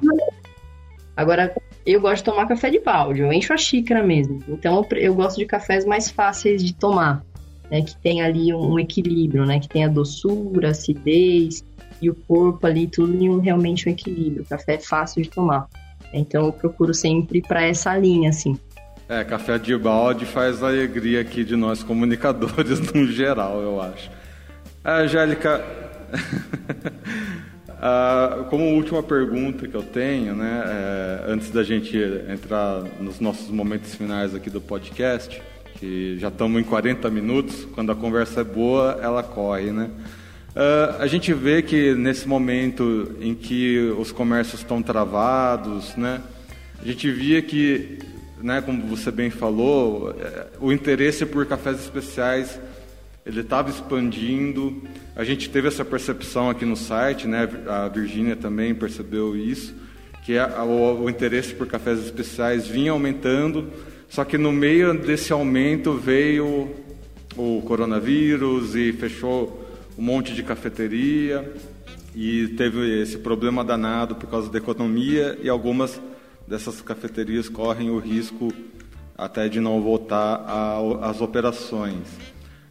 Agora, 1.15 1.55
eu 1.85 2.01
gosto 2.01 2.17
de 2.17 2.23
tomar 2.25 2.45
café 2.47 2.69
de 2.69 2.79
balde, 2.79 3.21
eu 3.21 3.31
encho 3.31 3.53
a 3.53 3.57
xícara 3.57 4.03
mesmo. 4.03 4.43
Então, 4.49 4.85
eu 4.91 5.15
gosto 5.15 5.37
de 5.37 5.45
cafés 5.45 5.85
mais 5.85 6.11
fáceis 6.11 6.61
de 6.61 6.73
tomar 6.75 7.23
né, 7.69 7.81
que 7.81 7.95
tem 7.97 8.21
ali 8.21 8.53
um, 8.53 8.79
equilíbrio, 8.79 9.45
né, 9.45 9.59
que 9.59 9.67
tem 9.67 9.85
a 9.85 9.87
doçura, 9.87 10.69
a 10.69 10.71
acidez 10.71 11.63
e 12.01 12.09
o 12.09 12.15
corpo 12.15 12.65
ali, 12.67 12.87
tudo 12.87 13.15
em 13.15 13.29
um, 13.29 13.39
realmente 13.39 13.87
um 13.87 13.91
equilíbrio. 13.91 14.45
Café 14.45 14.75
é 14.75 14.79
fácil 14.79 15.21
de 15.21 15.29
tomar. 15.29 15.67
Então 16.13 16.45
eu 16.45 16.53
procuro 16.53 16.93
sempre 16.93 17.41
para 17.41 17.63
essa 17.63 17.95
linha, 17.97 18.29
assim. 18.29 18.57
É, 19.07 19.23
café 19.23 19.59
de 19.59 19.77
balde 19.77 20.25
faz 20.25 20.63
a 20.63 20.67
alegria 20.67 21.21
aqui 21.21 21.43
de 21.43 21.55
nós 21.55 21.83
comunicadores 21.83 22.79
no 22.91 23.05
geral, 23.05 23.61
eu 23.61 23.79
acho. 23.79 24.09
A 24.83 24.97
Angélica, 24.97 25.63
ah, 27.69 28.45
como 28.49 28.63
última 28.73 29.03
pergunta 29.03 29.67
que 29.67 29.75
eu 29.75 29.83
tenho, 29.83 30.35
né, 30.35 30.63
é, 30.65 31.31
antes 31.31 31.51
da 31.51 31.63
gente 31.63 31.97
entrar 32.27 32.83
nos 32.99 33.19
nossos 33.19 33.49
momentos 33.49 33.93
finais 33.93 34.33
aqui 34.33 34.49
do 34.49 34.61
podcast, 34.61 35.41
que 35.79 36.17
já 36.17 36.29
estamos 36.29 36.59
em 36.59 36.63
40 36.63 37.09
minutos, 37.11 37.65
quando 37.75 37.91
a 37.91 37.95
conversa 37.95 38.41
é 38.41 38.43
boa, 38.43 38.97
ela 39.01 39.21
corre, 39.21 39.71
né? 39.71 39.89
Uh, 40.55 41.01
a 41.01 41.07
gente 41.07 41.33
vê 41.33 41.61
que 41.61 41.93
nesse 41.93 42.27
momento 42.27 43.15
em 43.19 43.35
que 43.35 43.93
os 43.99 44.11
comércios 44.11 44.61
estão 44.61 44.81
travados, 44.81 45.95
né? 45.97 46.21
A 46.81 46.85
gente 46.85 47.11
via 47.11 47.41
que, 47.41 47.99
né, 48.41 48.61
como 48.61 48.87
você 48.87 49.11
bem 49.11 49.29
falou, 49.29 50.15
é, 50.17 50.47
o 50.61 50.71
interesse 50.71 51.25
por 51.25 51.45
cafés 51.45 51.79
especiais 51.79 52.59
ele 53.25 53.41
estava 53.41 53.69
expandindo. 53.69 54.81
A 55.15 55.23
gente 55.23 55.49
teve 55.49 55.67
essa 55.67 55.83
percepção 55.83 56.49
aqui 56.49 56.63
no 56.63 56.77
site, 56.77 57.27
né? 57.27 57.49
A 57.67 57.87
Virgínia 57.89 58.35
também 58.35 58.73
percebeu 58.73 59.35
isso, 59.35 59.73
que 60.23 60.37
a, 60.37 60.63
o, 60.63 61.03
o 61.03 61.09
interesse 61.09 61.53
por 61.53 61.67
cafés 61.67 61.99
especiais 61.99 62.65
vinha 62.65 62.91
aumentando 62.91 63.71
só 64.15 64.23
que 64.23 64.37
no 64.37 64.51
meio 64.51 64.93
desse 64.93 65.33
aumento 65.33 65.93
veio 65.93 66.69
o 67.35 67.61
coronavírus 67.65 68.75
e 68.75 68.93
fechou 68.93 69.64
um 69.97 70.01
monte 70.01 70.33
de 70.33 70.43
cafeteria 70.43 71.53
e 72.15 72.47
teve 72.49 73.01
esse 73.01 73.17
problema 73.17 73.63
danado 73.63 74.15
por 74.15 74.29
causa 74.29 74.49
da 74.49 74.57
economia 74.57 75.37
e 75.41 75.49
algumas 75.49 76.01
dessas 76.47 76.81
cafeterias 76.81 77.49
correm 77.49 77.89
o 77.89 77.99
risco 77.99 78.53
até 79.17 79.47
de 79.47 79.59
não 79.59 79.81
voltar 79.81 80.45
às 81.01 81.21
operações. 81.21 82.07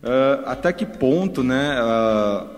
Uh, 0.02 0.44
até 0.44 0.72
que 0.72 0.84
ponto, 0.84 1.42
né, 1.42 1.80
uh, 1.82 2.48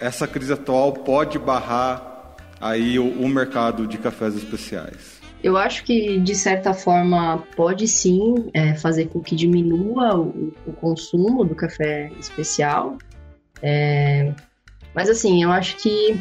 essa 0.00 0.26
crise 0.26 0.52
atual 0.52 0.92
pode 0.92 1.38
barrar 1.38 2.36
aí 2.60 2.98
o, 2.98 3.04
o 3.04 3.28
mercado 3.28 3.86
de 3.86 3.98
cafés 3.98 4.34
especiais? 4.34 5.20
Eu 5.42 5.56
acho 5.56 5.84
que, 5.84 6.18
de 6.18 6.34
certa 6.36 6.72
forma, 6.72 7.42
pode 7.56 7.88
sim 7.88 8.48
é, 8.54 8.74
fazer 8.74 9.08
com 9.08 9.20
que 9.20 9.34
diminua 9.34 10.16
o, 10.16 10.52
o, 10.64 10.72
consumo 10.72 11.44
do 11.44 11.54
café 11.54 12.12
especial. 12.20 12.96
É, 13.62 14.32
mas, 14.94 15.08
assim, 15.08 15.42
eu 15.42 15.50
acho 15.50 15.76
que 15.76 16.16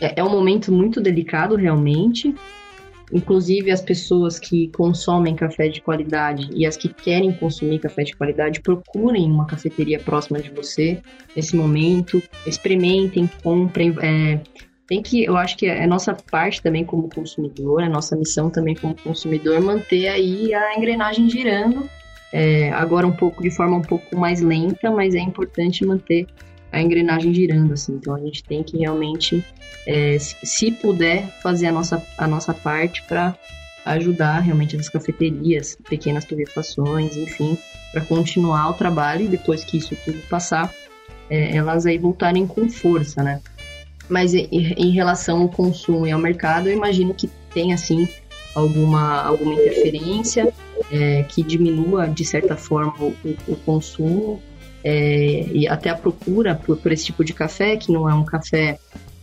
é, 0.00 0.20
é 0.20 0.24
um 0.24 0.30
momento 0.30 0.72
muito 0.72 1.00
delicado, 1.00 1.56
realmente. 1.56 2.34
Inclusive, 3.12 3.70
as 3.70 3.80
pessoas 3.80 4.38
que 4.38 4.68
consomem 4.68 5.36
café 5.36 5.68
de 5.68 5.80
qualidade 5.80 6.48
e 6.52 6.66
as 6.66 6.76
que 6.76 6.88
querem 6.88 7.32
consumir 7.32 7.78
café 7.78 8.02
de 8.02 8.16
qualidade, 8.16 8.60
procurem 8.60 9.30
uma 9.30 9.46
cafeteria 9.46 10.00
próxima 10.00 10.40
de 10.40 10.50
você 10.50 11.00
nesse 11.34 11.54
momento, 11.54 12.20
experimentem, 12.44 13.30
comprem, 13.44 13.94
é, 14.02 14.40
tem 14.88 15.02
que, 15.02 15.24
eu 15.24 15.36
acho 15.36 15.56
que 15.56 15.66
é 15.66 15.86
nossa 15.86 16.14
parte 16.14 16.62
também 16.62 16.84
como 16.84 17.08
consumidor, 17.08 17.82
é 17.82 17.88
nossa 17.88 18.16
missão 18.16 18.50
também 18.50 18.74
como 18.74 18.96
consumidor 18.96 19.60
manter 19.60 20.08
aí 20.08 20.54
a 20.54 20.76
engrenagem 20.76 21.28
girando, 21.28 21.88
é, 22.32 22.70
agora 22.72 23.06
um 23.06 23.12
pouco 23.12 23.42
de 23.42 23.50
forma 23.50 23.76
um 23.76 23.82
pouco 23.82 24.16
mais 24.16 24.40
lenta, 24.40 24.90
mas 24.90 25.14
é 25.14 25.20
importante 25.20 25.84
manter 25.84 26.26
a 26.72 26.80
engrenagem 26.80 27.32
girando, 27.32 27.72
assim. 27.72 27.94
Então 27.94 28.14
a 28.14 28.20
gente 28.20 28.42
tem 28.42 28.62
que 28.62 28.78
realmente, 28.78 29.44
é, 29.86 30.18
se, 30.18 30.70
puder, 30.72 31.28
fazer 31.42 31.66
a 31.66 31.72
nossa, 31.72 32.02
a 32.18 32.26
nossa 32.26 32.52
parte 32.52 33.02
para 33.04 33.36
ajudar 33.84 34.40
realmente 34.40 34.76
as 34.76 34.88
cafeterias, 34.88 35.76
pequenas 35.88 36.24
torrefações, 36.24 37.16
enfim, 37.16 37.56
para 37.92 38.00
continuar 38.00 38.70
o 38.70 38.74
trabalho 38.74 39.24
e 39.24 39.28
depois 39.28 39.64
que 39.64 39.78
isso 39.78 39.96
tudo 40.04 40.18
passar, 40.28 40.72
é, 41.30 41.56
elas 41.56 41.86
aí 41.86 41.96
voltarem 41.96 42.46
com 42.46 42.68
força, 42.68 43.22
né? 43.22 43.40
Mas 44.08 44.34
em 44.34 44.90
relação 44.90 45.42
ao 45.42 45.48
consumo 45.48 46.06
e 46.06 46.12
ao 46.12 46.18
mercado, 46.18 46.68
eu 46.68 46.76
imagino 46.76 47.12
que 47.12 47.28
tem, 47.52 47.72
assim, 47.72 48.08
alguma, 48.54 49.22
alguma 49.22 49.54
interferência 49.54 50.52
é, 50.92 51.24
que 51.24 51.42
diminua, 51.42 52.06
de 52.08 52.24
certa 52.24 52.56
forma, 52.56 52.94
o, 53.00 53.14
o 53.48 53.56
consumo 53.56 54.40
é, 54.88 55.44
e 55.52 55.66
até 55.66 55.90
a 55.90 55.96
procura 55.96 56.54
por, 56.54 56.76
por, 56.76 56.92
esse 56.92 57.06
tipo 57.06 57.24
de 57.24 57.32
café, 57.32 57.76
que 57.76 57.90
não 57.90 58.08
é 58.08 58.14
um 58.14 58.24
café, 58.24 58.78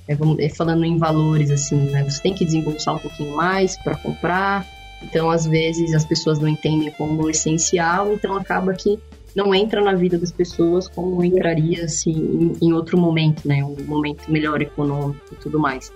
é, 0.06 0.14
vamos, 0.14 0.38
é, 0.40 0.50
falando 0.50 0.84
em 0.84 0.98
valores, 0.98 1.50
assim, 1.50 1.78
né? 1.90 2.04
Você 2.04 2.22
tem 2.22 2.34
que 2.34 2.44
desembolsar 2.44 2.96
um 2.96 3.00
pouquinho 3.00 3.34
mais 3.34 3.78
para 3.78 3.96
comprar, 3.96 4.68
então, 5.02 5.30
às 5.30 5.46
vezes, 5.46 5.96
as 5.96 6.04
pessoas 6.04 6.38
não 6.38 6.50
entendem 6.50 6.92
como 6.92 7.30
essencial, 7.30 8.12
então 8.12 8.36
acaba 8.36 8.74
que 8.74 9.00
não 9.34 9.56
entra 9.56 9.82
na 9.82 9.94
vida 9.96 10.18
das 10.18 10.34
pessoas 10.34 10.90
como 10.90 11.24
entraria 11.24 11.86
assim, 11.86 12.12
em, 12.12 12.68
em 12.68 12.74
outro 12.74 12.98
momento, 12.98 13.48
né? 13.48 13.64
Um 13.64 13.86
momento 13.86 14.30
melhor 14.30 14.62
econômico 14.62 15.24
e 15.32 15.36
tudo 15.36 15.58
mais. 15.58 15.94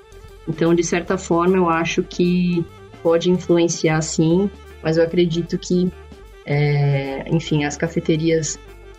Então, 0.47 0.73
de 0.73 0.83
certa 0.83 1.17
forma, 1.17 1.57
eu 1.57 1.67
acho 1.67 2.03
que 2.03 2.65
pode 3.03 3.29
influenciar 3.29 3.99
sim, 4.01 4.49
mas 4.81 4.95
eu 4.95 5.03
acredito 5.03 5.57
que, 5.57 5.91
é, 6.45 7.25
enfim, 7.29 7.65
as 7.65 7.75
cafeterias 7.75 8.57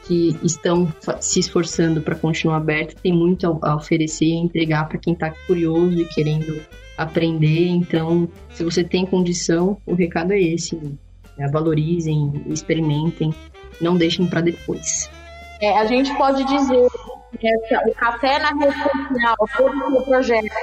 que 0.09 0.35
estão 0.43 0.91
se 1.21 1.39
esforçando 1.39 2.01
para 2.01 2.15
continuar 2.15 2.57
abertas 2.57 2.95
têm 3.01 3.13
muito 3.13 3.59
a, 3.63 3.77
oferecer 3.77 4.25
e 4.25 4.37
entregar 4.37 4.89
para 4.89 4.99
quem 4.99 5.13
está 5.13 5.31
curioso 5.47 6.01
e 6.01 6.07
querendo 6.07 6.61
aprender. 6.97 7.69
Então, 7.69 8.27
se 8.51 8.65
você 8.65 8.83
tem 8.83 9.05
condição, 9.05 9.77
o 9.85 9.95
recado 9.95 10.33
é 10.33 10.41
esse: 10.41 10.75
né? 11.37 11.49
valorizem, 11.53 12.43
experimentem 12.47 13.33
não 13.81 13.97
deixem 13.97 14.27
para 14.27 14.41
depois. 14.41 15.11
É, 15.61 15.79
a 15.79 15.85
gente 15.85 16.13
pode 16.17 16.43
dizer 16.45 16.89
que 17.39 17.49
o 17.87 17.95
café 17.95 18.39
na 18.39 18.49
rede 18.49 18.77
social, 18.83 19.37
todo 19.57 19.99
o 19.99 20.05
projeto, 20.05 20.55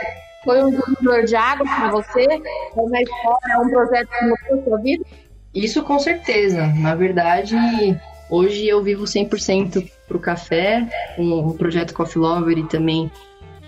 foi 0.43 0.63
um 0.63 0.71
divisor 0.71 1.23
de 1.23 1.35
água 1.35 1.65
para 1.65 1.91
você? 1.91 2.25
Como 2.73 2.95
escola 2.95 3.37
é 3.51 3.57
um 3.59 3.69
projeto 3.69 4.09
que 4.09 4.25
mudou 4.25 4.59
a 4.59 4.63
sua 4.63 4.77
vida? 4.79 5.05
Isso 5.53 5.83
com 5.83 5.99
certeza. 5.99 6.67
Na 6.67 6.95
verdade, 6.95 7.55
hoje 8.29 8.67
eu 8.67 8.81
vivo 8.83 9.03
100% 9.03 9.89
para 10.07 10.17
o 10.17 10.19
café, 10.19 10.87
com 11.15 11.39
o 11.39 11.53
projeto 11.53 11.93
Coffee 11.93 12.21
Lover 12.21 12.57
e 12.57 12.67
também 12.67 13.11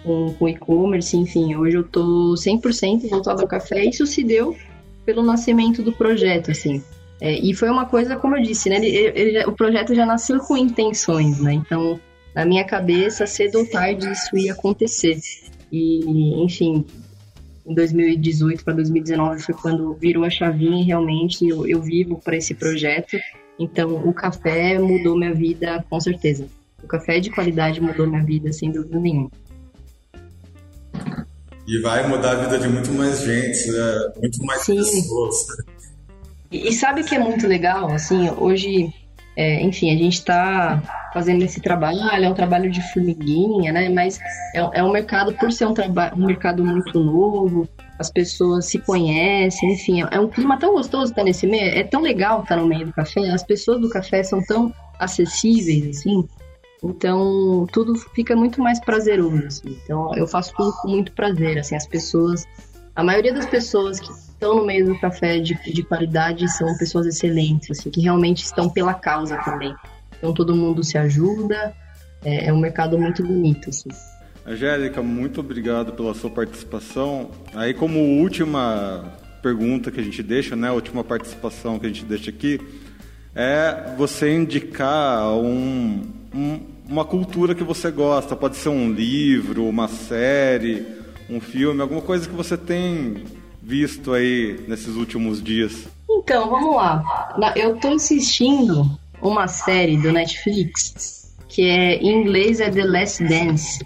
com, 0.04 0.36
o 0.40 0.50
e-commerce, 0.50 1.16
enfim. 1.18 1.56
Hoje 1.56 1.78
eu 1.78 1.82
estou 1.82 2.34
100% 2.34 3.10
voltado 3.10 3.42
ao 3.42 3.48
café. 3.48 3.84
Isso 3.84 4.06
se 4.06 4.24
deu 4.24 4.56
pelo 5.06 5.24
nascimento 5.24 5.82
do 5.82 5.92
projeto, 5.92 6.52
assim. 6.52 6.84
É, 7.20 7.34
e 7.34 7.54
foi 7.54 7.70
uma 7.70 7.86
coisa, 7.86 8.16
como 8.16 8.38
eu 8.38 8.44
disse, 8.44 8.70
né? 8.70 8.78
Ele, 8.78 9.12
ele, 9.16 9.46
o 9.46 9.52
projeto 9.52 9.94
já 9.96 10.06
nasceu 10.06 10.40
com 10.40 10.56
intenções, 10.56 11.40
né? 11.40 11.54
Então, 11.54 12.00
na 12.36 12.46
minha 12.46 12.64
cabeça, 12.64 13.26
cedo 13.26 13.60
ou 13.60 13.66
tarde 13.66 14.10
isso 14.12 14.38
ia 14.38 14.54
acontecer. 14.54 15.18
E, 15.72 16.44
enfim, 16.44 16.86
em 17.66 17.74
2018 17.74 18.64
para 18.64 18.76
2019 18.76 19.42
foi 19.42 19.56
quando 19.56 19.94
virou 19.96 20.24
a 20.24 20.30
chavinha 20.30 20.82
e 20.82 20.86
realmente 20.86 21.48
eu, 21.48 21.68
eu 21.68 21.82
vivo 21.82 22.22
para 22.24 22.38
esse 22.38 22.54
projeto. 22.54 23.18
Então, 23.60 23.96
o 24.08 24.14
café 24.14 24.78
mudou 24.78 25.18
minha 25.18 25.34
vida, 25.34 25.84
com 25.90 26.00
certeza. 26.00 26.48
O 26.84 26.88
café 26.88 27.20
de 27.20 27.32
qualidade 27.32 27.82
mudou 27.82 28.08
minha 28.08 28.24
vida, 28.24 28.54
sem 28.54 28.72
dúvida 28.72 29.00
nenhuma. 29.00 29.32
E 31.68 31.82
vai 31.82 32.08
mudar 32.08 32.32
a 32.32 32.36
vida 32.36 32.60
de 32.60 32.68
muito 32.68 32.92
mais 32.94 33.22
gente, 33.22 33.72
né? 33.72 34.12
muito 34.18 34.46
mais 34.46 34.62
Sim. 34.62 34.78
pessoas. 34.78 35.36
E, 36.52 36.70
e 36.70 36.74
sabe 36.74 37.02
o 37.02 37.06
que 37.06 37.16
é 37.16 37.20
muito 37.20 37.48
legal? 37.48 37.92
Assim, 37.92 38.30
hoje, 38.38 38.94
é, 39.36 39.62
enfim, 39.62 39.94
a 39.94 39.98
gente 39.98 40.14
está 40.14 41.10
fazendo 41.14 41.44
esse 41.44 41.60
trabalho, 41.60 42.00
é 42.24 42.30
um 42.30 42.34
trabalho 42.34 42.72
de 42.72 42.82
formiguinha, 42.94 43.74
né? 43.74 43.90
Mas 43.90 44.20
é, 44.56 44.80
é 44.80 44.84
um 44.84 44.92
mercado, 44.92 45.34
por 45.34 45.52
ser 45.52 45.66
um, 45.66 45.74
um 46.16 46.26
mercado 46.26 46.64
muito 46.64 47.00
novo, 47.00 47.68
as 48.00 48.12
pessoas 48.12 48.66
se 48.66 48.80
conhecem, 48.80 49.74
enfim, 49.74 50.04
é, 50.04 50.08
é 50.12 50.20
um 50.20 50.28
clima 50.28 50.58
tão 50.60 50.74
gostoso 50.74 51.12
estar 51.12 51.24
nesse 51.24 51.48
meio, 51.48 51.76
é 51.76 51.84
tão 51.84 52.02
legal 52.02 52.44
estar 52.44 52.58
no 52.58 52.68
meio 52.68 52.86
do 52.86 52.94
café, 52.94 53.30
as 53.30 53.44
pessoas 53.44 53.82
do 53.82 53.90
café 53.90 54.24
são 54.24 54.44
tão 54.44 54.74
acessíveis, 55.00 55.98
assim, 55.98 56.28
então 56.84 57.66
tudo 57.72 57.96
fica 57.96 58.36
muito 58.36 58.62
mais 58.62 58.80
prazeroso, 58.80 59.46
assim. 59.46 59.78
Então 59.84 60.14
eu 60.16 60.28
faço 60.28 60.54
tudo 60.56 60.74
com 60.82 60.88
muito 60.90 61.12
prazer, 61.12 61.58
assim, 61.58 61.76
as 61.76 61.88
pessoas, 61.88 62.46
a 62.96 63.04
maioria 63.04 63.34
das 63.34 63.46
pessoas 63.46 64.00
que 64.00 64.12
estão 64.12 64.56
no 64.56 64.66
meio 64.66 64.86
do 64.86 65.00
café 65.00 65.40
de, 65.40 65.56
de 65.74 65.84
qualidade 65.84 66.48
são 66.50 66.78
pessoas 66.78 67.08
excelentes, 67.08 67.72
assim, 67.72 67.90
que 67.90 68.02
realmente 68.02 68.44
estão 68.44 68.70
pela 68.70 68.94
causa 68.94 69.38
também. 69.44 69.74
Então 70.18 70.34
todo 70.34 70.56
mundo 70.56 70.84
se 70.84 70.98
ajuda, 70.98 71.76
é, 72.24 72.48
é 72.48 72.54
um 72.54 72.60
mercado 72.60 72.98
muito 72.98 73.24
bonito, 73.24 73.70
assim. 73.70 73.90
Angélica, 74.48 75.02
muito 75.02 75.42
obrigado 75.42 75.92
pela 75.92 76.14
sua 76.14 76.30
participação. 76.30 77.32
Aí 77.54 77.74
como 77.74 78.00
última 78.00 79.14
pergunta 79.44 79.92
que 79.92 80.00
a 80.00 80.04
gente 80.04 80.24
deixa, 80.24 80.56
né, 80.56 80.72
última 80.72 81.04
participação 81.04 81.78
que 81.78 81.86
a 81.86 81.90
gente 81.90 82.06
deixa 82.06 82.30
aqui, 82.30 82.60
é 83.36 83.94
você 83.98 84.34
indicar 84.34 85.34
um, 85.34 86.02
um, 86.34 86.62
uma 86.88 87.04
cultura 87.04 87.54
que 87.54 87.64
você 87.64 87.92
gosta. 87.92 88.38
Pode 88.38 88.56
ser 88.56 88.70
um 88.70 88.90
livro, 88.90 89.66
uma 89.66 89.90
série, 89.90 90.88
um 91.30 91.42
filme, 91.42 91.82
alguma 91.82 92.02
coisa 92.02 92.28
que 92.28 92.34
você 92.34 92.56
tem 92.56 93.26
visto 93.62 94.14
aí 94.14 94.64
nesses 94.66 94.96
últimos 94.96 95.44
dias? 95.44 95.90
Então, 96.10 96.50
vamos 96.50 96.74
lá. 96.74 97.34
Eu 97.54 97.76
tô 97.76 97.90
assistindo 97.90 98.90
uma 99.22 99.48
série 99.50 99.98
do 99.98 100.14
Netflix 100.14 101.18
que 101.58 101.64
é 101.64 101.96
em 101.96 102.22
inglês 102.22 102.60
é 102.60 102.70
The 102.70 102.84
Last 102.84 103.24
Dance. 103.24 103.80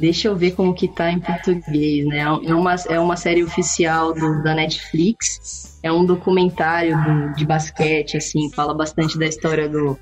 Deixa 0.00 0.28
eu 0.28 0.36
ver 0.36 0.52
como 0.52 0.74
que 0.74 0.88
tá 0.88 1.12
em 1.12 1.20
português, 1.20 2.06
né? 2.06 2.20
É 2.20 2.54
uma, 2.54 2.74
é 2.88 2.98
uma 2.98 3.16
série 3.16 3.44
oficial 3.44 4.14
do, 4.14 4.42
da 4.42 4.54
Netflix. 4.54 5.78
É 5.82 5.92
um 5.92 6.06
documentário 6.06 6.96
do, 6.96 7.34
de 7.36 7.44
basquete, 7.44 8.16
assim, 8.16 8.50
fala 8.50 8.72
bastante 8.72 9.18
da 9.18 9.26
história 9.26 9.68
do, 9.68 9.98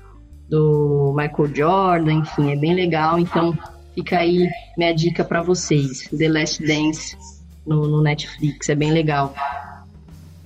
do 0.49 1.13
Michael 1.15 1.53
Jordan, 1.53 2.13
enfim, 2.13 2.51
é 2.51 2.55
bem 2.55 2.73
legal. 2.73 3.19
Então, 3.19 3.57
fica 3.93 4.19
aí 4.19 4.47
minha 4.77 4.93
dica 4.93 5.23
para 5.23 5.41
vocês. 5.41 6.07
The 6.17 6.29
Last 6.29 6.65
Dance 6.65 7.17
no, 7.67 7.85
no 7.85 8.01
Netflix, 8.01 8.69
é 8.69 8.75
bem 8.75 8.91
legal. 8.91 9.33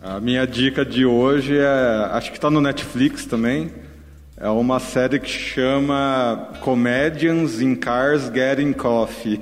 A 0.02 0.20
minha 0.20 0.46
dica 0.46 0.84
de 0.84 1.06
hoje 1.06 1.58
é, 1.58 2.10
acho 2.12 2.32
que 2.32 2.38
está 2.38 2.50
no 2.50 2.60
Netflix 2.60 3.26
também, 3.26 3.72
é 4.44 4.50
uma 4.50 4.80
série 4.80 5.20
que 5.20 5.30
chama 5.30 6.52
Comedians 6.62 7.62
in 7.62 7.76
Cars 7.76 8.30
Getting 8.32 8.74
Coffee. 8.74 9.42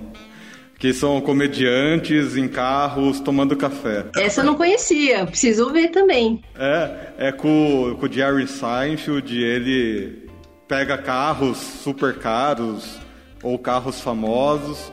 Que 0.78 0.94
são 0.94 1.20
comediantes 1.22 2.38
em 2.38 2.48
carros 2.48 3.20
tomando 3.20 3.56
café. 3.56 4.06
Essa 4.16 4.42
eu 4.42 4.46
não 4.46 4.56
conhecia, 4.56 5.26
preciso 5.26 5.72
ver 5.72 5.90
também. 5.90 6.42
É, 6.56 7.28
é 7.28 7.32
com, 7.32 7.96
com 8.00 8.06
o 8.06 8.12
Jerry 8.12 8.48
Seinfeld, 8.48 9.44
ele 9.44 10.30
pega 10.68 10.98
carros 10.98 11.58
super 11.58 12.18
caros 12.18 13.00
ou 13.44 13.60
carros 13.60 14.00
famosos 14.02 14.92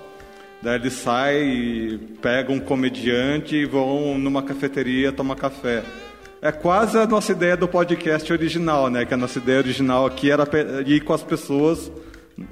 Daí 0.61 0.75
ele 0.75 0.91
sai, 0.91 2.01
pega 2.21 2.53
um 2.53 2.59
comediante 2.59 3.55
e 3.55 3.65
vão 3.65 4.19
numa 4.19 4.43
cafeteria 4.43 5.13
tomar 5.13 5.37
café. 5.37 5.85
É 6.41 6.53
quase 6.53 6.99
a 6.99 7.07
nossa 7.07 7.33
ideia 7.33 7.57
do 7.57 7.67
podcast 7.67 8.33
original, 8.33 8.89
né? 8.89 9.05
Que 9.05 9.15
a 9.15 9.17
nossa 9.17 9.39
ideia 9.39 9.59
original 9.59 10.07
aqui 10.07 10.31
era 10.31 10.47
ir 10.87 11.01
com 11.01 11.13
as 11.13 11.23
pessoas 11.23 11.91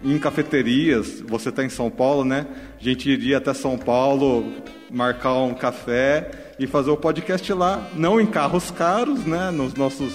em 0.03 0.19
cafeterias. 0.19 1.21
Você 1.27 1.51
está 1.51 1.65
em 1.65 1.69
São 1.69 1.91
Paulo, 1.91 2.25
né? 2.25 2.47
A 2.81 2.83
gente 2.83 3.09
iria 3.09 3.39
até 3.39 3.55
São 3.55 3.79
Paulo, 3.79 4.53
marcar 4.91 5.35
um 5.35 5.55
café 5.55 6.31
e 6.59 6.67
fazer 6.67 6.91
o 6.91 6.97
podcast 6.97 7.53
lá, 7.53 7.89
não 7.95 8.21
em 8.21 8.27
carros 8.27 8.71
caros, 8.71 9.25
né? 9.25 9.51
Nos 9.51 9.75
nossos 9.75 10.13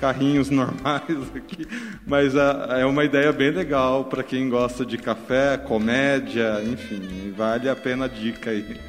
carrinhos 0.00 0.50
normais 0.50 1.04
aqui, 1.36 1.66
mas 2.04 2.34
é, 2.34 2.80
é 2.80 2.86
uma 2.86 3.04
ideia 3.04 3.32
bem 3.32 3.50
legal 3.50 4.06
para 4.06 4.24
quem 4.24 4.48
gosta 4.48 4.84
de 4.84 4.98
café, 4.98 5.56
comédia, 5.56 6.60
enfim, 6.64 7.32
vale 7.36 7.68
a 7.68 7.76
pena 7.76 8.06
a 8.06 8.08
dica 8.08 8.50
aí. 8.50 8.80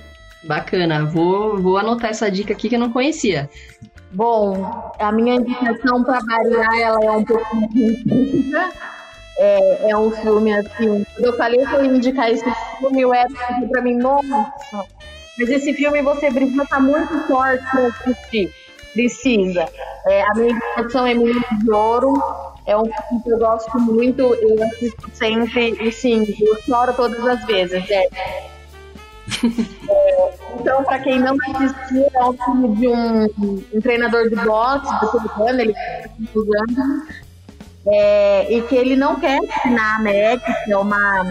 Bacana, 0.43 1.05
vou, 1.05 1.61
vou 1.61 1.77
anotar 1.77 2.09
essa 2.09 2.29
dica 2.31 2.51
aqui 2.51 2.67
que 2.67 2.75
eu 2.75 2.79
não 2.79 2.91
conhecia. 2.91 3.49
Bom, 4.13 4.93
a 4.99 5.11
minha 5.11 5.35
indicação 5.35 6.03
para 6.03 6.19
variar 6.19 6.79
ela 6.79 7.03
é 7.03 7.11
um 7.11 7.23
pouco. 7.23 7.45
É, 9.39 9.89
é 9.89 9.97
um 9.97 10.11
filme 10.11 10.53
assim. 10.53 11.03
Eu 11.17 11.35
falei 11.35 11.65
que 11.65 11.73
eu 11.73 11.83
ia 11.83 11.91
indicar 11.91 12.29
esse 12.29 12.45
filme, 12.77 13.05
o 13.05 13.13
Edson 13.13 13.67
para 13.71 13.81
mim, 13.81 13.95
nossa, 13.95 14.53
mas 15.39 15.49
esse 15.49 15.73
filme 15.73 16.03
você 16.03 16.31
precisa 16.31 16.63
estar 16.63 16.79
muito 16.79 17.27
forte 17.27 17.65
para 17.71 17.87
assistir. 17.87 18.53
Precisa. 18.93 19.65
É, 20.05 20.21
a 20.21 20.35
minha 20.35 20.51
indicação 20.51 21.07
é 21.07 21.15
Menino 21.15 21.41
de 21.63 21.71
Ouro. 21.71 22.13
É 22.67 22.77
um 22.77 22.85
filme 22.85 23.23
que 23.23 23.31
eu 23.31 23.39
gosto 23.39 23.79
muito, 23.79 24.21
eu 24.21 24.63
assisto 24.63 25.09
sempre, 25.13 25.75
e 25.81 25.91
sim, 25.91 26.23
eu 26.39 26.61
choro 26.61 26.93
todas 26.93 27.25
as 27.25 27.43
vezes. 27.45 27.83
É. 27.89 28.52
É, 29.89 30.33
então, 30.59 30.83
para 30.83 30.99
quem 30.99 31.19
não 31.19 31.35
assistiu, 31.35 32.05
é 32.13 32.25
um 32.25 32.33
filme 32.33 32.75
de 32.75 32.87
um, 32.87 33.63
um 33.73 33.81
treinador 33.81 34.29
de 34.29 34.35
boxe 34.35 34.91
do 35.01 35.49
ele 35.49 35.73
tem 35.73 36.43
é, 37.85 38.53
e 38.53 38.61
que 38.63 38.75
ele 38.75 38.95
não 38.95 39.19
quer 39.19 39.37
ensinar 39.37 39.97
a 39.97 39.99
Meg, 39.99 40.41
que 40.63 40.71
é 40.71 40.77
uma, 40.77 41.23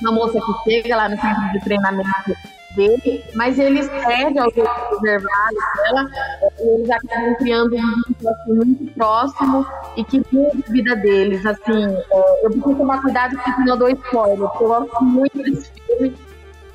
uma 0.00 0.12
moça 0.12 0.38
que 0.40 0.70
chega 0.70 0.96
lá 0.96 1.08
no 1.08 1.20
centro 1.20 1.52
de 1.52 1.60
treinamento 1.60 2.34
dele, 2.74 3.24
mas 3.34 3.58
eles 3.58 3.88
pede 3.88 4.38
aos 4.38 4.56
outros 4.56 5.00
reservados 5.00 5.58
dela, 5.76 6.10
eles 6.58 6.90
acabam 6.90 7.34
criando 7.36 7.76
um 7.76 8.02
vínculo 8.06 8.28
assim, 8.28 8.52
muito 8.52 8.94
próximo 8.94 9.66
e 9.96 10.04
que 10.04 10.22
muda 10.32 10.58
a 10.68 10.72
vida 10.72 10.96
deles. 10.96 11.44
Assim, 11.46 11.96
é, 12.12 12.46
eu 12.46 12.50
preciso 12.50 12.74
tomar 12.76 13.02
cuidado 13.02 13.36
porque 13.36 13.70
eu 13.70 13.76
dou 13.76 13.88
spoiler, 13.88 14.38
porque 14.38 14.64
eu 14.64 14.68
gosto 14.68 15.04
muito 15.04 15.42
desse 15.42 15.70
filme. 15.86 16.29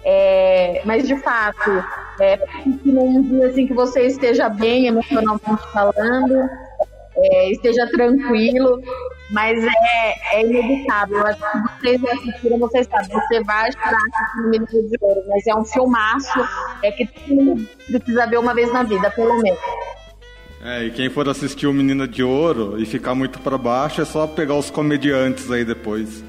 É, 0.07 0.83
mas 0.85 1.07
de 1.07 1.17
fato, 1.17 1.83
é, 2.19 2.39
num 2.85 3.23
dia 3.23 3.47
assim 3.47 3.65
que 3.65 3.73
você 3.73 4.05
esteja 4.05 4.47
bem 4.47 4.85
emocionalmente 4.85 5.67
falando, 5.73 6.47
é, 7.17 7.51
esteja 7.51 7.87
tranquilo, 7.87 8.79
mas 9.31 9.63
é, 9.63 10.15
é 10.33 10.41
inevitável. 10.45 11.25
Acho 11.25 11.39
que 11.39 11.97
vocês 11.97 12.03
assistiram, 12.05 12.59
vocês 12.59 12.87
sabem, 12.87 13.09
você 13.09 13.43
vai 13.43 13.71
chorar 13.71 13.97
assistindo 14.13 14.49
Menino 14.49 14.89
de 14.89 14.97
Ouro, 15.01 15.23
mas 15.27 15.47
é 15.47 15.55
um 15.55 15.65
filmaço 15.65 16.47
é 16.83 16.91
que 16.91 17.07
todo 17.07 17.43
mundo 17.43 17.67
precisa 17.87 18.27
ver 18.27 18.37
uma 18.37 18.53
vez 18.53 18.71
na 18.71 18.83
vida, 18.83 19.09
pelo 19.09 19.41
menos. 19.41 19.59
É, 20.63 20.83
e 20.83 20.91
quem 20.91 21.09
for 21.09 21.27
assistir 21.27 21.65
o 21.65 21.73
Menina 21.73 22.07
de 22.07 22.23
Ouro 22.23 22.79
e 22.79 22.85
ficar 22.85 23.15
muito 23.15 23.39
para 23.39 23.57
baixo, 23.57 24.01
é 24.01 24.05
só 24.05 24.27
pegar 24.27 24.55
os 24.55 24.69
comediantes 24.69 25.49
aí 25.49 25.65
depois. 25.65 26.23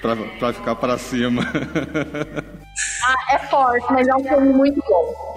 Pra, 0.00 0.16
pra 0.16 0.52
ficar 0.52 0.74
para 0.76 0.98
cima. 0.98 1.42
ah, 3.06 3.34
é 3.34 3.38
forte, 3.38 3.86
mas 3.92 4.08
é 4.08 4.14
um 4.14 4.24
filme 4.24 4.52
muito 4.52 4.82
bom. 4.88 5.34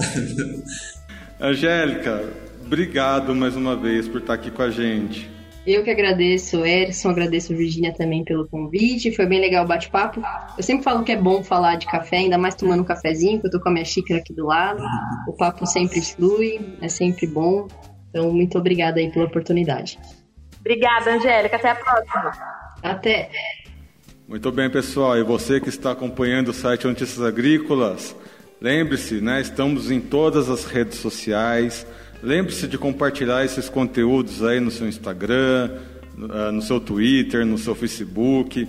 Angélica, 1.40 2.24
obrigado 2.66 3.36
mais 3.36 3.56
uma 3.56 3.76
vez 3.76 4.08
por 4.08 4.22
estar 4.22 4.34
aqui 4.36 4.50
com 4.50 4.62
a 4.62 4.70
gente. 4.70 5.34
Eu 5.66 5.82
que 5.82 5.90
agradeço, 5.90 6.66
Erson, 6.66 7.10
agradeço 7.10 7.56
Virginia 7.56 7.94
também 7.94 8.24
pelo 8.26 8.48
convite. 8.50 9.16
Foi 9.16 9.26
bem 9.26 9.40
legal 9.40 9.64
o 9.64 9.68
bate-papo. 9.68 10.22
Eu 10.58 10.64
sempre 10.64 10.84
falo 10.84 11.04
que 11.04 11.12
é 11.14 11.16
bom 11.16 11.42
falar 11.42 11.78
de 11.78 11.86
café, 11.86 12.18
ainda 12.18 12.38
mais 12.38 12.56
tomando 12.56 12.82
um 12.82 12.86
cafezinho, 12.86 13.40
que 13.40 13.48
eu 13.48 13.52
tô 13.52 13.62
com 13.62 13.70
a 13.70 13.72
minha 13.72 13.86
xícara 13.86 14.20
aqui 14.20 14.34
do 14.34 14.46
lado. 14.46 14.84
O 15.26 15.32
papo 15.34 15.66
sempre 15.66 16.02
flui, 16.02 16.78
é 16.82 16.90
sempre 16.90 17.28
bom. 17.28 17.68
Então, 18.10 18.32
muito 18.32 18.58
obrigada 18.58 19.00
aí 19.00 19.10
pela 19.10 19.26
oportunidade. 19.26 19.98
Obrigada, 20.60 21.14
Angélica. 21.14 21.56
Até 21.56 21.70
a 21.72 21.76
próxima. 21.76 22.32
Até. 22.84 23.30
Muito 24.26 24.50
bem, 24.54 24.70
pessoal. 24.70 25.18
E 25.18 25.24
você 25.24 25.60
que 25.60 25.68
está 25.68 25.92
acompanhando 25.92 26.48
o 26.50 26.54
site 26.54 26.88
Notícias 26.88 27.22
Agrícolas, 27.22 28.16
lembre-se, 28.62 29.20
né? 29.20 29.42
Estamos 29.42 29.92
em 29.92 30.00
todas 30.00 30.50
as 30.50 30.64
redes 30.64 31.00
sociais. 31.00 31.86
Lembre-se 32.22 32.66
de 32.70 32.78
compartilhar 32.78 33.44
esses 33.44 33.68
conteúdos 33.68 34.42
aí 34.42 34.62
no 34.62 34.72
seu 34.72 34.88
Instagram, 34.88 35.72
ah, 36.30 36.54
no 36.54 36.62
seu 36.62 36.80
Twitter, 36.80 37.46
no 37.46 37.58
seu 37.58 37.76
Facebook. 37.76 38.66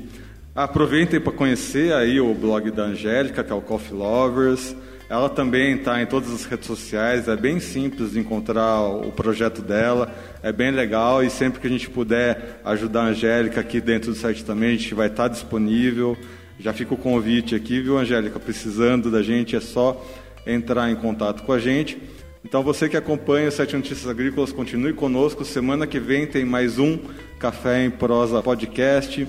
Aproveitem 0.57 1.21
para 1.21 1.33
conhecer 1.33 1.93
aí 1.93 2.21
o 2.21 2.35
blog 2.35 2.73
da 2.73 2.87
Angélica, 2.87 3.45
que 3.45 3.53
é 3.53 3.55
o 3.55 3.61
Coffee 3.61 3.97
Lovers. 3.97 4.75
Ela 5.15 5.29
também 5.29 5.77
está 5.77 6.03
em 6.03 6.07
todas 6.07 6.29
as 6.33 6.45
redes 6.45 6.67
sociais, 6.67 7.29
é 7.29 7.37
bem 7.37 7.61
simples 7.61 8.11
de 8.11 8.19
encontrar 8.19 8.81
o 8.81 9.13
projeto 9.13 9.63
dela, 9.63 10.13
é 10.43 10.51
bem 10.51 10.73
legal 10.73 11.23
e 11.23 11.31
sempre 11.31 11.61
que 11.61 11.69
a 11.69 11.71
gente 11.71 11.89
puder 11.89 12.61
ajudar 12.65 13.03
a 13.03 13.05
Angélica 13.11 13.61
aqui 13.61 13.81
dentro 13.81 14.11
do 14.11 14.19
site 14.19 14.45
também, 14.45 14.71
a 14.71 14.73
gente 14.73 14.93
vai 14.93 15.07
estar 15.07 15.23
tá 15.23 15.29
disponível. 15.29 16.17
Já 16.59 16.73
fica 16.73 16.95
o 16.95 16.97
convite 16.97 17.55
aqui, 17.55 17.81
viu, 17.81 17.97
Angélica? 17.97 18.41
Precisando 18.41 19.09
da 19.09 19.23
gente, 19.23 19.55
é 19.55 19.61
só 19.61 20.05
entrar 20.45 20.91
em 20.91 20.97
contato 20.97 21.45
com 21.45 21.53
a 21.53 21.61
gente. 21.61 21.97
Então 22.45 22.65
você 22.65 22.89
que 22.89 22.97
acompanha 22.97 23.51
o 23.51 23.53
Sete 23.53 23.77
Notícias 23.77 24.09
Agrícolas, 24.09 24.51
continue 24.51 24.95
conosco. 24.95 25.45
Semana 25.45 25.87
que 25.87 26.01
vem 26.01 26.27
tem 26.27 26.45
mais 26.45 26.77
um 26.81 26.99
Café 27.39 27.85
em 27.85 27.91
Prosa 27.91 28.43
Podcast. 28.43 29.29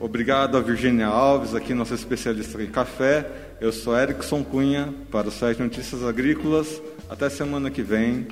Obrigado 0.00 0.56
a 0.56 0.60
Virginia 0.60 1.06
Alves, 1.06 1.54
aqui 1.54 1.72
nossa 1.74 1.94
especialista 1.94 2.60
em 2.60 2.66
café. 2.66 3.24
Eu 3.62 3.70
sou 3.70 3.96
Erickson 3.96 4.42
Cunha 4.42 4.92
para 5.08 5.28
o 5.28 5.30
Sete 5.30 5.62
Notícias 5.62 6.02
Agrícolas. 6.02 6.82
Até 7.08 7.30
semana 7.30 7.70
que 7.70 7.80
vem. 7.80 8.26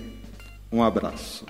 Um 0.72 0.82
abraço. 0.82 1.46